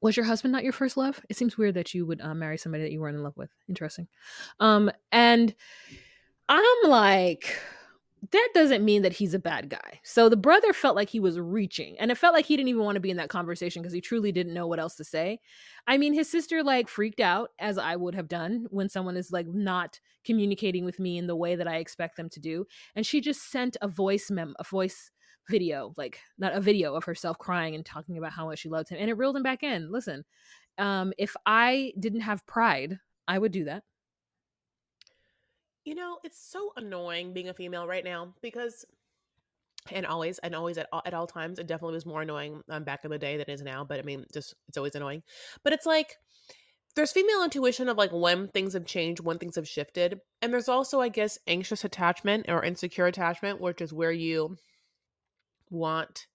was 0.01 0.15
your 0.15 0.25
husband 0.25 0.51
not 0.51 0.63
your 0.63 0.73
first 0.73 0.97
love? 0.97 1.21
It 1.29 1.37
seems 1.37 1.57
weird 1.57 1.75
that 1.75 1.93
you 1.93 2.05
would 2.05 2.21
uh, 2.21 2.33
marry 2.33 2.57
somebody 2.57 2.83
that 2.83 2.91
you 2.91 2.99
weren't 2.99 3.17
in 3.17 3.23
love 3.23 3.37
with. 3.37 3.49
Interesting. 3.67 4.07
Um 4.59 4.91
and 5.11 5.53
I'm 6.47 6.89
like 6.89 7.55
that 8.31 8.49
doesn't 8.53 8.83
mean 8.83 9.01
that 9.03 9.13
he's 9.13 9.33
a 9.33 9.39
bad 9.39 9.69
guy. 9.69 10.01
So 10.03 10.27
the 10.27 10.35
brother 10.35 10.73
felt 10.73 10.95
like 10.95 11.09
he 11.09 11.19
was 11.19 11.39
reaching, 11.39 11.97
and 11.99 12.11
it 12.11 12.17
felt 12.17 12.33
like 12.33 12.45
he 12.45 12.57
didn't 12.57 12.69
even 12.69 12.83
want 12.83 12.95
to 12.95 13.01
be 13.01 13.11
in 13.11 13.17
that 13.17 13.29
conversation 13.29 13.81
because 13.81 13.93
he 13.93 14.01
truly 14.01 14.31
didn't 14.31 14.53
know 14.53 14.67
what 14.67 14.79
else 14.79 14.95
to 14.95 15.03
say. 15.03 15.39
I 15.87 15.97
mean, 15.97 16.13
his 16.13 16.29
sister 16.29 16.63
like 16.63 16.89
freaked 16.89 17.21
out, 17.21 17.51
as 17.59 17.77
I 17.77 17.95
would 17.95 18.15
have 18.15 18.27
done 18.27 18.67
when 18.69 18.89
someone 18.89 19.15
is 19.15 19.31
like 19.31 19.47
not 19.47 19.99
communicating 20.25 20.85
with 20.85 20.99
me 20.99 21.17
in 21.17 21.27
the 21.27 21.35
way 21.35 21.55
that 21.55 21.67
I 21.67 21.77
expect 21.77 22.17
them 22.17 22.29
to 22.29 22.39
do, 22.39 22.65
and 22.95 23.05
she 23.05 23.21
just 23.21 23.49
sent 23.49 23.77
a 23.81 23.87
voice 23.87 24.29
mem, 24.29 24.55
a 24.59 24.63
voice 24.63 25.11
video, 25.49 25.93
like 25.97 26.19
not 26.37 26.53
a 26.53 26.61
video 26.61 26.95
of 26.95 27.03
herself 27.03 27.37
crying 27.37 27.75
and 27.75 27.85
talking 27.85 28.17
about 28.17 28.31
how 28.31 28.45
much 28.45 28.59
she 28.59 28.69
loved 28.69 28.89
him, 28.89 28.97
and 28.99 29.09
it 29.09 29.17
reeled 29.17 29.35
him 29.35 29.43
back 29.43 29.63
in. 29.63 29.91
Listen, 29.91 30.23
um, 30.77 31.11
if 31.17 31.35
I 31.45 31.93
didn't 31.99 32.21
have 32.21 32.45
pride, 32.45 32.99
I 33.27 33.37
would 33.37 33.51
do 33.51 33.65
that. 33.65 33.83
You 35.83 35.95
know, 35.95 36.19
it's 36.23 36.39
so 36.39 36.71
annoying 36.77 37.33
being 37.33 37.49
a 37.49 37.53
female 37.53 37.87
right 37.87 38.03
now 38.03 38.33
because, 38.41 38.85
and 39.91 40.05
always, 40.05 40.39
and 40.39 40.53
always 40.53 40.77
at 40.77 40.87
all, 40.91 41.01
at 41.05 41.13
all 41.13 41.27
times, 41.27 41.57
it 41.57 41.67
definitely 41.67 41.95
was 41.95 42.05
more 42.05 42.21
annoying 42.21 42.61
um, 42.69 42.83
back 42.83 43.03
in 43.03 43.11
the 43.11 43.17
day 43.17 43.37
than 43.37 43.45
it 43.49 43.53
is 43.53 43.61
now. 43.61 43.83
But 43.83 43.99
I 43.99 44.03
mean, 44.03 44.25
just 44.33 44.55
it's 44.67 44.77
always 44.77 44.95
annoying. 44.95 45.23
But 45.63 45.73
it's 45.73 45.85
like 45.85 46.17
there's 46.95 47.11
female 47.11 47.43
intuition 47.43 47.89
of 47.89 47.97
like 47.97 48.11
when 48.11 48.49
things 48.49 48.73
have 48.73 48.85
changed, 48.85 49.21
when 49.21 49.39
things 49.39 49.55
have 49.55 49.67
shifted, 49.67 50.19
and 50.41 50.53
there's 50.53 50.69
also, 50.69 51.01
I 51.01 51.09
guess, 51.09 51.39
anxious 51.47 51.83
attachment 51.83 52.45
or 52.49 52.63
insecure 52.63 53.07
attachment, 53.07 53.59
which 53.59 53.81
is 53.81 53.93
where 53.93 54.11
you 54.11 54.57
want 55.69 56.27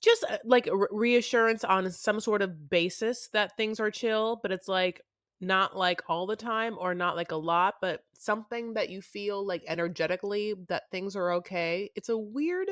just 0.00 0.24
uh, 0.28 0.38
like 0.44 0.68
reassurance 0.90 1.64
on 1.64 1.90
some 1.90 2.20
sort 2.20 2.42
of 2.42 2.70
basis 2.70 3.28
that 3.32 3.56
things 3.56 3.80
are 3.80 3.90
chill, 3.90 4.38
but 4.42 4.52
it's 4.52 4.68
like 4.68 5.02
not 5.40 5.76
like 5.76 6.02
all 6.08 6.26
the 6.26 6.36
time 6.36 6.76
or 6.78 6.94
not 6.94 7.16
like 7.16 7.32
a 7.32 7.36
lot, 7.36 7.74
but 7.80 8.02
something 8.14 8.74
that 8.74 8.90
you 8.90 9.00
feel 9.00 9.44
like 9.46 9.62
energetically 9.66 10.54
that 10.68 10.84
things 10.90 11.16
are 11.16 11.32
okay. 11.32 11.90
It's 11.94 12.08
a 12.08 12.18
weird 12.18 12.68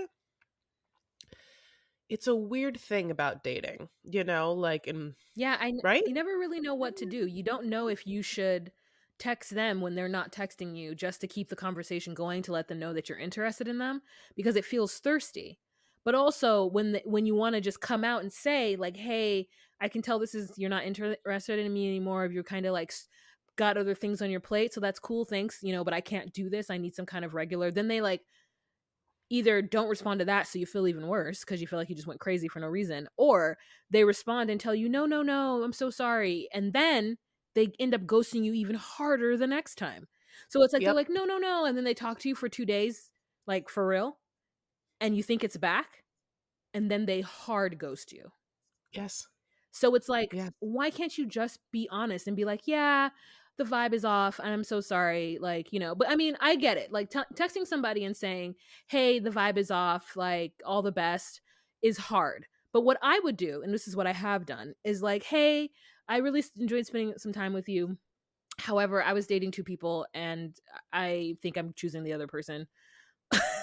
it's 2.09 2.29
a 2.29 2.37
weird 2.37 2.79
thing 2.79 3.11
about 3.11 3.43
dating, 3.43 3.89
you 4.05 4.23
know, 4.23 4.53
like 4.53 4.87
and 4.87 5.15
Yeah, 5.35 5.57
I 5.59 5.73
Right? 5.83 6.07
You 6.07 6.15
never 6.15 6.31
really 6.39 6.61
know 6.61 6.75
what 6.75 6.97
to 6.99 7.07
do. 7.07 7.27
You 7.27 7.43
don't 7.43 7.67
know 7.67 7.89
if 7.89 8.07
you 8.07 8.23
should 8.23 8.71
text 9.19 9.55
them 9.55 9.81
when 9.81 9.95
they're 9.95 10.09
not 10.09 10.31
texting 10.31 10.77
you 10.77 10.95
just 10.95 11.21
to 11.23 11.27
keep 11.27 11.49
the 11.49 11.57
conversation 11.57 12.15
going 12.15 12.43
to 12.43 12.53
let 12.53 12.69
them 12.69 12.79
know 12.79 12.93
that 12.93 13.09
you're 13.09 13.19
interested 13.19 13.67
in 13.67 13.79
them 13.79 14.03
because 14.37 14.57
it 14.57 14.65
feels 14.65 14.99
thirsty. 14.99 15.59
But 16.07 16.15
also 16.15 16.65
when 16.65 16.93
the, 16.93 17.03
when 17.05 17.27
you 17.27 17.35
want 17.35 17.57
to 17.57 17.61
just 17.61 17.83
come 17.83 18.05
out 18.05 18.23
and 18.23 18.33
say 18.33 18.77
like, 18.77 18.97
"Hey, 18.97 19.49
I 19.81 19.89
can 19.89 20.01
tell 20.01 20.19
this 20.19 20.35
is 20.35 20.53
you're 20.57 20.71
not 20.71 20.85
interested 20.85 21.59
in 21.59 21.75
me 21.75 21.89
anymore. 21.89 22.27
You're 22.27 22.45
kind 22.45 22.65
of 22.65 22.73
like 22.73 22.95
got 23.57 23.77
other 23.77 23.95
things 23.95 24.23
on 24.23 24.31
your 24.31 24.41
plate, 24.41 24.73
so 24.73 24.81
that's 24.81 25.01
cool. 25.01 25.25
Thanks, 25.25 25.59
you 25.63 25.73
know, 25.73 25.85
but 25.85 25.93
I 25.95 26.01
can't 26.01 26.33
do 26.33 26.49
this. 26.49 26.71
I 26.71 26.79
need 26.79 26.95
some 26.95 27.07
kind 27.07 27.25
of 27.25 27.35
regular." 27.35 27.71
Then 27.71 27.89
they 27.89 28.01
like 28.01 28.23
either 29.31 29.61
don't 29.61 29.89
respond 29.89 30.21
to 30.21 30.25
that 30.25 30.47
so 30.47 30.59
you 30.59 30.67
feel 30.67 30.87
even 30.87 31.09
worse 31.09 31.41
because 31.41 31.61
you 31.61 31.67
feel 31.67 31.79
like 31.79 31.89
you 31.89 31.97
just 31.97 32.07
went 32.07 32.21
crazy 32.21 32.49
for 32.49 32.61
no 32.61 32.69
reason 32.69 33.09
or 33.17 33.59
they 33.91 34.05
respond 34.05 34.51
and 34.51 34.61
tell 34.61 34.75
you 34.75 34.89
no 34.89 35.05
no 35.05 35.23
no 35.23 35.63
i'm 35.65 35.73
so 35.73 35.91
sorry 35.91 36.49
and 36.53 36.73
then 36.73 37.17
they 37.55 37.73
end 37.81 37.95
up 37.95 38.03
ghosting 38.03 38.45
you 38.45 38.53
even 38.53 38.77
harder 38.77 39.37
the 39.37 39.47
next 39.47 39.77
time 39.77 40.07
so 40.49 40.63
it's 40.63 40.73
like 40.73 40.85
they're 40.85 40.95
like 40.95 41.11
no 41.11 41.25
no 41.25 41.39
no 41.39 41.65
and 41.65 41.77
then 41.77 41.85
they 41.85 41.95
talk 41.95 42.21
to 42.21 42.29
you 42.29 42.37
for 42.37 42.49
two 42.49 42.65
days 42.65 43.11
like 43.49 43.69
for 43.69 43.87
real 43.87 44.17
and 45.01 45.17
you 45.17 45.23
think 45.23 45.45
it's 45.45 45.57
back 45.57 46.05
and 46.75 46.91
then 46.91 47.07
they 47.07 47.21
hard 47.21 47.79
ghost 47.79 48.13
you 48.13 48.31
yes. 48.93 49.27
so 49.73 49.95
it's 49.95 50.09
like, 50.09 50.33
Yeah. 50.33 50.51
why 50.61 50.91
can't 50.91 51.17
you 51.17 51.27
just 51.27 51.61
be 51.73 51.89
honest 51.91 52.27
and 52.27 52.37
be 52.37 52.45
like, 52.45 52.63
yeah, 52.67 53.11
the 53.59 53.65
vibe 53.65 53.93
is 53.95 54.05
off 54.05 54.39
and 54.39 54.49
I'm 54.51 54.65
so 54.65 54.81
sorry. 54.81 55.39
Like, 55.41 55.73
you 55.73 55.81
know, 55.81 55.95
but 55.95 56.11
I 56.11 56.17
mean, 56.17 56.37
I 56.41 56.57
get 56.57 56.77
it. 56.77 56.93
Like, 56.93 57.11
t- 57.11 57.21
texting 57.35 57.67
somebody 57.67 58.05
and 58.05 58.15
saying, 58.17 58.55
hey, 58.87 59.19
the 59.19 59.31
vibe 59.31 59.57
is 59.57 59.71
off, 59.71 60.15
like, 60.17 60.53
all 60.65 60.83
the 60.83 60.93
best 60.93 61.41
is 61.83 61.97
hard. 61.97 62.47
But 62.73 62.83
what 62.83 62.99
I 63.03 63.19
would 63.25 63.37
do, 63.39 63.63
and 63.63 63.73
this 63.73 63.89
is 63.89 63.97
what 63.97 64.07
I 64.07 64.13
have 64.13 64.45
done, 64.45 64.75
is 64.85 65.03
like, 65.03 65.23
hey, 65.23 65.71
I 66.09 66.19
really 66.19 66.45
enjoyed 66.59 66.85
spending 66.87 67.15
some 67.17 67.33
time 67.33 67.55
with 67.55 67.69
you. 67.69 67.97
However, 68.59 69.03
I 69.03 69.15
was 69.15 69.27
dating 69.27 69.53
two 69.53 69.65
people 69.65 70.07
and 70.13 70.55
I 70.93 71.37
think 71.43 71.57
I'm 71.57 71.73
choosing 71.75 72.03
the 72.05 72.13
other 72.13 72.27
person. 72.27 72.67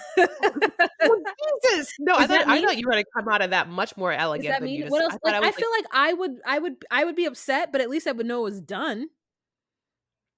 Oh, 1.06 1.24
Jesus. 1.64 1.94
No, 2.00 2.16
I 2.16 2.28
thought 2.28 2.48
I 2.48 2.62
thought 2.62 2.78
you 2.78 2.88
were 2.88 2.94
gonna 2.94 3.04
come 3.16 3.28
out 3.28 3.42
of 3.42 3.50
that 3.50 3.68
much 3.68 3.98
more 3.98 4.14
elegant 4.14 4.60
than 4.60 4.70
you 4.70 4.74
mean 4.76 4.82
just 4.84 4.92
what 4.92 5.04
else? 5.04 5.20
I 5.26 5.40
Like, 5.40 5.44
I 5.44 5.52
feel 5.52 5.70
like 5.72 5.86
I 5.92 6.14
would, 6.14 6.40
I 6.46 6.60
would, 6.60 6.86
I 6.90 7.04
would 7.04 7.16
be 7.16 7.26
upset, 7.26 7.72
but 7.72 7.82
at 7.82 7.90
least 7.90 8.08
I 8.08 8.14
would 8.14 8.26
know 8.26 8.40
it 8.40 8.44
was 8.44 8.62
done. 8.62 9.10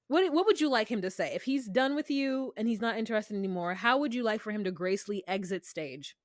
What 0.08 0.32
What 0.34 0.46
would 0.46 0.60
you 0.62 0.70
like 0.70 0.90
him 0.90 1.02
to 1.02 1.12
say 1.12 1.34
if 1.34 1.44
he's 1.44 1.68
done 1.68 1.96
with 1.96 2.10
you 2.10 2.54
and 2.58 2.68
he's 2.68 2.82
not 2.82 2.98
interested 2.98 3.36
anymore? 3.38 3.74
How 3.76 3.98
would 4.00 4.14
you 4.14 4.24
like 4.24 4.42
for 4.42 4.52
him 4.52 4.64
to 4.64 4.72
gracefully 4.72 5.24
exit 5.28 5.66
stage? 5.66 6.16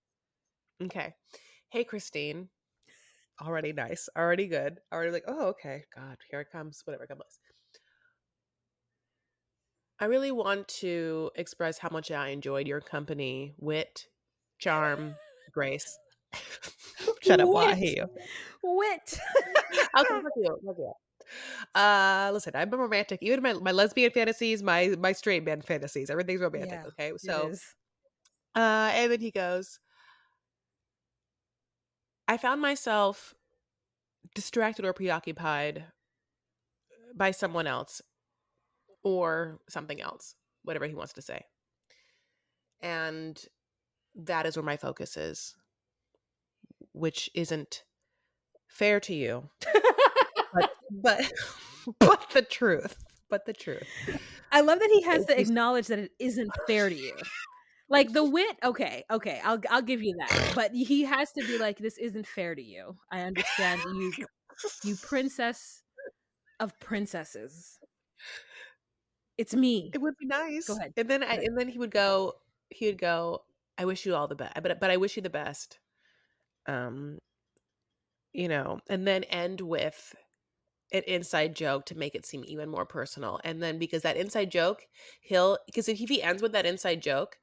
okay. 0.82 1.14
Hey 1.70 1.84
Christine. 1.84 2.48
Already 3.40 3.72
nice. 3.72 4.08
Already 4.16 4.46
good. 4.46 4.78
Already 4.92 5.12
like, 5.12 5.24
oh, 5.26 5.48
okay. 5.48 5.84
God, 5.96 6.18
here 6.30 6.40
it 6.40 6.48
comes. 6.52 6.82
Whatever, 6.84 7.06
God 7.06 7.18
bless. 7.18 7.38
I 10.00 10.06
really 10.06 10.32
want 10.32 10.66
to 10.68 11.30
express 11.36 11.76
how 11.76 11.90
much 11.92 12.10
I 12.10 12.28
enjoyed 12.28 12.66
your 12.66 12.80
company, 12.80 13.52
wit, 13.58 14.06
charm, 14.58 15.14
grace. 15.52 15.98
Shut 17.22 17.40
up, 17.40 17.48
while 17.50 17.64
I 17.64 17.68
Wit. 17.68 17.78
hate 17.78 17.96
you. 17.98 18.06
Wit. 18.62 19.18
Okay, 19.18 19.18
fuck 19.98 20.32
you, 20.36 20.58
you. 20.62 20.92
Uh, 21.74 22.30
listen, 22.32 22.52
I'm 22.56 22.72
a 22.72 22.76
romantic. 22.78 23.18
Even 23.22 23.42
my, 23.42 23.52
my 23.52 23.72
lesbian 23.72 24.10
fantasies, 24.10 24.62
my 24.62 24.94
my 24.98 25.12
straight 25.12 25.44
man 25.44 25.60
fantasies, 25.60 26.08
everything's 26.08 26.40
romantic. 26.40 26.80
Yeah, 26.82 26.88
okay, 26.88 27.12
so 27.18 27.52
uh, 28.54 28.90
and 28.94 29.12
then 29.12 29.20
he 29.20 29.30
goes, 29.30 29.78
I 32.26 32.38
found 32.38 32.62
myself 32.62 33.34
distracted 34.34 34.84
or 34.84 34.92
preoccupied 34.92 35.84
by 37.14 37.32
someone 37.32 37.66
else 37.66 38.00
or 39.02 39.60
something 39.68 40.00
else, 40.00 40.34
whatever 40.64 40.86
he 40.86 40.94
wants 40.94 41.14
to 41.14 41.22
say. 41.22 41.44
And 42.82 43.42
that 44.14 44.46
is 44.46 44.56
where 44.56 44.64
my 44.64 44.76
focus 44.76 45.16
is, 45.16 45.54
which 46.92 47.30
isn't 47.34 47.84
fair 48.68 49.00
to 49.00 49.14
you, 49.14 49.48
but 50.54 50.70
but 51.02 51.32
but 51.98 52.30
the 52.30 52.42
truth, 52.42 52.96
but 53.28 53.46
the 53.46 53.52
truth. 53.52 53.88
I 54.52 54.62
love 54.62 54.78
that 54.78 54.90
he 54.92 55.02
has 55.02 55.26
to 55.26 55.38
acknowledge 55.38 55.86
that 55.88 55.98
it 55.98 56.12
isn't 56.18 56.50
fair 56.66 56.88
to 56.88 56.94
you. 56.94 57.14
Like 57.88 58.12
the 58.12 58.24
wit, 58.24 58.56
okay, 58.62 59.04
okay, 59.10 59.40
I'll 59.44 59.60
I'll 59.68 59.82
give 59.82 60.00
you 60.00 60.16
that. 60.18 60.52
But 60.54 60.72
he 60.72 61.02
has 61.02 61.32
to 61.32 61.44
be 61.44 61.58
like, 61.58 61.78
this 61.78 61.98
isn't 61.98 62.26
fair 62.26 62.54
to 62.54 62.62
you. 62.62 62.96
I 63.10 63.22
understand 63.22 63.80
you, 63.84 64.12
you 64.84 64.96
princess 65.02 65.82
of 66.60 66.78
princesses. 66.78 67.79
It's 69.40 69.54
me. 69.54 69.90
It 69.94 70.02
would 70.02 70.18
be 70.18 70.26
nice. 70.26 70.66
Go 70.66 70.76
ahead. 70.76 70.92
And 70.98 71.08
then 71.08 71.22
I, 71.22 71.36
and 71.36 71.56
then 71.56 71.66
he 71.66 71.78
would 71.78 71.90
go 71.90 72.34
he 72.68 72.84
would 72.86 72.98
go, 72.98 73.42
I 73.78 73.86
wish 73.86 74.04
you 74.04 74.14
all 74.14 74.28
the 74.28 74.34
best. 74.34 74.52
But 74.62 74.78
but 74.78 74.90
I 74.90 74.98
wish 74.98 75.16
you 75.16 75.22
the 75.22 75.30
best. 75.30 75.78
Um 76.66 77.18
you 78.34 78.48
know, 78.48 78.80
and 78.90 79.06
then 79.06 79.24
end 79.24 79.62
with 79.62 80.14
an 80.92 81.02
inside 81.06 81.56
joke 81.56 81.86
to 81.86 81.96
make 81.96 82.14
it 82.14 82.26
seem 82.26 82.44
even 82.46 82.68
more 82.68 82.84
personal. 82.84 83.40
And 83.44 83.62
then 83.62 83.78
because 83.78 84.02
that 84.02 84.18
inside 84.18 84.50
joke, 84.50 84.82
he'll 85.22 85.56
because 85.64 85.88
if 85.88 85.98
he 85.98 86.22
ends 86.22 86.42
with 86.42 86.52
that 86.52 86.66
inside 86.66 87.00
joke, 87.00 87.38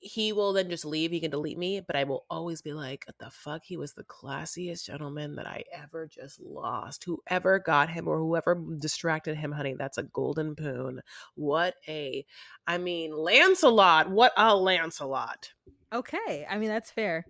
he 0.00 0.32
will 0.32 0.52
then 0.52 0.70
just 0.70 0.84
leave. 0.84 1.10
He 1.10 1.20
can 1.20 1.30
delete 1.30 1.58
me, 1.58 1.80
but 1.80 1.96
I 1.96 2.04
will 2.04 2.24
always 2.30 2.62
be 2.62 2.72
like, 2.72 3.04
the 3.18 3.30
fuck? 3.30 3.64
He 3.64 3.76
was 3.76 3.94
the 3.94 4.04
classiest 4.04 4.84
gentleman 4.86 5.34
that 5.36 5.46
I 5.46 5.64
ever 5.72 6.06
just 6.06 6.40
lost. 6.40 7.04
Whoever 7.04 7.58
got 7.58 7.90
him 7.90 8.06
or 8.06 8.18
whoever 8.18 8.60
distracted 8.78 9.36
him, 9.36 9.52
honey, 9.52 9.74
that's 9.76 9.98
a 9.98 10.04
golden 10.04 10.54
poon. 10.54 11.00
What 11.34 11.74
a, 11.88 12.24
I 12.66 12.78
mean, 12.78 13.16
Lancelot. 13.16 14.10
What 14.10 14.32
a 14.36 14.54
Lancelot. 14.54 15.52
Okay. 15.92 16.46
I 16.48 16.58
mean, 16.58 16.68
that's 16.68 16.90
fair. 16.90 17.26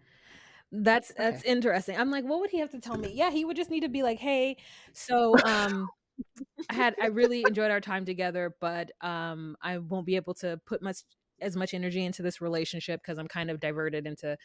That's 0.71 1.12
that's 1.16 1.43
interesting. 1.45 1.97
I'm 1.97 2.11
like, 2.11 2.25
what 2.25 2.41
would 2.41 2.51
he 2.51 2.59
have 2.59 2.71
to 2.73 2.81
tell 2.81 2.99
me? 2.99 3.11
Yeah, 3.14 3.31
he 3.31 3.45
would 3.45 3.57
just 3.57 3.71
need 3.71 3.81
to 3.81 3.89
be 3.89 4.03
like, 4.03 4.19
hey, 4.19 4.59
so 4.93 5.35
um 5.45 5.89
I 6.71 6.75
had 6.75 6.95
I 7.01 7.07
really 7.07 7.43
enjoyed 7.47 7.71
our 7.71 7.81
time 7.81 8.05
together, 8.05 8.55
but 8.61 8.91
um 9.01 9.57
I 9.62 9.79
won't 9.79 10.05
be 10.05 10.16
able 10.16 10.35
to 10.35 10.61
put 10.66 10.83
much 10.83 10.99
as 11.41 11.57
much 11.57 11.74
energy 11.74 12.05
into 12.05 12.22
this 12.22 12.41
relationship 12.41 13.01
because 13.03 13.18
I'm 13.18 13.28
kind 13.28 13.51
of 13.51 13.61
diverted 13.61 14.07
into 14.07 14.36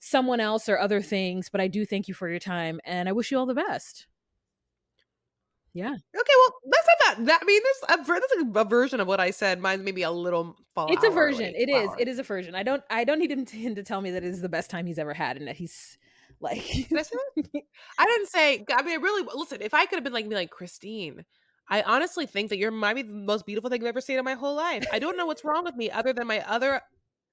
someone 0.00 0.40
else 0.40 0.68
or 0.68 0.78
other 0.78 1.00
things, 1.00 1.48
but 1.48 1.60
I 1.60 1.68
do 1.68 1.84
thank 1.84 2.08
you 2.08 2.14
for 2.14 2.28
your 2.28 2.38
time 2.38 2.80
and 2.84 3.08
I 3.08 3.12
wish 3.12 3.30
you 3.30 3.38
all 3.38 3.46
the 3.46 3.54
best. 3.54 4.06
Yeah. 5.74 5.90
Okay, 5.90 6.32
well, 6.36 6.54
that's 6.70 6.86
not 6.88 7.16
that. 7.16 7.26
that 7.26 7.40
I 7.42 7.44
mean, 7.44 7.62
there's 7.62 7.98
uh, 7.98 8.02
a, 8.02 8.06
that's 8.06 8.56
a, 8.56 8.60
a 8.60 8.64
version 8.64 9.00
of 9.00 9.06
what 9.06 9.20
I 9.20 9.30
said. 9.30 9.60
Mine's 9.60 9.82
maybe 9.82 10.02
a 10.02 10.10
little 10.10 10.56
fall. 10.74 10.92
It's 10.92 11.04
a 11.04 11.10
version. 11.10 11.52
It 11.54 11.68
is. 11.68 11.90
It 11.98 12.08
is 12.08 12.18
a 12.18 12.22
version. 12.22 12.54
I 12.54 12.62
don't 12.62 12.82
I 12.90 13.04
don't 13.04 13.18
need 13.18 13.30
him 13.30 13.44
to, 13.44 13.56
him 13.56 13.74
to 13.74 13.82
tell 13.82 14.00
me 14.00 14.10
that 14.12 14.24
it 14.24 14.28
is 14.28 14.40
the 14.40 14.48
best 14.48 14.70
time 14.70 14.86
he's 14.86 14.98
ever 14.98 15.14
had 15.14 15.36
and 15.36 15.46
that 15.46 15.56
he's 15.56 15.98
like 16.40 16.64
Did 16.66 16.98
I 16.98 17.02
say 17.02 17.16
that? 17.36 17.62
I 17.98 18.06
didn't 18.06 18.28
say. 18.28 18.64
I 18.72 18.82
mean, 18.82 18.98
I 18.98 19.02
really 19.02 19.28
listen. 19.34 19.58
If 19.60 19.74
I 19.74 19.86
could 19.86 19.96
have 19.96 20.04
been 20.04 20.12
like 20.12 20.26
me, 20.26 20.34
like 20.34 20.50
Christine, 20.50 21.24
I 21.68 21.82
honestly 21.82 22.26
think 22.26 22.50
that 22.50 22.58
you're 22.58 22.70
might 22.70 22.94
be 22.94 23.02
the 23.02 23.12
most 23.12 23.46
beautiful 23.46 23.68
thing 23.70 23.82
I've 23.82 23.88
ever 23.88 24.00
seen 24.00 24.18
in 24.18 24.24
my 24.24 24.34
whole 24.34 24.54
life. 24.54 24.84
I 24.92 24.98
don't 24.98 25.16
know 25.16 25.26
what's 25.26 25.44
wrong 25.44 25.64
with 25.64 25.76
me 25.76 25.90
other 25.90 26.12
than 26.12 26.26
my 26.26 26.40
other 26.48 26.80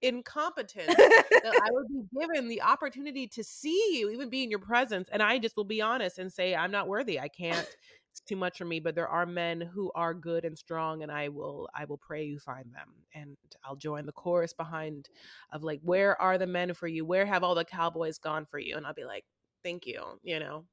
incompetence 0.02 0.94
that 0.94 1.62
I 1.64 1.70
would 1.72 1.88
be 1.88 2.20
given 2.20 2.48
the 2.50 2.62
opportunity 2.62 3.28
to 3.30 3.44
see 3.44 3.98
you, 3.98 4.10
even 4.10 4.30
be 4.30 4.44
in 4.44 4.50
your 4.50 4.60
presence, 4.60 5.10
and 5.12 5.24
I 5.24 5.40
just 5.40 5.56
will 5.56 5.64
be 5.64 5.82
honest 5.82 6.20
and 6.20 6.32
say 6.32 6.54
I'm 6.54 6.72
not 6.72 6.88
worthy. 6.88 7.20
I 7.20 7.30
can't. 7.30 7.68
It's 8.12 8.22
too 8.22 8.36
much 8.36 8.58
for 8.58 8.66
me. 8.66 8.80
But 8.80 8.96
there 8.96 9.08
are 9.08 9.26
men 9.26 9.62
who 9.62 9.92
are 9.96 10.14
good 10.14 10.46
and 10.46 10.58
strong, 10.58 11.04
and 11.04 11.12
I 11.12 11.30
will. 11.30 11.70
I 11.74 11.86
will 11.86 11.98
pray 11.98 12.26
you 12.26 12.40
find 12.40 12.66
them, 12.74 12.94
and 13.14 13.38
I'll 13.64 13.76
join 13.76 14.06
the 14.06 14.12
chorus 14.12 14.54
behind 14.54 15.10
of 15.52 15.64
like, 15.64 15.80
where 15.82 16.22
are 16.22 16.38
the 16.38 16.48
men 16.48 16.74
for 16.74 16.88
you? 16.88 17.06
Where 17.06 17.26
have 17.26 17.44
all 17.44 17.56
the 17.56 17.66
cowboys 17.66 18.18
gone 18.18 18.46
for 18.46 18.60
you? 18.60 18.78
And 18.78 18.86
I'll 18.86 18.94
be 18.94 19.06
like, 19.06 19.26
thank 19.64 19.88
you. 19.88 20.02
You 20.24 20.40
know. 20.40 20.66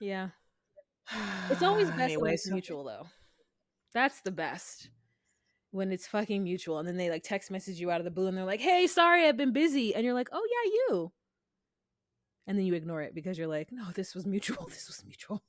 Yeah. 0.00 0.28
It's 1.50 1.62
always 1.62 1.90
best 1.96 2.16
when 2.18 2.32
it's 2.32 2.44
so- 2.44 2.52
mutual 2.52 2.84
though. 2.84 3.06
That's 3.94 4.20
the 4.22 4.30
best. 4.30 4.88
When 5.70 5.90
it's 5.90 6.06
fucking 6.06 6.44
mutual 6.44 6.78
and 6.78 6.88
then 6.88 6.96
they 6.96 7.08
like 7.10 7.22
text 7.22 7.50
message 7.50 7.80
you 7.80 7.90
out 7.90 8.00
of 8.00 8.04
the 8.04 8.10
blue 8.10 8.26
and 8.26 8.36
they're 8.36 8.44
like, 8.44 8.60
"Hey, 8.60 8.86
sorry, 8.86 9.26
I've 9.26 9.36
been 9.38 9.52
busy." 9.52 9.94
And 9.94 10.04
you're 10.04 10.14
like, 10.14 10.28
"Oh 10.32 10.46
yeah, 10.50 10.70
you." 10.70 11.12
And 12.46 12.58
then 12.58 12.66
you 12.66 12.74
ignore 12.74 13.02
it 13.02 13.14
because 13.14 13.38
you're 13.38 13.46
like, 13.46 13.70
"No, 13.72 13.84
this 13.94 14.14
was 14.14 14.26
mutual. 14.26 14.66
This 14.70 14.88
was 14.88 15.02
mutual." 15.04 15.42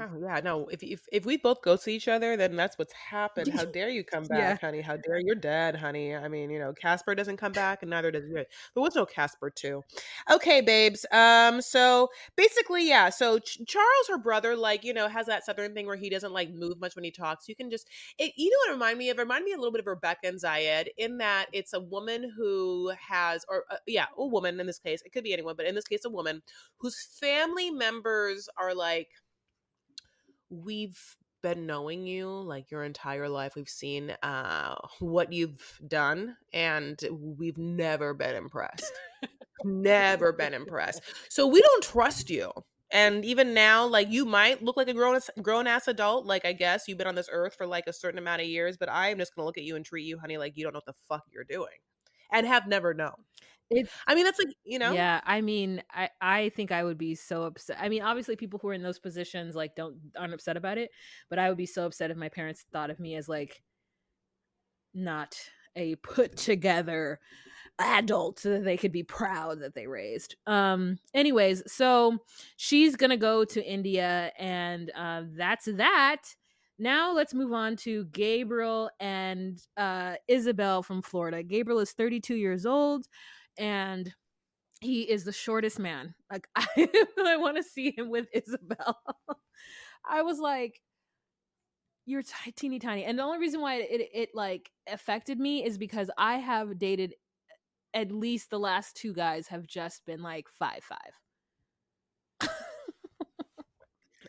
Oh, 0.00 0.18
yeah, 0.20 0.40
no. 0.42 0.66
If, 0.68 0.82
if 0.82 1.06
if 1.12 1.24
we 1.24 1.36
both 1.36 1.62
go 1.62 1.76
see 1.76 1.94
each 1.94 2.08
other, 2.08 2.36
then 2.36 2.56
that's 2.56 2.76
what's 2.76 2.92
happened. 3.10 3.52
How 3.52 3.64
dare 3.64 3.88
you 3.88 4.02
come 4.02 4.26
back, 4.26 4.58
Yeah. 4.58 4.58
honey? 4.60 4.80
How 4.80 4.96
dare 4.96 5.20
you're 5.20 5.34
dead, 5.36 5.76
honey? 5.76 6.14
I 6.14 6.26
mean, 6.28 6.50
you 6.50 6.58
know, 6.58 6.72
Casper 6.72 7.14
doesn't 7.14 7.36
come 7.36 7.52
back, 7.52 7.82
and 7.82 7.90
neither 7.90 8.10
does 8.10 8.24
you. 8.28 8.34
There 8.34 8.44
was 8.74 8.94
no 8.96 9.06
Casper 9.06 9.48
too. 9.48 9.84
Okay, 10.30 10.60
babes. 10.60 11.06
Um, 11.12 11.60
so 11.62 12.08
basically, 12.36 12.88
yeah. 12.88 13.10
So 13.10 13.38
Ch- 13.38 13.60
Charles, 13.66 14.08
her 14.08 14.18
brother, 14.18 14.56
like 14.56 14.82
you 14.82 14.92
know, 14.92 15.08
has 15.08 15.26
that 15.26 15.44
southern 15.44 15.72
thing 15.72 15.86
where 15.86 15.96
he 15.96 16.10
doesn't 16.10 16.32
like 16.32 16.50
move 16.52 16.80
much 16.80 16.96
when 16.96 17.04
he 17.04 17.12
talks. 17.12 17.48
You 17.48 17.54
can 17.54 17.70
just, 17.70 17.86
it, 18.18 18.32
you 18.36 18.50
know, 18.50 18.56
what 18.64 18.70
it 18.70 18.72
remind 18.74 18.98
me 18.98 19.10
of? 19.10 19.18
It 19.18 19.22
remind 19.22 19.44
me 19.44 19.52
a 19.52 19.56
little 19.56 19.72
bit 19.72 19.80
of 19.80 19.86
Rebecca 19.86 20.26
and 20.26 20.40
Zied 20.40 20.88
in 20.98 21.18
that 21.18 21.46
it's 21.52 21.74
a 21.74 21.80
woman 21.80 22.32
who 22.36 22.92
has, 23.08 23.44
or 23.48 23.64
uh, 23.70 23.76
yeah, 23.86 24.06
a 24.18 24.26
woman 24.26 24.58
in 24.58 24.66
this 24.66 24.78
case. 24.80 25.02
It 25.04 25.12
could 25.12 25.24
be 25.24 25.32
anyone, 25.32 25.54
but 25.56 25.66
in 25.66 25.74
this 25.76 25.84
case, 25.86 26.04
a 26.04 26.10
woman 26.10 26.42
whose 26.78 27.00
family 27.20 27.70
members 27.70 28.48
are 28.58 28.74
like 28.74 29.08
we've 30.50 31.16
been 31.42 31.66
knowing 31.66 32.06
you 32.06 32.28
like 32.28 32.70
your 32.70 32.82
entire 32.82 33.28
life 33.28 33.54
we've 33.54 33.68
seen 33.68 34.10
uh 34.22 34.74
what 35.00 35.32
you've 35.32 35.78
done 35.86 36.36
and 36.52 36.98
we've 37.38 37.58
never 37.58 38.14
been 38.14 38.34
impressed. 38.34 38.92
Never 39.64 40.32
been 40.32 40.54
impressed. 40.54 41.02
So 41.30 41.46
we 41.46 41.60
don't 41.60 41.82
trust 41.82 42.30
you. 42.30 42.50
And 42.92 43.24
even 43.24 43.52
now 43.52 43.86
like 43.86 44.08
you 44.10 44.24
might 44.24 44.62
look 44.62 44.76
like 44.76 44.88
a 44.88 44.94
grown 44.94 45.18
grown 45.42 45.66
ass 45.66 45.88
adult 45.88 46.24
like 46.24 46.44
i 46.44 46.52
guess 46.52 46.86
you've 46.86 46.98
been 46.98 47.08
on 47.08 47.16
this 47.16 47.28
earth 47.32 47.54
for 47.56 47.66
like 47.66 47.88
a 47.88 47.92
certain 47.92 48.18
amount 48.18 48.42
of 48.42 48.46
years 48.46 48.76
but 48.76 48.88
i 48.88 49.08
am 49.08 49.18
just 49.18 49.34
gonna 49.34 49.44
look 49.44 49.58
at 49.58 49.64
you 49.64 49.74
and 49.74 49.84
treat 49.84 50.04
you 50.04 50.18
honey 50.18 50.38
like 50.38 50.56
you 50.56 50.62
don't 50.62 50.72
know 50.72 50.78
what 50.78 50.86
the 50.86 50.94
fuck 51.08 51.24
you're 51.32 51.42
doing 51.42 51.78
and 52.32 52.46
have 52.46 52.68
never 52.68 52.94
known 52.94 53.14
It- 53.70 53.88
i 54.06 54.14
mean 54.14 54.24
that's 54.24 54.38
like 54.38 54.54
you 54.64 54.78
know 54.78 54.92
Yeah, 54.92 55.20
I 55.24 55.40
mean, 55.40 55.82
I 55.90 56.10
I 56.20 56.48
think 56.50 56.70
I 56.72 56.84
would 56.84 56.98
be 56.98 57.14
so 57.14 57.42
upset. 57.44 57.78
I 57.80 57.88
mean, 57.88 58.02
obviously 58.02 58.36
people 58.36 58.58
who 58.60 58.68
are 58.68 58.74
in 58.74 58.82
those 58.82 58.98
positions 59.00 59.54
like 59.56 59.74
don't 59.74 59.96
aren't 60.16 60.34
upset 60.34 60.56
about 60.56 60.78
it, 60.78 60.90
but 61.28 61.38
I 61.38 61.48
would 61.48 61.58
be 61.58 61.66
so 61.66 61.86
upset 61.86 62.10
if 62.10 62.16
my 62.16 62.28
parents 62.28 62.64
thought 62.72 62.90
of 62.90 63.00
me 63.00 63.16
as 63.16 63.28
like 63.28 63.62
not 64.94 65.36
a 65.74 65.96
put 65.96 66.36
together 66.36 67.20
adult 67.78 68.38
so 68.38 68.50
that 68.50 68.64
they 68.64 68.76
could 68.76 68.92
be 68.92 69.02
proud 69.02 69.60
that 69.60 69.74
they 69.74 69.86
raised. 69.86 70.36
Um 70.46 70.98
anyways, 71.14 71.70
so 71.70 72.18
she's 72.56 72.96
going 72.96 73.10
to 73.10 73.16
go 73.18 73.44
to 73.44 73.62
India 73.64 74.32
and 74.38 74.90
uh 74.96 75.24
that's 75.36 75.66
that. 75.66 76.22
Now 76.78 77.12
let's 77.14 77.34
move 77.34 77.52
on 77.52 77.76
to 77.78 78.06
Gabriel 78.06 78.90
and 79.00 79.60
uh 79.76 80.14
Isabel 80.28 80.82
from 80.82 81.02
Florida. 81.02 81.42
Gabriel 81.42 81.80
is 81.80 81.92
32 81.92 82.36
years 82.36 82.64
old 82.64 83.06
and 83.58 84.12
he 84.80 85.02
is 85.02 85.24
the 85.24 85.32
shortest 85.32 85.78
man. 85.78 86.14
Like 86.30 86.48
I, 86.56 86.66
I 87.18 87.36
want 87.36 87.56
to 87.56 87.62
see 87.62 87.94
him 87.96 88.10
with 88.10 88.26
Isabel. 88.32 88.98
I 90.08 90.22
was 90.22 90.38
like, 90.38 90.80
"You're 92.04 92.22
ti- 92.22 92.52
teeny 92.52 92.78
tiny," 92.78 93.04
and 93.04 93.18
the 93.18 93.22
only 93.22 93.38
reason 93.38 93.60
why 93.60 93.76
it, 93.76 94.00
it 94.00 94.10
it 94.14 94.28
like 94.34 94.70
affected 94.86 95.38
me 95.38 95.64
is 95.64 95.78
because 95.78 96.10
I 96.16 96.36
have 96.38 96.78
dated 96.78 97.14
at 97.94 98.12
least 98.12 98.50
the 98.50 98.58
last 98.58 98.96
two 98.96 99.12
guys 99.14 99.48
have 99.48 99.66
just 99.66 100.04
been 100.06 100.22
like 100.22 100.48
five 100.48 100.84
five. 100.84 101.20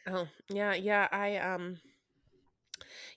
Oh, 0.07 0.27
yeah, 0.49 0.73
yeah. 0.73 1.07
I 1.11 1.35
um 1.37 1.77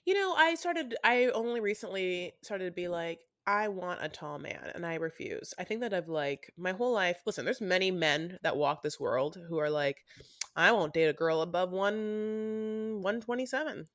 you 0.05 0.13
know, 0.13 0.33
I 0.33 0.55
started 0.55 0.95
I 1.03 1.27
only 1.27 1.59
recently 1.61 2.33
started 2.41 2.65
to 2.65 2.71
be 2.71 2.87
like 2.87 3.19
I 3.51 3.67
want 3.67 3.99
a 4.01 4.07
tall 4.07 4.39
man 4.39 4.71
and 4.75 4.85
I 4.85 4.95
refuse. 4.95 5.53
I 5.59 5.65
think 5.65 5.81
that 5.81 5.93
I've 5.93 6.07
like 6.07 6.53
my 6.57 6.71
whole 6.71 6.93
life. 6.93 7.17
Listen, 7.25 7.43
there's 7.43 7.59
many 7.59 7.91
men 7.91 8.39
that 8.43 8.55
walk 8.55 8.81
this 8.81 8.97
world 8.97 9.37
who 9.49 9.57
are 9.59 9.69
like 9.69 10.05
I 10.55 10.71
won't 10.71 10.93
date 10.93 11.07
a 11.09 11.13
girl 11.13 11.41
above 11.41 11.71
1 11.71 13.01
127. 13.01 13.87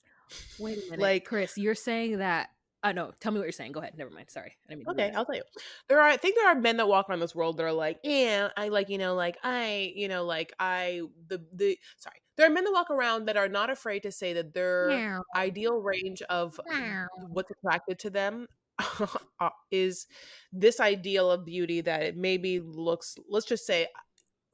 Wait 0.59 0.77
a 0.79 0.81
minute, 0.83 1.01
Like- 1.01 1.25
Chris, 1.25 1.57
you're 1.57 1.75
saying 1.75 2.19
that? 2.19 2.51
Uh, 2.83 2.93
no, 2.93 3.13
tell 3.19 3.33
me 3.33 3.39
what 3.39 3.45
you're 3.47 3.53
saying. 3.53 3.73
Go 3.73 3.81
ahead. 3.81 3.97
Never 3.97 4.11
mind. 4.11 4.31
Sorry. 4.31 4.53
I 4.69 4.75
didn't 4.75 4.87
mean 4.87 5.01
Okay. 5.01 5.17
I'll 5.17 5.25
tell 5.25 5.35
you. 5.35 5.43
There 5.89 6.01
are 6.01 6.09
I 6.09 6.19
think 6.19 6.37
there 6.37 6.49
are 6.49 6.55
men 6.55 6.77
that 6.77 6.87
walk 6.87 7.09
around 7.09 7.21
this 7.21 7.35
world 7.35 7.57
that 7.57 7.65
are 7.65 7.73
like, 7.73 7.99
yeah, 8.05 8.51
I 8.59 8.69
like, 8.69 8.91
you 8.91 8.99
know, 8.99 9.15
like 9.15 9.39
I, 9.43 9.93
you 9.97 10.09
know, 10.09 10.25
like 10.27 10.53
I 10.61 11.01
the 11.29 11.43
the 11.55 11.79
sorry. 11.97 12.21
There 12.37 12.47
are 12.47 12.51
men 12.51 12.65
that 12.65 12.73
walk 12.73 12.91
around 12.91 13.25
that 13.29 13.39
are 13.39 13.49
not 13.49 13.71
afraid 13.71 14.03
to 14.03 14.13
say 14.13 14.35
that 14.35 14.53
their 14.53 14.91
ideal 15.35 15.79
range 15.79 16.21
of 16.29 16.61
what's 17.31 17.51
attracted 17.51 17.99
to 18.01 18.11
them 18.11 18.47
Uh, 19.39 19.51
is 19.71 20.07
this 20.51 20.81
ideal 20.81 21.31
of 21.31 21.45
beauty 21.45 21.83
that 21.83 22.03
it 22.03 22.17
maybe 22.17 22.59
looks 22.59 23.17
let's 23.29 23.45
just 23.45 23.67
say 23.67 23.85
uh, 23.85 24.01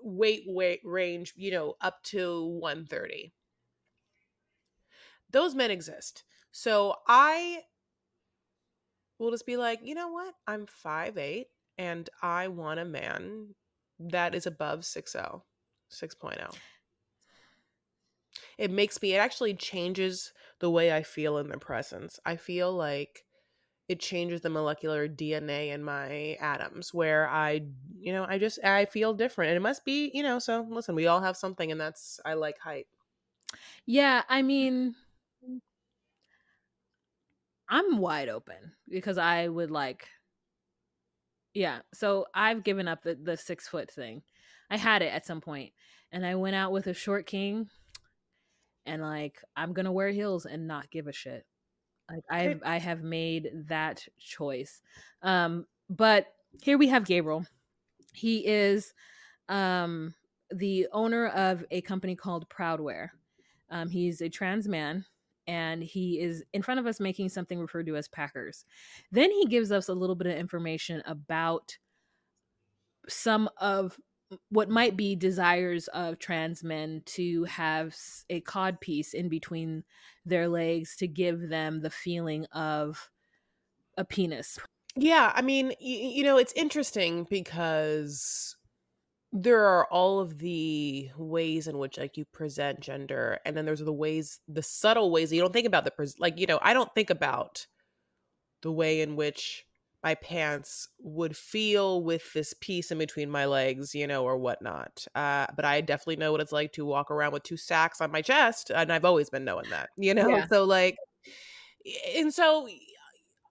weight 0.01 0.43
weight 0.49 0.81
range 0.83 1.33
you 1.37 1.53
know 1.53 1.75
up 1.81 2.03
to 2.03 2.49
130 2.61 3.33
those 5.31 5.55
men 5.55 5.71
exist. 5.71 6.25
So 6.51 6.97
i 7.09 7.61
will 9.19 9.31
just 9.31 9.47
be 9.47 9.57
like 9.57 9.81
you 9.83 9.95
know 9.95 10.09
what? 10.09 10.35
I'm 10.47 10.67
5'8 10.67 11.45
and 11.79 12.11
i 12.21 12.49
want 12.49 12.81
a 12.81 12.85
man 12.85 13.55
that 13.99 14.35
is 14.35 14.47
above 14.47 14.81
oh, 14.81 15.01
6'0 15.01 15.43
6.0 15.91 16.55
it 18.59 18.71
makes 18.71 19.01
me 19.01 19.15
it 19.15 19.19
actually 19.19 19.55
changes 19.55 20.33
the 20.59 20.71
way 20.71 20.93
i 20.93 21.03
feel 21.03 21.39
in 21.39 21.49
their 21.49 21.59
presence. 21.59 22.19
I 22.25 22.37
feel 22.37 22.73
like 22.73 23.25
it 23.93 24.01
changes 24.01 24.41
the 24.41 24.51
molecular 24.51 25.09
dna 25.09 25.73
in 25.73 25.83
my 25.83 26.37
atoms 26.41 26.93
where 26.93 27.29
i 27.29 27.61
you 27.99 28.13
know 28.13 28.25
i 28.29 28.39
just 28.39 28.59
i 28.65 28.85
feel 28.85 29.15
different 29.15 29.51
and 29.51 29.57
it 29.57 29.61
must 29.61 29.85
be 29.85 30.11
you 30.15 30.23
know 30.23 30.39
so 30.39 30.67
listen 30.71 30.95
we 30.95 31.07
all 31.07 31.21
have 31.21 31.37
something 31.37 31.71
and 31.71 31.81
that's 31.81 32.19
i 32.25 32.35
like 32.35 32.59
height 32.59 32.87
Yeah, 33.87 34.23
I 34.29 34.43
mean, 34.43 34.95
I'm 37.69 37.99
wide 37.99 38.29
open 38.29 38.73
because 38.89 39.19
I 39.19 39.49
would 39.49 39.71
like, 39.71 40.09
yeah. 41.55 41.81
So 41.95 42.27
I've 42.35 42.65
given 42.65 42.89
up 42.89 43.03
the 43.03 43.15
the 43.15 43.37
six 43.37 43.69
foot 43.69 43.91
thing. 43.91 44.23
I 44.71 44.77
had 44.77 45.03
it 45.03 45.13
at 45.13 45.27
some 45.27 45.41
point, 45.41 45.73
and 46.11 46.25
I 46.25 46.35
went 46.37 46.57
out 46.57 46.73
with 46.73 46.87
a 46.87 46.95
short 46.95 47.27
king, 47.27 47.69
and 48.87 49.03
like 49.03 49.43
I'm 49.57 49.73
gonna 49.73 49.93
wear 49.93 50.09
heels 50.11 50.47
and 50.47 50.67
not 50.67 50.91
give 50.91 51.09
a 51.09 51.13
shit. 51.13 51.45
Like 52.13 52.25
I 52.31 52.57
I 52.65 52.79
have 52.79 53.03
made 53.03 53.51
that 53.69 54.07
choice. 54.19 54.83
Um, 55.23 55.67
but 55.89 56.27
here 56.63 56.77
we 56.77 56.89
have 56.89 57.05
Gabriel. 57.05 57.47
He 58.13 58.47
is 58.47 58.93
um 59.49 60.15
the 60.51 60.87
owner 60.93 61.29
of 61.29 61.65
a 61.71 61.81
company 61.81 62.15
called 62.15 62.49
Proudware. 62.49 63.09
Um, 63.71 63.89
he's 63.89 64.21
a 64.21 64.29
trans 64.29 64.69
man 64.69 65.07
and 65.47 65.83
he 65.83 66.21
is 66.21 66.45
in 66.53 66.63
front 66.63 66.79
of 66.79 66.87
us 66.87 67.01
making 67.01 67.29
something 67.31 67.59
referred 67.59 67.87
to 67.87 67.97
as 67.97 68.09
Packers. 68.09 68.65
Then 69.11 69.31
he 69.31 69.47
gives 69.47 69.73
us 69.73 69.89
a 69.89 69.95
little 69.95 70.15
bit 70.15 70.27
of 70.27 70.37
information 70.37 71.03
about 71.07 71.77
some 73.09 73.49
of 73.57 73.99
what 74.49 74.69
might 74.69 74.97
be 74.97 75.17
desires 75.17 75.89
of 75.89 76.19
trans 76.19 76.63
men 76.63 77.03
to 77.07 77.45
have 77.45 77.97
a 78.31 78.41
cod 78.41 78.81
piece 78.81 79.15
in 79.15 79.29
between 79.29 79.85
their 80.25 80.49
legs 80.49 80.97
to 80.97 81.07
give 81.07 81.49
them 81.49 81.81
the 81.81 81.91
feeling 81.91 82.47
of 82.47 83.11
a 83.97 84.05
penis. 84.05 84.59
Yeah, 84.95 85.33
I 85.35 85.43
mean, 85.43 85.73
you, 85.81 86.23
know, 86.23 86.37
it's 86.37 86.53
interesting 86.53 87.27
because 87.29 88.57
there 89.33 89.65
are 89.65 89.87
all 89.87 90.21
of 90.21 90.39
the 90.39 91.11
ways 91.17 91.67
in 91.67 91.79
which 91.79 91.97
like 91.97 92.19
you 92.19 92.25
present 92.27 92.81
gender 92.81 93.39
and 93.47 93.57
then 93.57 93.65
there's 93.65 93.81
the 93.81 93.93
ways 93.93 94.41
the 94.47 94.63
subtle 94.63 95.11
ways 95.11 95.31
that 95.31 95.37
you 95.37 95.41
don't 95.41 95.55
think 95.55 95.67
about 95.67 95.85
the 95.85 95.91
pres- 95.91 96.19
like 96.19 96.39
you 96.39 96.47
know 96.47 96.59
i 96.61 96.75
don't 96.75 96.95
think 96.95 97.09
about 97.09 97.67
the 98.61 98.71
way 98.71 99.01
in 99.01 99.17
which 99.17 99.65
my 100.03 100.15
pants 100.17 100.89
would 100.99 101.37
feel 101.37 102.03
with 102.03 102.33
this 102.33 102.55
piece 102.61 102.91
in 102.91 102.99
between 102.99 103.31
my 103.31 103.47
legs 103.47 103.95
you 103.95 104.07
know 104.07 104.25
or 104.25 104.37
whatnot 104.37 105.07
uh, 105.15 105.47
but 105.57 105.65
i 105.65 105.81
definitely 105.81 106.17
know 106.17 106.33
what 106.33 106.41
it's 106.41 106.53
like 106.53 106.73
to 106.73 106.85
walk 106.85 107.11
around 107.11 107.33
with 107.33 107.43
two 107.43 107.57
sacks 107.57 108.01
on 108.01 108.11
my 108.11 108.23
chest 108.23 108.71
and 108.75 108.93
i've 108.93 109.05
always 109.05 109.31
been 109.31 109.45
knowing 109.45 109.69
that 109.71 109.91
you 109.97 110.15
know 110.15 110.29
yeah. 110.29 110.47
so 110.47 110.65
like 110.65 110.97
and 112.15 112.33
so 112.33 112.69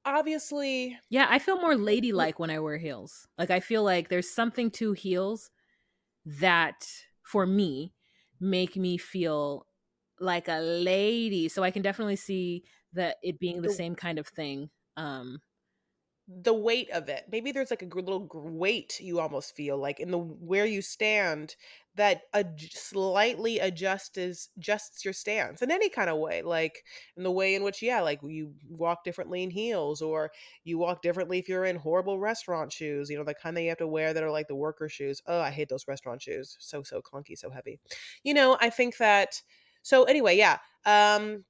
obviously 0.06 0.97
yeah 1.10 1.28
i 1.30 1.38
feel 1.38 1.60
more 1.62 1.76
ladylike 1.76 2.39
when 2.39 2.49
i 2.49 2.60
wear 2.60 2.78
heels 2.78 3.28
like 3.38 3.52
i 3.52 3.60
feel 3.60 3.84
like 3.84 4.10
there's 4.10 4.30
something 4.30 4.72
to 4.72 4.93
heels 4.93 5.52
that 6.26 6.88
for 7.24 7.45
me 7.45 7.93
make 8.39 8.76
me 8.76 8.97
feel 8.97 9.66
like 10.20 10.47
a 10.47 10.60
lady 10.60 11.47
so 11.47 11.64
i 11.64 11.70
can 11.72 11.82
definitely 11.82 12.16
see 12.16 12.64
that 12.93 13.18
it 13.22 13.39
being 13.39 13.62
the, 13.62 13.68
the 13.68 13.74
same 13.74 13.95
kind 13.95 14.18
of 14.18 14.28
thing 14.28 14.70
um 14.97 15.39
the 16.28 16.54
weight 16.54 16.90
of 16.92 17.10
it. 17.10 17.26
Maybe 17.30 17.52
there's 17.52 17.72
like 17.72 17.82
a 17.82 17.86
little 17.86 18.28
weight 18.34 19.00
you 19.02 19.20
almost 19.20 19.56
feel 19.56 19.78
like 19.78 20.00
in 20.00 20.12
the 20.12 20.18
where 20.18 20.66
you 20.66 20.82
stand 20.82 21.56
that 21.96 22.22
ad- 22.34 22.62
slightly 22.72 23.60
adjusts 23.60 24.18
adjusts 24.18 25.04
your 25.04 25.14
stance 25.14 25.62
in 25.62 25.70
any 25.72 25.90
kind 25.90 26.10
of 26.10 26.18
way 26.20 26.42
like 26.42 26.86
in 27.18 27.24
the 27.24 27.32
way 27.32 27.54
in 27.54 27.64
which 27.64 27.82
yeah 27.82 28.00
like 28.00 28.22
you 28.24 28.54
walk 28.70 29.04
differently 29.04 29.44
in 29.44 29.50
heels 29.50 30.02
or 30.02 30.32
you 30.64 30.78
walk 30.78 31.02
differently 31.02 31.38
if 31.38 31.50
you're 31.50 31.66
in 31.66 31.76
horrible 31.76 32.18
restaurant 32.18 32.72
shoes 32.72 33.10
you 33.10 33.18
know 33.18 33.26
the 33.26 33.34
kind 33.34 33.58
that 33.58 33.64
you 33.64 33.70
have 33.70 33.78
to 33.78 33.88
wear 33.88 34.14
that 34.14 34.24
are 34.24 34.32
like 34.32 34.48
the 34.48 34.56
worker 34.56 34.88
shoes. 34.88 35.22
Oh 35.28 35.40
i 35.42 35.50
hate 35.50 35.68
those 35.70 35.88
restaurant 35.88 36.22
shoes. 36.22 36.56
So 36.60 36.82
so 36.84 37.02
clunky 37.02 37.38
so 37.38 37.50
heavy. 37.50 37.80
You 38.24 38.34
know 38.34 38.58
i 38.62 38.70
think 38.70 38.98
that 38.98 39.42
so 39.82 40.04
anyway 40.06 40.38
yeah 40.38 40.60
um 40.86 41.44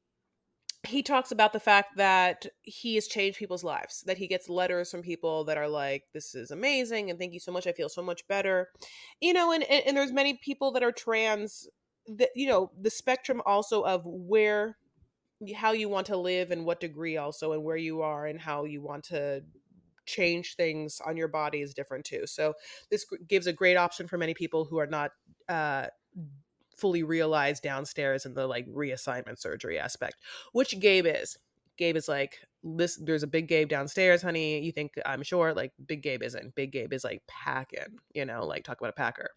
he 0.84 1.04
talks 1.04 1.32
about 1.32 1.54
the 1.54 1.60
fact 1.60 1.96
that 1.98 2.46
he 2.64 2.96
has 2.96 3.08
changed 3.08 3.38
people's 3.38 3.64
lives 3.64 4.04
that 4.08 4.18
he 4.18 4.28
gets 4.28 4.50
letters 4.50 4.90
from 4.90 5.02
people 5.02 5.44
that 5.44 5.58
are 5.58 5.68
like 5.68 6.06
this 6.14 6.34
is 6.34 6.52
amazing 6.52 7.10
and 7.10 7.20
thank 7.20 7.34
you 7.34 7.40
so 7.40 7.52
much 7.52 7.68
i 7.68 7.72
feel 7.72 7.90
so 7.90 8.02
much 8.02 8.28
better. 8.28 8.70
You 9.20 9.34
know 9.34 9.52
and 9.52 9.64
and, 9.64 9.84
and 9.88 9.98
there's 9.98 10.12
many 10.12 10.40
people 10.44 10.72
that 10.72 10.84
are 10.84 10.92
trans 10.92 11.68
that 12.08 12.30
you 12.36 12.48
know 12.48 12.72
the 12.80 12.90
spectrum 12.90 13.42
also 13.46 13.84
of 13.84 14.02
where 14.06 14.78
how 15.56 15.72
you 15.72 15.90
want 15.90 16.08
to 16.08 16.18
live 16.18 16.52
and 16.52 16.66
what 16.66 16.80
degree 16.80 17.18
also 17.18 17.54
and 17.54 17.64
where 17.64 17.78
you 17.78 18.02
are 18.02 18.28
and 18.28 18.40
how 18.40 18.64
you 18.66 18.82
want 18.82 19.04
to 19.06 19.44
change 20.06 20.56
things 20.56 21.02
on 21.06 21.18
your 21.18 21.28
body 21.28 21.62
is 21.62 21.74
different 21.74 22.06
too. 22.06 22.28
So 22.28 22.54
this 22.90 23.06
gives 23.28 23.48
a 23.48 23.54
great 23.54 23.76
option 23.76 24.08
for 24.08 24.18
many 24.18 24.34
people 24.34 24.66
who 24.66 24.78
are 24.78 24.88
not 24.88 25.12
uh 25.50 25.88
fully 26.78 27.04
realized 27.04 27.64
downstairs 27.64 28.26
in 28.26 28.34
the 28.34 28.48
like 28.48 28.68
reassignment 28.68 29.40
surgery 29.40 29.80
aspect, 29.80 30.16
which 30.54 30.80
Gabe 30.80 31.06
is. 31.08 31.38
Gabe 31.78 31.96
is 31.96 32.08
like, 32.08 32.38
this 32.64 32.98
there's 32.98 33.24
a 33.24 33.28
big 33.28 33.48
Gabe 33.48 33.70
downstairs, 33.70 34.22
honey. 34.22 34.62
You 34.62 34.72
think 34.72 34.94
I'm 35.06 35.24
sure? 35.24 35.54
Like 35.54 35.74
big 35.86 36.04
Gabe 36.04 36.22
isn't. 36.22 36.54
Big 36.54 36.72
Gabe 36.72 36.94
is 36.94 37.04
like 37.04 37.24
packing, 37.28 37.98
you 38.14 38.26
know, 38.26 38.46
like 38.46 38.64
talk 38.64 38.80
about 38.80 38.92
a 38.92 38.94
packer. 38.94 39.30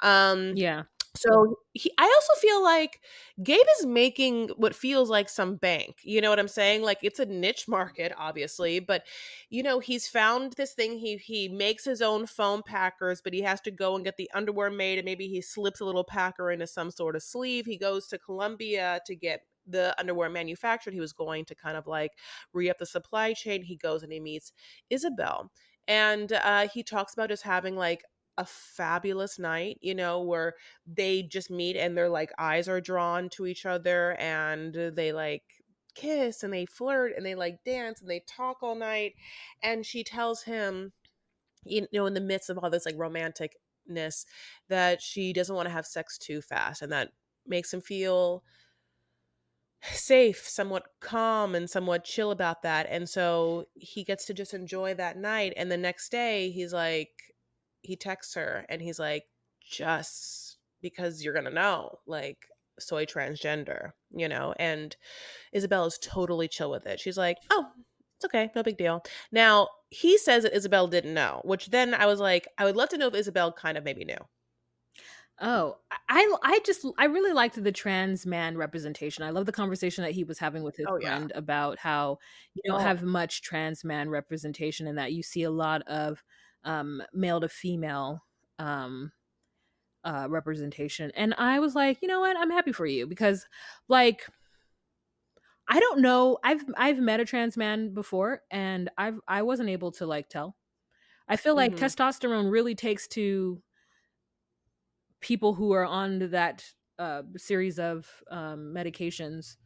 Um 0.00 0.52
yeah. 0.56 0.84
So 1.16 1.56
he, 1.74 1.92
I 1.96 2.04
also 2.04 2.40
feel 2.40 2.60
like 2.62 3.00
Gabe 3.42 3.64
is 3.78 3.86
making 3.86 4.48
what 4.56 4.74
feels 4.74 5.08
like 5.08 5.28
some 5.28 5.54
bank. 5.54 5.98
You 6.02 6.20
know 6.20 6.28
what 6.28 6.40
I'm 6.40 6.48
saying? 6.48 6.82
Like 6.82 6.98
it's 7.02 7.20
a 7.20 7.24
niche 7.26 7.68
market, 7.68 8.12
obviously, 8.18 8.80
but 8.80 9.04
you 9.48 9.62
know 9.62 9.78
he's 9.78 10.08
found 10.08 10.54
this 10.54 10.72
thing. 10.74 10.98
He 10.98 11.16
he 11.18 11.48
makes 11.48 11.84
his 11.84 12.02
own 12.02 12.26
foam 12.26 12.62
packers, 12.64 13.20
but 13.22 13.32
he 13.32 13.42
has 13.42 13.60
to 13.62 13.70
go 13.70 13.94
and 13.94 14.04
get 14.04 14.16
the 14.16 14.28
underwear 14.34 14.70
made, 14.70 14.98
and 14.98 15.04
maybe 15.04 15.28
he 15.28 15.40
slips 15.40 15.78
a 15.80 15.84
little 15.84 16.04
packer 16.04 16.50
into 16.50 16.66
some 16.66 16.90
sort 16.90 17.14
of 17.14 17.22
sleeve. 17.22 17.64
He 17.66 17.76
goes 17.78 18.08
to 18.08 18.18
Colombia 18.18 19.00
to 19.06 19.14
get 19.14 19.42
the 19.66 19.94
underwear 20.00 20.28
manufactured. 20.28 20.94
He 20.94 21.00
was 21.00 21.12
going 21.12 21.44
to 21.46 21.54
kind 21.54 21.76
of 21.76 21.86
like 21.86 22.10
re 22.52 22.68
up 22.70 22.78
the 22.78 22.86
supply 22.86 23.34
chain. 23.34 23.62
He 23.62 23.76
goes 23.76 24.02
and 24.02 24.12
he 24.12 24.18
meets 24.20 24.52
Isabel, 24.90 25.52
and 25.86 26.32
uh, 26.32 26.66
he 26.68 26.82
talks 26.82 27.14
about 27.14 27.28
just 27.28 27.44
having 27.44 27.76
like 27.76 28.02
a 28.36 28.44
fabulous 28.44 29.38
night, 29.38 29.78
you 29.80 29.94
know, 29.94 30.20
where 30.20 30.54
they 30.86 31.22
just 31.22 31.50
meet 31.50 31.76
and 31.76 31.96
their 31.96 32.08
like 32.08 32.30
eyes 32.38 32.68
are 32.68 32.80
drawn 32.80 33.28
to 33.30 33.46
each 33.46 33.64
other 33.66 34.16
and 34.18 34.74
they 34.74 35.12
like 35.12 35.42
kiss 35.94 36.42
and 36.42 36.52
they 36.52 36.66
flirt 36.66 37.12
and 37.16 37.24
they 37.24 37.34
like 37.34 37.62
dance 37.64 38.00
and 38.00 38.10
they 38.10 38.20
talk 38.26 38.62
all 38.62 38.74
night. 38.74 39.14
And 39.62 39.86
she 39.86 40.02
tells 40.02 40.42
him, 40.42 40.92
you 41.64 41.86
know, 41.92 42.06
in 42.06 42.14
the 42.14 42.20
midst 42.20 42.50
of 42.50 42.58
all 42.58 42.70
this 42.70 42.86
like 42.86 42.96
romanticness, 42.96 44.24
that 44.68 45.00
she 45.00 45.32
doesn't 45.32 45.54
want 45.54 45.66
to 45.66 45.72
have 45.72 45.86
sex 45.86 46.18
too 46.18 46.40
fast 46.42 46.82
and 46.82 46.92
that 46.92 47.10
makes 47.46 47.72
him 47.72 47.80
feel 47.80 48.42
safe, 49.82 50.48
somewhat 50.48 50.84
calm, 51.00 51.54
and 51.54 51.68
somewhat 51.68 52.04
chill 52.04 52.30
about 52.30 52.62
that. 52.62 52.86
And 52.88 53.08
so 53.08 53.66
he 53.74 54.04
gets 54.04 54.24
to 54.26 54.34
just 54.34 54.54
enjoy 54.54 54.94
that 54.94 55.18
night. 55.18 55.52
And 55.56 55.70
the 55.70 55.76
next 55.76 56.10
day, 56.10 56.50
he's 56.50 56.72
like, 56.72 57.33
he 57.84 57.96
texts 57.96 58.34
her 58.34 58.66
and 58.68 58.82
he's 58.82 58.98
like, 58.98 59.24
just 59.62 60.58
because 60.82 61.22
you're 61.22 61.34
gonna 61.34 61.50
know, 61.50 61.98
like 62.06 62.38
soy 62.78 63.04
transgender, 63.04 63.92
you 64.10 64.28
know, 64.28 64.54
and 64.58 64.96
Isabel 65.52 65.86
is 65.86 65.98
totally 65.98 66.48
chill 66.48 66.70
with 66.70 66.86
it. 66.86 67.00
She's 67.00 67.16
like, 67.16 67.38
oh, 67.50 67.66
it's 68.16 68.24
okay, 68.24 68.50
no 68.54 68.62
big 68.62 68.76
deal. 68.76 69.02
Now 69.30 69.68
he 69.90 70.18
says 70.18 70.42
that 70.42 70.56
Isabel 70.56 70.88
didn't 70.88 71.14
know, 71.14 71.40
which 71.44 71.66
then 71.66 71.94
I 71.94 72.06
was 72.06 72.20
like, 72.20 72.48
I 72.58 72.64
would 72.64 72.76
love 72.76 72.88
to 72.90 72.98
know 72.98 73.08
if 73.08 73.14
Isabel 73.14 73.52
kind 73.52 73.78
of 73.78 73.84
maybe 73.84 74.04
knew. 74.04 74.18
Oh, 75.40 75.78
I 76.08 76.32
I 76.44 76.60
just 76.64 76.86
I 76.96 77.06
really 77.06 77.32
liked 77.32 77.62
the 77.62 77.72
trans 77.72 78.24
man 78.24 78.56
representation. 78.56 79.24
I 79.24 79.30
love 79.30 79.46
the 79.46 79.52
conversation 79.52 80.04
that 80.04 80.12
he 80.12 80.22
was 80.22 80.38
having 80.38 80.62
with 80.62 80.76
his 80.76 80.86
oh, 80.88 81.00
friend 81.00 81.32
yeah. 81.34 81.38
about 81.38 81.78
how 81.78 82.18
you 82.54 82.62
don't 82.64 82.80
oh. 82.80 82.84
have 82.84 83.02
much 83.02 83.42
trans 83.42 83.82
man 83.82 84.10
representation 84.10 84.86
and 84.86 84.96
that 84.96 85.12
you 85.12 85.24
see 85.24 85.42
a 85.42 85.50
lot 85.50 85.82
of 85.88 86.22
um, 86.64 87.02
male 87.12 87.40
to 87.40 87.48
female 87.48 88.24
um, 88.58 89.12
uh, 90.04 90.26
representation. 90.28 91.10
And 91.14 91.34
I 91.38 91.58
was 91.58 91.74
like, 91.74 91.98
you 92.02 92.08
know 92.08 92.20
what? 92.20 92.36
I'm 92.36 92.50
happy 92.50 92.72
for 92.72 92.86
you 92.86 93.06
because, 93.06 93.46
like, 93.88 94.26
I 95.68 95.80
don't 95.80 96.00
know. 96.00 96.38
I've 96.44 96.62
I've 96.76 96.98
met 96.98 97.20
a 97.20 97.24
trans 97.24 97.56
man 97.56 97.94
before, 97.94 98.42
and 98.50 98.90
I've 98.98 99.18
I 99.26 99.42
wasn't 99.42 99.70
able 99.70 99.92
to 99.92 100.06
like 100.06 100.28
tell. 100.28 100.56
I 101.26 101.36
feel 101.36 101.54
like 101.54 101.74
mm-hmm. 101.74 101.84
testosterone 101.84 102.50
really 102.50 102.74
takes 102.74 103.08
to 103.08 103.62
people 105.20 105.54
who 105.54 105.72
are 105.72 105.86
on 105.86 106.30
that 106.30 106.62
uh, 106.98 107.22
series 107.36 107.78
of 107.78 108.06
um, 108.30 108.74
medications. 108.76 109.56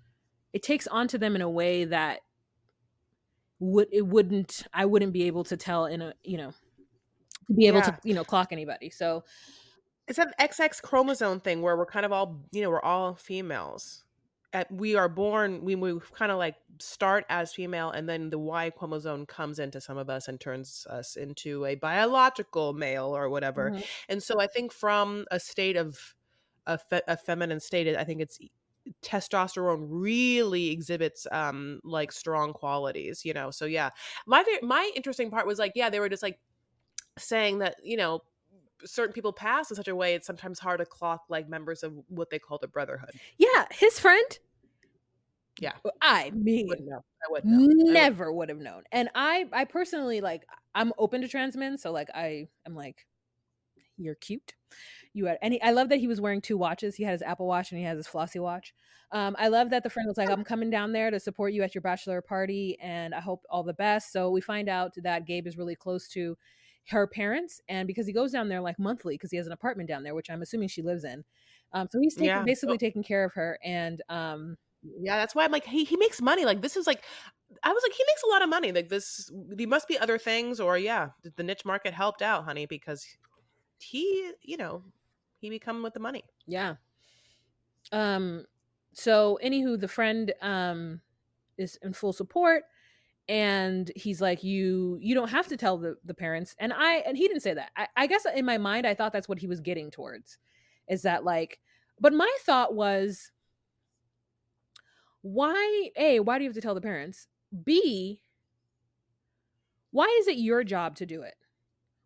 It 0.52 0.62
takes 0.62 0.86
onto 0.86 1.18
them 1.18 1.34
in 1.34 1.42
a 1.42 1.50
way 1.50 1.84
that 1.86 2.20
would 3.58 3.88
it 3.90 4.06
wouldn't 4.06 4.62
I 4.72 4.86
wouldn't 4.86 5.12
be 5.12 5.24
able 5.24 5.44
to 5.44 5.56
tell 5.56 5.86
in 5.86 6.00
a 6.00 6.14
you 6.22 6.38
know 6.38 6.52
to 7.48 7.54
be 7.54 7.66
able 7.66 7.78
yeah. 7.78 7.90
to 7.90 7.98
you 8.04 8.14
know 8.14 8.24
clock 8.24 8.48
anybody 8.52 8.90
so 8.90 9.24
it's 10.06 10.18
an 10.18 10.30
xx 10.40 10.80
chromosome 10.80 11.40
thing 11.40 11.62
where 11.62 11.76
we're 11.76 11.86
kind 11.86 12.06
of 12.06 12.12
all 12.12 12.40
you 12.52 12.62
know 12.62 12.70
we're 12.70 12.82
all 12.82 13.14
females 13.14 14.04
At, 14.52 14.70
we 14.70 14.96
are 14.96 15.08
born 15.08 15.64
we, 15.64 15.74
we 15.74 15.98
kind 16.14 16.30
of 16.30 16.38
like 16.38 16.56
start 16.78 17.24
as 17.28 17.52
female 17.52 17.90
and 17.90 18.08
then 18.08 18.30
the 18.30 18.38
y 18.38 18.70
chromosome 18.70 19.26
comes 19.26 19.58
into 19.58 19.80
some 19.80 19.98
of 19.98 20.08
us 20.08 20.28
and 20.28 20.40
turns 20.40 20.86
us 20.88 21.16
into 21.16 21.64
a 21.64 21.74
biological 21.74 22.72
male 22.72 23.16
or 23.16 23.28
whatever 23.28 23.70
mm-hmm. 23.70 23.82
and 24.08 24.22
so 24.22 24.40
i 24.40 24.46
think 24.46 24.72
from 24.72 25.24
a 25.30 25.40
state 25.40 25.76
of 25.76 26.14
a, 26.66 26.78
fe- 26.78 27.02
a 27.08 27.16
feminine 27.16 27.60
state 27.60 27.96
i 27.96 28.04
think 28.04 28.20
it's 28.20 28.38
testosterone 29.02 29.86
really 29.88 30.70
exhibits 30.70 31.26
um 31.30 31.80
like 31.84 32.10
strong 32.10 32.52
qualities 32.52 33.22
you 33.24 33.34
know 33.34 33.50
so 33.50 33.66
yeah 33.66 33.90
my 34.26 34.42
my 34.62 34.90
interesting 34.96 35.30
part 35.30 35.46
was 35.46 35.58
like 35.58 35.72
yeah 35.74 35.90
they 35.90 36.00
were 36.00 36.08
just 36.08 36.22
like 36.22 36.38
saying 37.18 37.58
that 37.58 37.76
you 37.82 37.96
know 37.96 38.22
certain 38.84 39.12
people 39.12 39.32
pass 39.32 39.70
in 39.70 39.76
such 39.76 39.88
a 39.88 39.96
way 39.96 40.14
it's 40.14 40.26
sometimes 40.26 40.58
hard 40.58 40.78
to 40.78 40.86
clock 40.86 41.24
like 41.28 41.48
members 41.48 41.82
of 41.82 41.92
what 42.08 42.30
they 42.30 42.38
call 42.38 42.58
the 42.58 42.68
brotherhood 42.68 43.10
Yeah, 43.36 43.66
his 43.70 43.98
friend. 43.98 44.38
Yeah. 45.60 45.72
I 46.00 46.30
mean, 46.30 46.68
i 46.72 46.76
know 46.80 47.02
never 47.44 48.32
would 48.32 48.48
have 48.48 48.58
known. 48.58 48.84
And 48.92 49.10
I, 49.14 49.46
I 49.52 49.64
personally 49.64 50.20
like, 50.20 50.46
I'm 50.74 50.92
open 50.98 51.20
to 51.22 51.28
trans 51.28 51.56
men, 51.56 51.78
so 51.78 51.90
like, 51.90 52.08
I, 52.14 52.48
I'm 52.64 52.74
like, 52.74 53.06
you're 53.96 54.14
cute. 54.14 54.54
You 55.12 55.26
had 55.26 55.38
any? 55.42 55.60
I 55.60 55.72
love 55.72 55.88
that 55.88 55.96
he 55.96 56.06
was 56.06 56.20
wearing 56.20 56.40
two 56.40 56.56
watches. 56.56 56.94
He 56.94 57.02
had 57.02 57.12
his 57.12 57.22
Apple 57.22 57.46
Watch 57.46 57.72
and 57.72 57.78
he 57.80 57.84
has 57.86 57.96
his 57.96 58.06
Flossy 58.06 58.38
watch. 58.38 58.72
Um, 59.10 59.34
I 59.38 59.48
love 59.48 59.70
that 59.70 59.82
the 59.82 59.90
friend 59.90 60.06
was 60.06 60.18
like, 60.18 60.30
I'm 60.30 60.44
coming 60.44 60.70
down 60.70 60.92
there 60.92 61.10
to 61.10 61.18
support 61.18 61.52
you 61.52 61.62
at 61.62 61.74
your 61.74 61.82
bachelor 61.82 62.20
party, 62.20 62.78
and 62.80 63.14
I 63.14 63.20
hope 63.20 63.44
all 63.50 63.62
the 63.62 63.72
best. 63.72 64.12
So 64.12 64.30
we 64.30 64.40
find 64.40 64.68
out 64.68 64.92
that 65.02 65.26
Gabe 65.26 65.46
is 65.46 65.56
really 65.56 65.74
close 65.74 66.08
to 66.08 66.36
her 66.90 67.06
parents, 67.06 67.60
and 67.68 67.86
because 67.86 68.06
he 68.06 68.12
goes 68.12 68.32
down 68.32 68.48
there 68.48 68.60
like 68.60 68.78
monthly 68.78 69.14
because 69.14 69.30
he 69.30 69.36
has 69.36 69.46
an 69.46 69.52
apartment 69.52 69.88
down 69.88 70.02
there, 70.02 70.14
which 70.14 70.30
I'm 70.30 70.42
assuming 70.42 70.68
she 70.68 70.82
lives 70.82 71.04
in. 71.04 71.24
Um, 71.72 71.88
so 71.90 72.00
he's 72.00 72.14
taking, 72.16 72.26
Yeah. 72.26 72.44
basically 72.44 72.76
Oh. 72.76 72.78
taking 72.78 73.02
care 73.02 73.24
of 73.24 73.32
her, 73.34 73.58
and 73.62 74.02
um, 74.08 74.56
yeah 75.00 75.16
that's 75.16 75.34
why 75.34 75.44
i'm 75.44 75.50
like 75.50 75.64
he, 75.64 75.84
he 75.84 75.96
makes 75.96 76.22
money 76.22 76.44
like 76.44 76.62
this 76.62 76.76
is 76.76 76.86
like 76.86 77.02
i 77.64 77.72
was 77.72 77.82
like 77.82 77.92
he 77.92 78.04
makes 78.06 78.22
a 78.22 78.28
lot 78.28 78.42
of 78.42 78.48
money 78.48 78.70
like 78.70 78.88
this 78.88 79.28
there 79.32 79.66
must 79.66 79.88
be 79.88 79.98
other 79.98 80.18
things 80.18 80.60
or 80.60 80.78
yeah 80.78 81.08
the- 81.36 81.42
niche 81.42 81.64
market 81.64 81.92
helped 81.92 82.22
out 82.22 82.44
honey 82.44 82.64
because 82.64 83.04
he 83.78 84.32
you 84.42 84.56
know 84.56 84.84
he 85.40 85.50
become 85.50 85.82
with 85.82 85.94
the 85.94 86.00
money 86.00 86.22
Yeah. 86.46 86.76
Um 87.92 88.46
so 88.92 89.38
anywho, 89.42 89.78
the 89.78 89.88
friend 89.88 90.32
um 90.42 91.00
is 91.56 91.76
in 91.82 91.92
full 91.92 92.12
support 92.12 92.64
and 93.28 93.90
he's 93.94 94.20
like, 94.20 94.42
You 94.42 94.98
you 95.00 95.14
don't 95.14 95.30
have 95.30 95.48
to 95.48 95.56
tell 95.56 95.76
the, 95.76 95.96
the 96.04 96.14
parents. 96.14 96.54
And 96.58 96.72
I 96.72 96.96
and 97.06 97.16
he 97.16 97.28
didn't 97.28 97.42
say 97.42 97.54
that. 97.54 97.70
I, 97.76 97.86
I 97.96 98.06
guess 98.06 98.26
in 98.34 98.44
my 98.44 98.58
mind 98.58 98.86
I 98.86 98.94
thought 98.94 99.12
that's 99.12 99.28
what 99.28 99.38
he 99.38 99.46
was 99.46 99.60
getting 99.60 99.90
towards. 99.90 100.38
Is 100.88 101.02
that 101.02 101.24
like 101.24 101.60
but 102.00 102.12
my 102.12 102.32
thought 102.44 102.74
was 102.74 103.30
why 105.22 105.90
A, 105.96 106.20
why 106.20 106.38
do 106.38 106.44
you 106.44 106.50
have 106.50 106.54
to 106.54 106.60
tell 106.60 106.74
the 106.74 106.80
parents? 106.80 107.26
B, 107.64 108.20
why 109.90 110.06
is 110.20 110.28
it 110.28 110.38
your 110.38 110.64
job 110.64 110.96
to 110.96 111.06
do 111.06 111.22
it? 111.22 111.34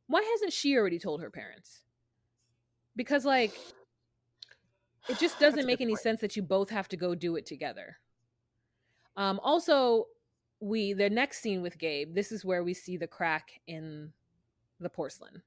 Why 0.07 0.23
hasn't 0.33 0.53
she 0.53 0.77
already 0.77 0.99
told 0.99 1.23
her 1.23 1.31
parents? 1.31 1.85
Because 2.97 3.25
like 3.25 3.57
it 5.09 5.19
just 5.19 5.39
doesn't 5.41 5.67
make 5.67 5.81
any 5.81 5.93
point. 5.93 6.03
sense 6.03 6.21
that 6.21 6.35
you 6.35 6.43
both 6.43 6.71
have 6.71 6.89
to 6.89 6.97
go 6.97 7.15
do 7.15 7.37
it 7.37 7.47
together. 7.47 7.99
Um 9.17 9.39
also 9.43 10.07
we 10.63 10.93
the 10.93 11.11
next 11.11 11.41
scene 11.41 11.61
with 11.61 11.79
Gabe, 11.79 12.15
this 12.15 12.33
is 12.33 12.45
where 12.45 12.63
we 12.63 12.73
see 12.73 12.97
the 12.97 13.07
crack 13.07 13.61
in 13.67 14.13
the 14.81 14.89
porcelain. 14.89 15.43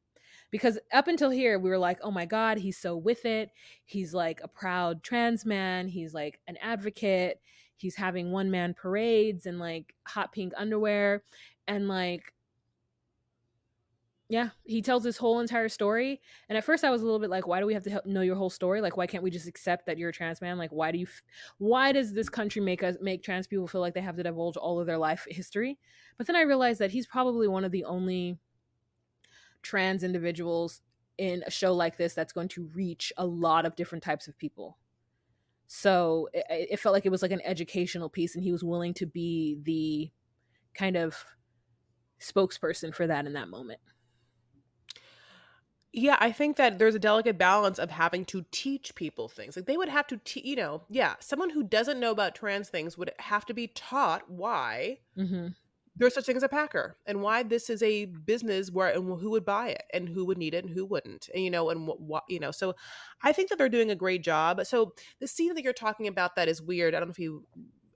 Because 0.52 0.78
up 0.94 1.08
until 1.08 1.30
here 1.30 1.58
we 1.58 1.70
were 1.70 1.78
like, 1.78 2.00
"Oh 2.04 2.12
my 2.12 2.26
god, 2.26 2.58
he's 2.58 2.78
so 2.78 2.96
with 2.96 3.26
it. 3.26 3.50
He's 3.86 4.14
like 4.14 4.42
a 4.44 4.48
proud 4.48 5.04
trans 5.04 5.46
man. 5.46 5.88
He's 5.88 6.14
like 6.14 6.40
an 6.48 6.58
advocate. 6.62 7.42
He's 7.78 7.96
having 7.96 8.32
one 8.32 8.52
man 8.52 8.74
parades 8.74 9.46
and 9.46 9.60
like 9.60 9.96
hot 10.06 10.32
pink 10.32 10.54
underwear 10.58 11.24
and 11.68 11.88
like 11.88 12.34
yeah, 14.28 14.50
he 14.64 14.82
tells 14.82 15.04
his 15.04 15.18
whole 15.18 15.40
entire 15.40 15.70
story. 15.70 16.20
And 16.50 16.58
at 16.58 16.64
first, 16.64 16.84
I 16.84 16.90
was 16.90 17.02
a 17.02 17.06
little 17.06 17.20
bit 17.20 17.30
like, 17.30 17.46
"Why 17.46 17.60
do 17.60 17.68
we 17.68 17.76
have 17.76 17.84
to 17.84 18.02
know 18.06 18.22
your 18.22 18.36
whole 18.36 18.50
story? 18.50 18.82
Like, 18.82 18.98
why 18.98 19.06
can't 19.06 19.24
we 19.24 19.30
just 19.30 19.48
accept 19.48 19.86
that 19.86 20.00
you're 20.00 20.10
a 20.10 20.14
trans 20.14 20.42
man? 20.42 20.58
Like, 20.58 20.72
why 20.72 20.92
do 20.92 20.98
you? 20.98 21.06
F- 21.06 21.22
why 21.60 21.92
does 21.92 22.14
this 22.14 22.28
country 22.28 22.62
make 22.62 22.82
us 22.82 22.96
make 23.02 23.24
trans 23.24 23.46
people 23.46 23.68
feel 23.68 23.82
like 23.82 23.94
they 23.94 24.02
have 24.02 24.18
to 24.18 24.24
divulge 24.24 24.58
all 24.58 24.80
of 24.80 24.88
their 24.88 24.98
life 24.98 25.28
history?" 25.30 25.78
But 26.18 26.26
then 26.26 26.36
I 26.36 26.42
realized 26.42 26.80
that 26.82 26.92
he's 26.92 27.06
probably 27.06 27.48
one 27.48 27.64
of 27.64 27.72
the 27.72 27.84
only 27.84 28.40
trans 29.62 30.04
individuals 30.04 30.82
in 31.18 31.44
a 31.46 31.52
show 31.52 31.74
like 31.74 31.98
this 31.98 32.14
that's 32.14 32.34
going 32.34 32.48
to 32.50 32.66
reach 32.74 33.14
a 33.18 33.26
lot 33.26 33.66
of 33.66 33.76
different 33.76 34.04
types 34.04 34.28
of 34.28 34.38
people. 34.38 34.78
So 35.68 36.30
it, 36.34 36.46
it 36.72 36.80
felt 36.80 36.94
like 36.94 37.06
it 37.06 37.12
was 37.12 37.22
like 37.22 37.32
an 37.32 37.42
educational 37.44 38.10
piece, 38.10 38.34
and 38.34 38.44
he 38.44 38.52
was 38.52 38.64
willing 38.64 38.96
to 38.96 39.06
be 39.06 39.60
the 39.64 40.12
kind 40.74 40.96
of 40.96 41.24
spokesperson 42.20 42.94
for 42.94 43.06
that 43.08 43.26
in 43.28 43.34
that 43.34 43.50
moment. 43.50 43.80
Yeah, 45.98 46.18
I 46.20 46.34
think 46.34 46.58
that 46.58 46.78
there's 46.78 46.94
a 46.96 47.00
delicate 47.00 47.38
balance 47.38 47.80
of 47.80 47.90
having 47.90 48.26
to 48.26 48.44
teach 48.52 48.96
people 48.96 49.30
things. 49.30 49.56
Like 49.56 49.66
they 49.66 49.78
would 49.78 49.88
have 49.88 50.06
to, 50.08 50.18
te- 50.18 50.46
you 50.46 50.58
know, 50.58 50.84
yeah, 50.90 51.16
someone 51.22 51.50
who 51.50 51.64
doesn't 51.64 52.02
know 52.02 52.12
about 52.12 52.36
trans 52.36 52.68
things 52.68 52.98
would 52.98 53.12
have 53.20 53.46
to 53.46 53.54
be 53.54 53.68
taught 53.68 54.30
why 54.30 55.00
Mm-hmm. 55.18 55.48
there's 55.96 56.14
such 56.14 56.26
thing 56.26 56.36
as 56.36 56.44
a 56.44 56.50
packer 56.50 56.98
and 57.06 57.22
why 57.22 57.44
this 57.44 57.70
is 57.70 57.82
a 57.82 58.06
business 58.06 58.70
where 58.70 58.90
and 58.90 59.20
who 59.22 59.32
would 59.32 59.46
buy 59.46 59.70
it 59.70 59.84
and 59.94 60.10
who 60.10 60.26
would 60.26 60.38
need 60.38 60.54
it 60.54 60.66
and 60.66 60.74
who 60.74 60.86
wouldn't, 60.86 61.30
and 61.34 61.44
you 61.44 61.50
know, 61.50 61.70
and 61.70 61.88
what, 61.88 62.02
what 62.02 62.24
you 62.28 62.40
know. 62.40 62.52
So, 62.52 62.76
I 63.24 63.32
think 63.32 63.50
that 63.50 63.58
they're 63.58 63.70
doing 63.70 63.92
a 63.92 63.96
great 63.96 64.22
job. 64.22 64.66
So 64.66 64.94
the 65.20 65.28
scene 65.28 65.54
that 65.54 65.64
you're 65.64 65.72
talking 65.74 66.08
about 66.08 66.36
that 66.36 66.50
is 66.50 66.62
weird. 66.62 66.94
I 66.94 67.00
don't 67.00 67.08
know 67.08 67.14
if 67.14 67.20
you 67.20 67.46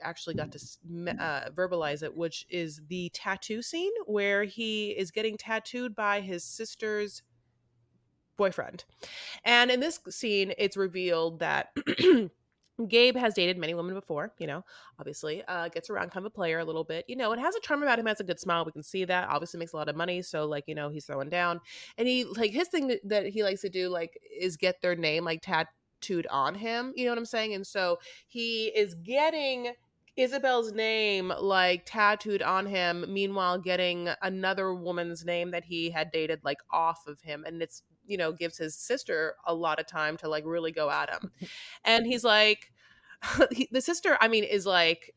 actually 0.02 0.36
got 0.36 0.54
to 0.54 0.60
uh, 1.20 1.50
verbalize 1.50 2.04
it, 2.04 2.16
which 2.16 2.46
is 2.50 2.82
the 2.88 3.10
tattoo 3.14 3.62
scene 3.62 3.92
where 4.06 4.46
he 4.46 4.92
is 4.92 5.12
getting 5.12 5.36
tattooed 5.38 5.94
by 5.96 6.22
his 6.22 6.46
sister's 6.46 7.22
boyfriend. 8.40 8.86
And 9.44 9.70
in 9.70 9.80
this 9.80 10.00
scene, 10.10 10.54
it's 10.58 10.76
revealed 10.76 11.40
that 11.40 11.76
Gabe 12.88 13.18
has 13.18 13.34
dated 13.34 13.58
many 13.58 13.74
women 13.74 13.94
before, 13.94 14.34
you 14.40 14.48
know, 14.48 14.64
obviously, 14.98 15.44
uh, 15.48 15.68
gets 15.68 15.90
around 15.90 16.12
kind 16.12 16.26
of 16.26 16.32
a 16.32 16.34
player 16.34 16.60
a 16.60 16.66
little 16.66 16.86
bit, 16.86 17.06
you 17.08 17.16
know, 17.16 17.34
and 17.34 17.42
has 17.42 17.56
a 17.56 17.60
charm 17.60 17.84
about 17.84 18.00
him, 18.00 18.06
has 18.06 18.22
a 18.22 18.24
good 18.24 18.40
smile. 18.40 18.64
We 18.66 18.72
can 18.72 18.84
see 18.84 19.04
that. 19.06 19.28
Obviously, 19.28 19.60
makes 19.60 19.74
a 19.74 19.78
lot 19.78 19.90
of 19.90 19.96
money. 19.98 20.22
So, 20.22 20.46
like, 20.46 20.64
you 20.68 20.76
know, 20.76 20.90
he's 20.90 21.06
throwing 21.06 21.30
down. 21.30 21.60
And 21.98 22.08
he, 22.08 22.24
like, 22.24 22.52
his 22.52 22.70
thing 22.70 22.98
that 23.04 23.28
he 23.28 23.44
likes 23.44 23.62
to 23.62 23.70
do, 23.70 23.90
like, 23.90 24.18
is 24.40 24.56
get 24.56 24.82
their 24.82 24.96
name, 24.96 25.26
like, 25.26 25.42
tattooed 25.42 26.26
on 26.28 26.56
him. 26.56 26.94
You 26.96 27.06
know 27.06 27.12
what 27.12 27.18
I'm 27.18 27.26
saying? 27.26 27.54
And 27.54 27.68
so 27.68 28.00
he 28.28 28.68
is 28.68 28.96
getting 28.96 29.74
Isabel's 30.20 30.74
name 30.74 31.32
like 31.40 31.84
tattooed 31.86 32.42
on 32.42 32.66
him, 32.66 33.06
meanwhile 33.08 33.58
getting 33.58 34.10
another 34.22 34.74
woman's 34.74 35.24
name 35.24 35.52
that 35.52 35.64
he 35.64 35.90
had 35.90 36.12
dated 36.12 36.42
like 36.44 36.58
off 36.72 37.08
of 37.08 37.22
him. 37.22 37.46
And 37.48 37.62
it's, 37.62 37.84
you 38.10 38.18
know, 38.18 38.32
gives 38.32 38.58
his 38.58 38.76
sister 38.76 39.36
a 39.46 39.54
lot 39.54 39.80
of 39.80 39.88
time 39.88 40.18
to 40.18 40.30
like 40.30 40.44
really 40.46 40.72
go 40.72 40.90
at 40.90 41.10
him. 41.10 41.32
and 41.86 42.06
he's 42.06 42.24
like, 42.24 42.72
he, 43.52 43.68
the 43.72 43.82
sister, 43.82 44.18
I 44.20 44.28
mean, 44.28 44.44
is 44.44 44.66
like, 44.66 45.14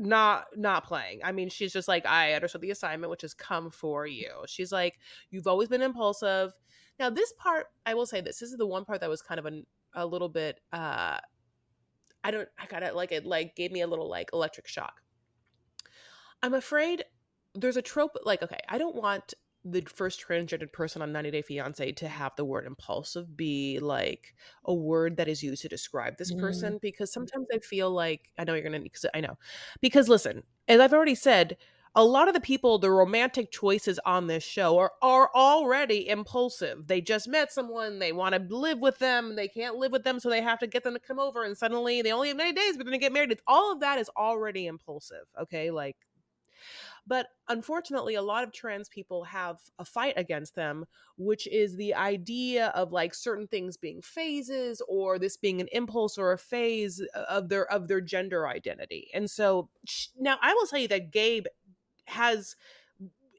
not 0.00 0.44
not 0.54 0.84
playing. 0.84 1.20
I 1.24 1.32
mean, 1.32 1.48
she's 1.48 1.72
just 1.72 1.88
like, 1.88 2.06
I 2.06 2.34
understood 2.34 2.60
the 2.60 2.70
assignment, 2.70 3.10
which 3.10 3.22
has 3.22 3.34
come 3.34 3.68
for 3.70 4.06
you. 4.06 4.30
She's 4.46 4.70
like, 4.70 4.94
you've 5.30 5.48
always 5.48 5.68
been 5.68 5.82
impulsive. 5.82 6.52
Now, 7.00 7.10
this 7.10 7.32
part, 7.32 7.66
I 7.84 7.94
will 7.94 8.06
say 8.06 8.20
this. 8.20 8.38
This 8.38 8.52
is 8.52 8.58
the 8.58 8.66
one 8.66 8.84
part 8.84 9.00
that 9.00 9.10
was 9.10 9.22
kind 9.22 9.40
of 9.40 9.46
a, 9.46 9.62
a 9.94 10.06
little 10.06 10.28
bit 10.28 10.60
uh 10.72 11.18
I 12.24 12.30
don't 12.30 12.48
I 12.58 12.66
got 12.66 12.82
it 12.82 12.94
like 12.94 13.12
it 13.12 13.24
like 13.24 13.56
gave 13.56 13.72
me 13.72 13.82
a 13.82 13.86
little 13.86 14.08
like 14.08 14.30
electric 14.32 14.66
shock. 14.66 15.02
I'm 16.42 16.54
afraid 16.54 17.04
there's 17.54 17.76
a 17.76 17.82
trope 17.82 18.16
like 18.24 18.42
okay, 18.42 18.60
I 18.68 18.78
don't 18.78 18.96
want 18.96 19.34
the 19.70 19.82
first 19.82 20.24
transgendered 20.26 20.72
person 20.72 21.02
on 21.02 21.12
90 21.12 21.30
Day 21.30 21.42
Fiance 21.42 21.92
to 21.92 22.08
have 22.08 22.32
the 22.36 22.44
word 22.44 22.66
impulsive 22.66 23.36
be 23.36 23.78
like 23.80 24.34
a 24.64 24.74
word 24.74 25.16
that 25.16 25.28
is 25.28 25.42
used 25.42 25.62
to 25.62 25.68
describe 25.68 26.16
this 26.18 26.32
Mm. 26.32 26.40
person 26.40 26.78
because 26.82 27.12
sometimes 27.12 27.46
I 27.52 27.58
feel 27.58 27.90
like 27.90 28.30
I 28.38 28.44
know 28.44 28.54
you're 28.54 28.62
gonna 28.62 28.80
because 28.80 29.06
I 29.14 29.20
know 29.20 29.38
because 29.80 30.08
listen, 30.08 30.42
as 30.68 30.80
I've 30.80 30.92
already 30.92 31.14
said, 31.14 31.56
a 31.94 32.04
lot 32.04 32.28
of 32.28 32.34
the 32.34 32.40
people, 32.40 32.78
the 32.78 32.90
romantic 32.90 33.50
choices 33.50 33.98
on 34.04 34.26
this 34.26 34.44
show 34.44 34.78
are 34.78 34.92
are 35.02 35.30
already 35.34 36.08
impulsive. 36.08 36.86
They 36.86 37.00
just 37.00 37.28
met 37.28 37.50
someone, 37.52 37.98
they 37.98 38.12
want 38.12 38.34
to 38.34 38.54
live 38.54 38.78
with 38.78 38.98
them, 38.98 39.36
they 39.36 39.48
can't 39.48 39.76
live 39.76 39.92
with 39.92 40.04
them, 40.04 40.20
so 40.20 40.28
they 40.30 40.42
have 40.42 40.58
to 40.60 40.66
get 40.66 40.84
them 40.84 40.94
to 40.94 41.00
come 41.00 41.18
over, 41.18 41.44
and 41.44 41.56
suddenly 41.56 42.02
they 42.02 42.12
only 42.12 42.28
have 42.28 42.36
90 42.36 42.52
days, 42.60 42.76
but 42.76 42.84
then 42.86 42.92
they 42.92 42.98
get 42.98 43.12
married. 43.12 43.32
It's 43.32 43.42
all 43.46 43.72
of 43.72 43.80
that 43.80 43.98
is 43.98 44.10
already 44.16 44.66
impulsive. 44.66 45.24
Okay, 45.40 45.70
like 45.70 45.96
but 47.08 47.28
unfortunately, 47.48 48.14
a 48.14 48.22
lot 48.22 48.44
of 48.44 48.52
trans 48.52 48.88
people 48.88 49.24
have 49.24 49.56
a 49.78 49.84
fight 49.84 50.14
against 50.16 50.54
them, 50.54 50.84
which 51.16 51.48
is 51.48 51.74
the 51.74 51.94
idea 51.94 52.66
of 52.68 52.92
like 52.92 53.14
certain 53.14 53.46
things 53.46 53.78
being 53.78 54.02
phases 54.02 54.82
or 54.86 55.18
this 55.18 55.38
being 55.38 55.60
an 55.62 55.68
impulse 55.72 56.18
or 56.18 56.32
a 56.32 56.38
phase 56.38 57.02
uh, 57.14 57.24
of 57.30 57.48
their 57.48 57.70
of 57.72 57.88
their 57.88 58.02
gender 58.02 58.46
identity. 58.46 59.08
And 59.14 59.30
so 59.30 59.70
now 60.18 60.36
I 60.42 60.52
will 60.52 60.66
tell 60.66 60.78
you 60.78 60.88
that 60.88 61.10
Gabe 61.10 61.46
has 62.04 62.54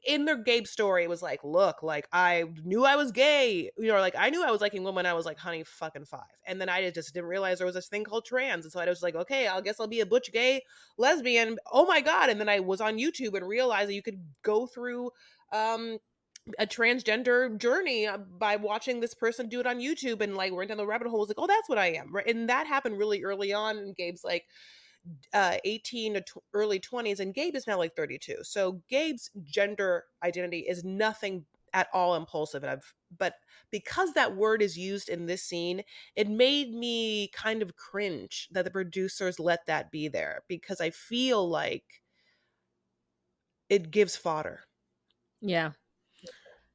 in 0.04 0.24
their 0.24 0.36
Gabe 0.36 0.66
story 0.66 1.06
was 1.06 1.22
like, 1.22 1.42
look, 1.44 1.82
like 1.82 2.06
I 2.12 2.44
knew 2.64 2.84
I 2.84 2.96
was 2.96 3.12
gay, 3.12 3.70
you 3.76 3.88
know, 3.88 3.98
like 3.98 4.14
I 4.18 4.30
knew 4.30 4.44
I 4.44 4.50
was 4.50 4.60
liking 4.60 4.82
women 4.82 5.06
I 5.06 5.14
was 5.14 5.26
like 5.26 5.38
honey 5.38 5.64
fucking 5.64 6.04
five. 6.04 6.20
And 6.46 6.60
then 6.60 6.68
I 6.68 6.90
just 6.90 7.14
didn't 7.14 7.28
realize 7.28 7.58
there 7.58 7.66
was 7.66 7.74
this 7.74 7.88
thing 7.88 8.04
called 8.04 8.24
trans. 8.24 8.64
And 8.64 8.72
so 8.72 8.80
I 8.80 8.86
was 8.86 9.02
like, 9.02 9.14
okay, 9.14 9.48
I 9.48 9.60
guess 9.60 9.80
I'll 9.80 9.86
be 9.86 10.00
a 10.00 10.06
butch 10.06 10.32
gay 10.32 10.62
lesbian. 10.98 11.58
Oh 11.72 11.86
my 11.86 12.00
god. 12.00 12.30
And 12.30 12.40
then 12.40 12.48
I 12.48 12.60
was 12.60 12.80
on 12.80 12.98
YouTube 12.98 13.34
and 13.34 13.46
realized 13.46 13.88
that 13.88 13.94
you 13.94 14.02
could 14.02 14.20
go 14.42 14.66
through 14.66 15.10
um 15.52 15.98
a 16.58 16.66
transgender 16.66 17.56
journey 17.58 18.06
uh, 18.06 18.16
by 18.16 18.56
watching 18.56 19.00
this 19.00 19.14
person 19.14 19.48
do 19.48 19.60
it 19.60 19.66
on 19.66 19.78
YouTube 19.78 20.20
and 20.20 20.36
like 20.36 20.52
went 20.52 20.68
down 20.68 20.78
the 20.78 20.86
rabbit 20.86 21.08
hole. 21.08 21.20
Was 21.20 21.28
like, 21.28 21.38
oh, 21.38 21.46
that's 21.46 21.68
what 21.68 21.78
I 21.78 21.92
am. 21.92 22.14
Right. 22.14 22.26
And 22.26 22.48
that 22.48 22.66
happened 22.66 22.98
really 22.98 23.22
early 23.22 23.52
on. 23.52 23.76
And 23.76 23.96
Gabe's 23.96 24.24
like, 24.24 24.44
uh 25.32 25.56
18 25.64 26.14
to 26.14 26.22
early 26.52 26.78
20s 26.78 27.20
and 27.20 27.34
Gabe 27.34 27.56
is 27.56 27.66
now 27.66 27.78
like 27.78 27.96
32. 27.96 28.36
So 28.42 28.82
Gabe's 28.88 29.30
gender 29.44 30.04
identity 30.22 30.60
is 30.60 30.84
nothing 30.84 31.44
at 31.72 31.88
all 31.92 32.16
impulsive 32.16 32.62
and 32.62 32.72
I've 32.72 32.94
but 33.16 33.34
because 33.70 34.12
that 34.12 34.36
word 34.36 34.62
is 34.62 34.76
used 34.76 35.08
in 35.08 35.26
this 35.26 35.42
scene, 35.42 35.82
it 36.16 36.28
made 36.28 36.72
me 36.72 37.28
kind 37.28 37.62
of 37.62 37.76
cringe 37.76 38.48
that 38.52 38.64
the 38.64 38.70
producers 38.70 39.40
let 39.40 39.66
that 39.66 39.90
be 39.90 40.08
there 40.08 40.42
because 40.48 40.80
I 40.80 40.90
feel 40.90 41.48
like 41.48 42.02
it 43.68 43.90
gives 43.90 44.16
fodder. 44.16 44.60
Yeah. 45.40 45.70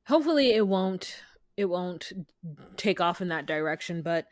Hopefully 0.08 0.52
it 0.54 0.68
won't 0.68 1.22
it 1.58 1.66
won't 1.66 2.12
take 2.76 3.00
off 3.00 3.22
in 3.22 3.30
that 3.30 3.46
direction, 3.46 4.02
but 4.02 4.26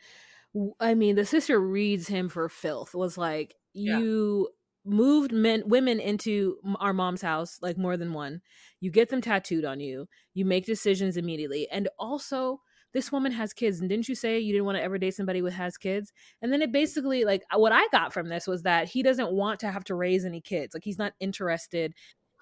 I 0.78 0.94
mean, 0.94 1.16
the 1.16 1.24
sister 1.24 1.58
reads 1.58 2.08
him 2.08 2.28
for 2.28 2.48
filth 2.48 2.94
was 2.94 3.18
like 3.18 3.54
Yeah. 3.74 3.98
you 3.98 4.48
moved 4.84 5.32
men 5.32 5.62
women 5.66 5.98
into 5.98 6.56
our 6.78 6.92
mom's 6.92 7.22
house 7.22 7.58
like 7.62 7.78
more 7.78 7.96
than 7.96 8.12
one. 8.12 8.42
You 8.80 8.90
get 8.90 9.08
them 9.08 9.20
tattooed 9.20 9.64
on 9.64 9.80
you. 9.80 10.06
You 10.34 10.44
make 10.44 10.66
decisions 10.66 11.16
immediately. 11.16 11.66
And 11.70 11.88
also 11.98 12.60
this 12.92 13.10
woman 13.10 13.32
has 13.32 13.52
kids 13.52 13.80
and 13.80 13.88
didn't 13.88 14.08
you 14.08 14.14
say 14.14 14.38
you 14.38 14.52
didn't 14.52 14.66
want 14.66 14.76
to 14.78 14.84
ever 14.84 14.98
date 14.98 15.14
somebody 15.14 15.42
with 15.42 15.54
has 15.54 15.76
kids? 15.76 16.12
And 16.42 16.52
then 16.52 16.62
it 16.62 16.70
basically 16.70 17.24
like 17.24 17.42
uh, 17.52 17.58
what 17.58 17.72
i 17.72 17.86
got 17.90 18.12
from 18.12 18.28
this 18.28 18.46
was 18.46 18.62
that 18.62 18.88
he 18.88 19.02
doesn't 19.02 19.32
want 19.32 19.60
to 19.60 19.70
have 19.70 19.84
to 19.84 19.94
raise 19.94 20.24
any 20.24 20.40
kids. 20.40 20.74
Like 20.74 20.84
he's 20.84 20.98
not 20.98 21.14
interested 21.18 21.94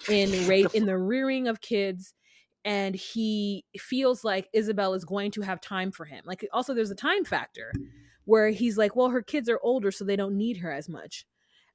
in 0.08 0.30
ra- 0.48 0.70
in 0.74 0.86
the 0.86 0.98
rearing 0.98 1.46
of 1.48 1.60
kids 1.60 2.12
and 2.64 2.94
he 2.94 3.64
feels 3.78 4.22
like 4.24 4.48
isabel 4.52 4.94
is 4.94 5.04
going 5.04 5.30
to 5.32 5.42
have 5.42 5.60
time 5.60 5.92
for 5.92 6.04
him. 6.04 6.22
Like 6.26 6.46
also 6.52 6.74
there's 6.74 6.90
a 6.90 6.96
time 6.96 7.24
factor 7.24 7.72
where 8.24 8.50
he's 8.50 8.78
like 8.78 8.96
well 8.96 9.10
her 9.10 9.22
kids 9.22 9.48
are 9.48 9.60
older 9.62 9.90
so 9.90 10.04
they 10.04 10.16
don't 10.16 10.36
need 10.36 10.58
her 10.58 10.72
as 10.72 10.88
much 10.88 11.26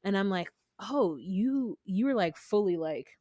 and 0.03 0.17
i'm 0.17 0.29
like 0.29 0.49
oh 0.79 1.17
you 1.17 1.77
you 1.85 2.05
were 2.05 2.15
like 2.15 2.37
fully 2.37 2.77
like 2.77 3.17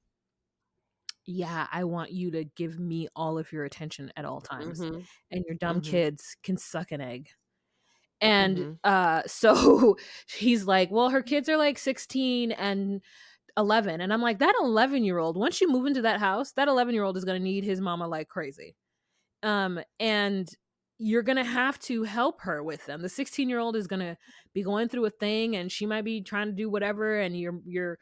yeah 1.27 1.67
i 1.73 1.83
want 1.85 2.13
you 2.13 2.31
to 2.31 2.45
give 2.45 2.79
me 2.79 3.09
all 3.17 3.39
of 3.39 3.51
your 3.53 3.65
attention 3.65 4.13
at 4.17 4.25
all 4.25 4.41
times 4.41 4.87
Mhm. 4.87 5.07
and 5.31 5.45
your 5.47 5.57
dumb 5.57 5.81
Mhm. 5.81 5.81
kids 5.81 6.37
can 6.43 6.57
suck 6.57 6.93
an 6.93 7.01
egg 7.01 7.29
and 8.21 8.67
Mhm. 8.67 8.79
uh 8.85 9.23
so 9.29 9.97
he's 10.29 10.67
like 10.67 10.91
well 10.91 11.11
her 11.11 11.23
kids 11.23 11.49
are 11.49 11.59
like 11.59 11.79
16 11.79 12.53
and 12.53 13.03
11 13.59 14.01
and 14.03 14.13
i'm 14.13 14.23
like 14.23 14.41
that 14.41 14.55
11 14.61 15.05
year 15.05 15.19
old 15.19 15.37
once 15.39 15.61
you 15.61 15.69
move 15.71 15.87
into 15.87 16.03
that 16.03 16.21
house 16.21 16.53
that 16.53 16.69
11 16.69 16.95
year 16.95 17.05
old 17.05 17.17
is 17.17 17.25
going 17.27 17.39
to 17.41 17.45
need 17.45 17.65
his 17.65 17.81
mama 17.81 18.09
like 18.09 18.29
crazy 18.29 18.77
um 19.43 19.81
and 20.01 20.51
you're 20.99 21.23
going 21.23 21.37
to 21.37 21.45
have 21.45 21.79
to 21.79 22.05
help 22.05 22.41
her 22.41 22.63
with 22.63 22.85
them. 22.87 23.03
The 23.03 23.09
16 23.09 23.49
year 23.49 23.59
old 23.59 23.77
is 23.77 23.87
going 23.87 24.01
to 24.01 24.17
be 24.55 24.63
going 24.63 24.89
through 24.89 25.05
a 25.05 25.11
thing 25.11 25.57
and 25.57 25.71
she 25.71 25.85
might 25.85 26.05
be 26.05 26.23
trying 26.23 26.47
to 26.47 26.53
do 26.53 26.71
whatever 26.71 27.21
and 27.21 27.39
your 27.39 27.61
your 27.67 27.99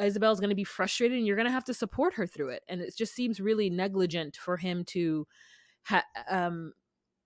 isabel's 0.00 0.40
going 0.40 0.50
to 0.50 0.56
be 0.56 0.64
frustrated 0.64 1.18
and 1.18 1.26
you're 1.26 1.36
going 1.36 1.46
to 1.46 1.52
have 1.52 1.64
to 1.64 1.74
support 1.74 2.14
her 2.14 2.26
through 2.26 2.50
it. 2.50 2.62
And 2.68 2.80
it 2.80 2.96
just 2.96 3.14
seems 3.14 3.40
really 3.40 3.68
negligent 3.68 4.36
for 4.36 4.56
him 4.56 4.84
to 4.86 5.26
ha- 5.84 6.04
um 6.30 6.72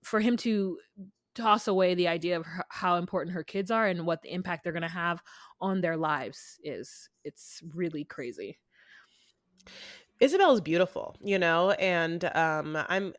for 0.03 0.19
him 0.19 0.35
to 0.37 0.77
toss 1.35 1.67
away 1.67 1.95
the 1.95 2.07
idea 2.07 2.37
of 2.37 2.45
her, 2.45 2.65
how 2.69 2.97
important 2.97 3.33
her 3.33 3.43
kids 3.43 3.71
are 3.71 3.87
and 3.87 4.05
what 4.05 4.21
the 4.21 4.33
impact 4.33 4.63
they're 4.63 4.73
going 4.73 4.83
to 4.83 4.89
have 4.89 5.21
on 5.61 5.81
their 5.81 5.97
lives 5.97 6.59
is 6.63 7.09
it's 7.23 7.61
really 7.73 8.03
crazy. 8.03 8.57
Isabel 10.19 10.53
is 10.53 10.61
beautiful, 10.61 11.15
you 11.21 11.39
know, 11.39 11.71
and 11.71 12.25
um 12.35 12.77
I'm 12.89 13.13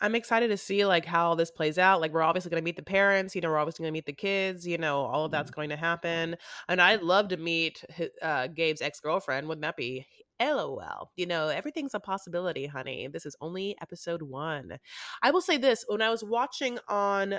I'm 0.00 0.14
excited 0.14 0.48
to 0.48 0.56
see 0.56 0.84
like 0.84 1.04
how 1.04 1.34
this 1.34 1.50
plays 1.50 1.78
out. 1.78 2.00
Like 2.00 2.12
we're 2.12 2.22
obviously 2.22 2.50
going 2.50 2.60
to 2.60 2.64
meet 2.64 2.76
the 2.76 2.82
parents, 2.82 3.34
you 3.34 3.40
know, 3.40 3.48
we're 3.48 3.58
obviously 3.58 3.84
going 3.84 3.92
to 3.92 3.96
meet 3.96 4.06
the 4.06 4.12
kids, 4.12 4.66
you 4.66 4.78
know, 4.78 5.04
all 5.04 5.24
of 5.24 5.30
that's 5.30 5.50
going 5.50 5.70
to 5.70 5.76
happen. 5.76 6.36
And 6.68 6.80
I'd 6.80 7.02
love 7.02 7.28
to 7.28 7.36
meet 7.36 7.84
uh 8.22 8.48
Gabe's 8.48 8.82
ex-girlfriend. 8.82 9.48
Wouldn't 9.48 9.62
that 9.62 9.76
be 9.76 10.06
LOL. 10.40 11.12
You 11.16 11.26
know, 11.26 11.48
everything's 11.48 11.94
a 11.94 12.00
possibility, 12.00 12.66
honey. 12.66 13.08
This 13.08 13.26
is 13.26 13.36
only 13.40 13.76
episode 13.80 14.22
1. 14.22 14.78
I 15.22 15.30
will 15.30 15.40
say 15.40 15.56
this, 15.56 15.84
when 15.88 16.02
I 16.02 16.10
was 16.10 16.24
watching 16.24 16.78
on 16.88 17.34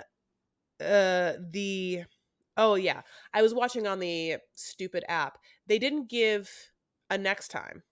uh 0.81 1.33
the 1.51 2.03
oh 2.57 2.75
yeah, 2.75 3.01
I 3.33 3.41
was 3.41 3.53
watching 3.53 3.87
on 3.87 3.99
the 3.99 4.37
stupid 4.53 5.03
app. 5.09 5.37
They 5.67 5.79
didn't 5.79 6.09
give 6.09 6.49
a 7.09 7.17
next 7.17 7.49
time. 7.49 7.83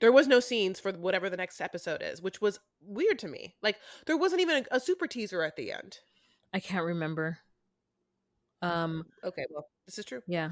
There 0.00 0.12
was 0.12 0.26
no 0.26 0.40
scenes 0.40 0.80
for 0.80 0.92
whatever 0.92 1.28
the 1.30 1.36
next 1.36 1.60
episode 1.60 2.02
is, 2.02 2.20
which 2.22 2.40
was 2.40 2.58
weird 2.82 3.18
to 3.20 3.28
me. 3.28 3.54
Like 3.62 3.76
there 4.06 4.16
wasn't 4.16 4.40
even 4.40 4.64
a, 4.70 4.76
a 4.76 4.80
super 4.80 5.06
teaser 5.06 5.42
at 5.42 5.56
the 5.56 5.72
end. 5.72 5.98
i 6.52 6.60
can't 6.60 6.84
remember 6.84 7.38
um 8.62 9.06
Okay, 9.24 9.44
well, 9.50 9.66
this 9.86 9.98
is 9.98 10.04
true. 10.04 10.22
yeah 10.26 10.50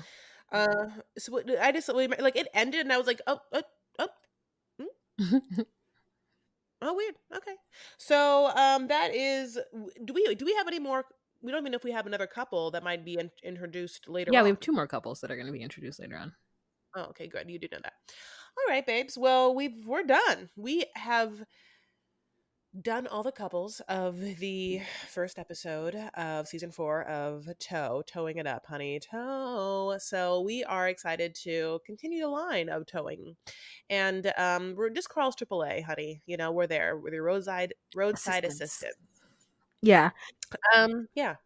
Uh, 0.53 0.87
so 1.19 1.33
what- 1.33 1.51
I 1.61 1.73
just 1.73 1.89
like 1.89 2.37
it 2.37 2.49
ended, 2.55 2.81
and 2.81 2.93
I 2.93 2.99
was 2.99 3.07
like, 3.07 3.21
oh, 3.27 3.41
oh, 3.53 3.63
oh, 3.99 4.09
oh, 6.83 6.95
weird. 6.95 7.15
Okay, 7.37 7.55
so 7.99 8.49
um, 8.57 8.89
that 8.89 9.15
is. 9.15 9.59
Do 10.05 10.13
we 10.15 10.35
do 10.35 10.45
we 10.45 10.55
have 10.55 10.67
any 10.69 10.79
more? 10.79 11.05
We 11.43 11.53
don't 11.53 11.61
even 11.63 11.73
know 11.73 11.77
if 11.77 11.85
we 11.85 11.93
have 11.93 12.07
another 12.07 12.27
couple 12.27 12.71
that 12.73 12.83
might 12.83 13.05
be 13.05 13.15
in, 13.19 13.31
introduced 13.45 14.09
later. 14.09 14.31
yeah 14.33 14.41
on. 14.41 14.45
we 14.45 14.51
have 14.51 14.61
two 14.61 14.73
more 14.73 14.87
couples 14.89 15.21
that 15.21 15.31
are 15.31 15.37
going 15.37 15.47
to 15.47 15.53
be 15.53 15.63
introduced 15.63 16.01
later 16.01 16.17
on 16.17 16.33
Oh, 16.97 17.03
okay, 17.11 17.27
good. 17.29 17.49
You 17.51 17.59
do 17.59 17.69
know 17.71 17.79
that. 17.85 17.93
All 18.59 18.75
right, 18.75 18.85
babes. 18.85 19.17
Well, 19.17 19.55
we've 19.55 19.87
we're 19.87 20.03
done. 20.03 20.51
We 20.57 20.85
have 20.97 21.45
done 22.83 23.07
all 23.07 23.23
the 23.23 23.33
couples 23.33 23.81
of 23.89 24.21
the 24.21 24.83
first 25.09 25.39
episode 25.39 25.95
of 26.15 26.49
season 26.49 26.71
four 26.71 27.05
of 27.05 27.49
Toe, 27.61 28.03
towing 28.07 28.37
it 28.39 28.47
up, 28.47 28.67
honey, 28.67 29.01
toe. 29.01 29.97
So 30.01 30.41
we 30.41 30.65
are 30.65 30.89
excited 30.89 31.35
to 31.45 31.81
continue 31.87 32.21
the 32.21 32.29
line 32.29 32.69
of 32.69 32.87
towing, 32.87 33.37
and 33.89 34.33
um, 34.37 34.75
we're 34.77 34.91
just 34.91 35.09
Carl's 35.09 35.37
AAA, 35.37 35.85
honey. 35.85 36.21
You 36.27 36.37
know, 36.37 36.51
we're 36.51 36.67
there. 36.67 36.97
We're 36.99 37.11
the 37.11 37.23
roadside 37.23 37.75
roadside 37.95 38.45
Assistance. 38.45 38.73
assistant. 38.73 38.95
yeah 39.83 40.11
Um, 40.77 41.07
yeah. 41.15 41.37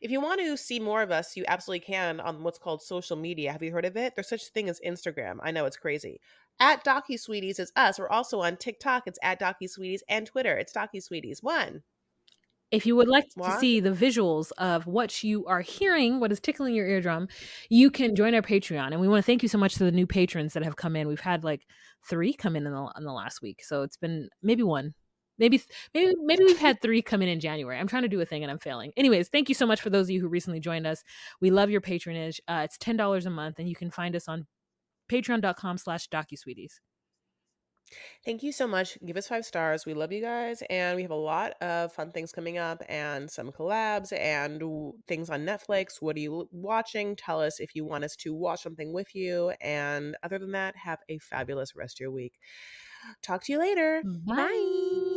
If 0.00 0.10
you 0.10 0.20
want 0.20 0.40
to 0.40 0.56
see 0.56 0.78
more 0.78 1.02
of 1.02 1.10
us, 1.10 1.36
you 1.36 1.44
absolutely 1.48 1.84
can 1.86 2.20
on 2.20 2.42
what's 2.42 2.58
called 2.58 2.82
social 2.82 3.16
media. 3.16 3.52
Have 3.52 3.62
you 3.62 3.72
heard 3.72 3.84
of 3.84 3.96
it? 3.96 4.14
There's 4.14 4.28
such 4.28 4.44
a 4.44 4.50
thing 4.50 4.68
as 4.68 4.80
Instagram. 4.86 5.38
I 5.42 5.50
know 5.50 5.64
it's 5.64 5.76
crazy. 5.76 6.20
At 6.60 6.84
Docu 6.84 7.18
Sweeties 7.18 7.58
is 7.58 7.72
us. 7.76 7.98
We're 7.98 8.08
also 8.08 8.40
on 8.40 8.56
TikTok. 8.56 9.04
It's 9.06 9.18
at 9.22 9.40
Docu 9.40 9.68
Sweeties 9.68 10.02
and 10.08 10.26
Twitter. 10.26 10.56
It's 10.56 10.72
Docu 10.72 11.02
Sweeties 11.02 11.42
one. 11.42 11.82
If 12.70 12.84
you 12.84 12.96
would 12.96 13.08
like 13.08 13.24
to 13.30 13.56
see 13.58 13.80
the 13.80 13.92
visuals 13.92 14.52
of 14.58 14.86
what 14.86 15.24
you 15.24 15.46
are 15.46 15.62
hearing, 15.62 16.20
what 16.20 16.30
is 16.30 16.38
tickling 16.38 16.74
your 16.74 16.86
eardrum, 16.86 17.28
you 17.70 17.90
can 17.90 18.14
join 18.14 18.34
our 18.34 18.42
Patreon. 18.42 18.88
And 18.88 19.00
we 19.00 19.08
want 19.08 19.24
to 19.24 19.26
thank 19.26 19.42
you 19.42 19.48
so 19.48 19.56
much 19.56 19.76
to 19.76 19.84
the 19.84 19.90
new 19.90 20.06
patrons 20.06 20.52
that 20.52 20.62
have 20.62 20.76
come 20.76 20.94
in. 20.94 21.08
We've 21.08 21.18
had 21.18 21.44
like 21.44 21.66
three 22.06 22.34
come 22.34 22.56
in 22.56 22.66
in 22.66 22.72
the, 22.72 22.92
in 22.98 23.04
the 23.04 23.12
last 23.12 23.40
week, 23.40 23.64
so 23.64 23.82
it's 23.82 23.96
been 23.96 24.28
maybe 24.42 24.62
one, 24.62 24.92
maybe 25.38 25.62
maybe 25.94 26.14
maybe 26.22 26.44
we've 26.44 26.58
had 26.68 26.80
three 26.80 27.02
come 27.02 27.22
in 27.22 27.28
in 27.28 27.40
January. 27.40 27.78
I'm 27.78 27.88
trying 27.88 28.02
to 28.02 28.08
do 28.08 28.20
a 28.20 28.24
thing 28.24 28.42
and 28.42 28.50
I'm 28.50 28.58
failing. 28.58 28.92
Anyways, 28.96 29.28
thank 29.28 29.48
you 29.48 29.54
so 29.54 29.66
much 29.66 29.80
for 29.80 29.90
those 29.90 30.06
of 30.06 30.10
you 30.10 30.20
who 30.20 30.28
recently 30.28 30.60
joined 30.60 30.86
us. 30.86 31.02
We 31.40 31.50
love 31.50 31.70
your 31.70 31.80
patronage. 31.80 32.40
Uh, 32.48 32.62
it's 32.64 32.78
ten 32.78 32.96
dollars 32.96 33.26
a 33.26 33.30
month, 33.30 33.58
and 33.58 33.68
you 33.68 33.76
can 33.76 33.90
find 33.90 34.14
us 34.14 34.28
on 34.28 34.46
Patreon.com/slash 35.10 36.08
DocuSweeties. 36.08 36.80
Thank 38.24 38.42
you 38.42 38.52
so 38.52 38.66
much. 38.66 38.98
Give 39.04 39.16
us 39.16 39.28
five 39.28 39.44
stars. 39.44 39.86
We 39.86 39.94
love 39.94 40.12
you 40.12 40.20
guys. 40.20 40.62
And 40.68 40.96
we 40.96 41.02
have 41.02 41.10
a 41.10 41.14
lot 41.14 41.54
of 41.60 41.92
fun 41.92 42.12
things 42.12 42.32
coming 42.32 42.58
up 42.58 42.82
and 42.88 43.30
some 43.30 43.50
collabs 43.50 44.12
and 44.12 44.60
w- 44.60 44.92
things 45.06 45.30
on 45.30 45.44
Netflix. 45.46 46.00
What 46.00 46.16
are 46.16 46.20
you 46.20 46.48
watching? 46.52 47.16
Tell 47.16 47.40
us 47.40 47.60
if 47.60 47.74
you 47.74 47.84
want 47.84 48.04
us 48.04 48.16
to 48.16 48.34
watch 48.34 48.62
something 48.62 48.92
with 48.92 49.14
you. 49.14 49.52
And 49.60 50.16
other 50.22 50.38
than 50.38 50.52
that, 50.52 50.76
have 50.76 50.98
a 51.08 51.18
fabulous 51.18 51.74
rest 51.74 51.96
of 51.96 52.00
your 52.00 52.10
week. 52.10 52.34
Talk 53.22 53.44
to 53.44 53.52
you 53.52 53.58
later. 53.58 54.02
Bye. 54.26 55.14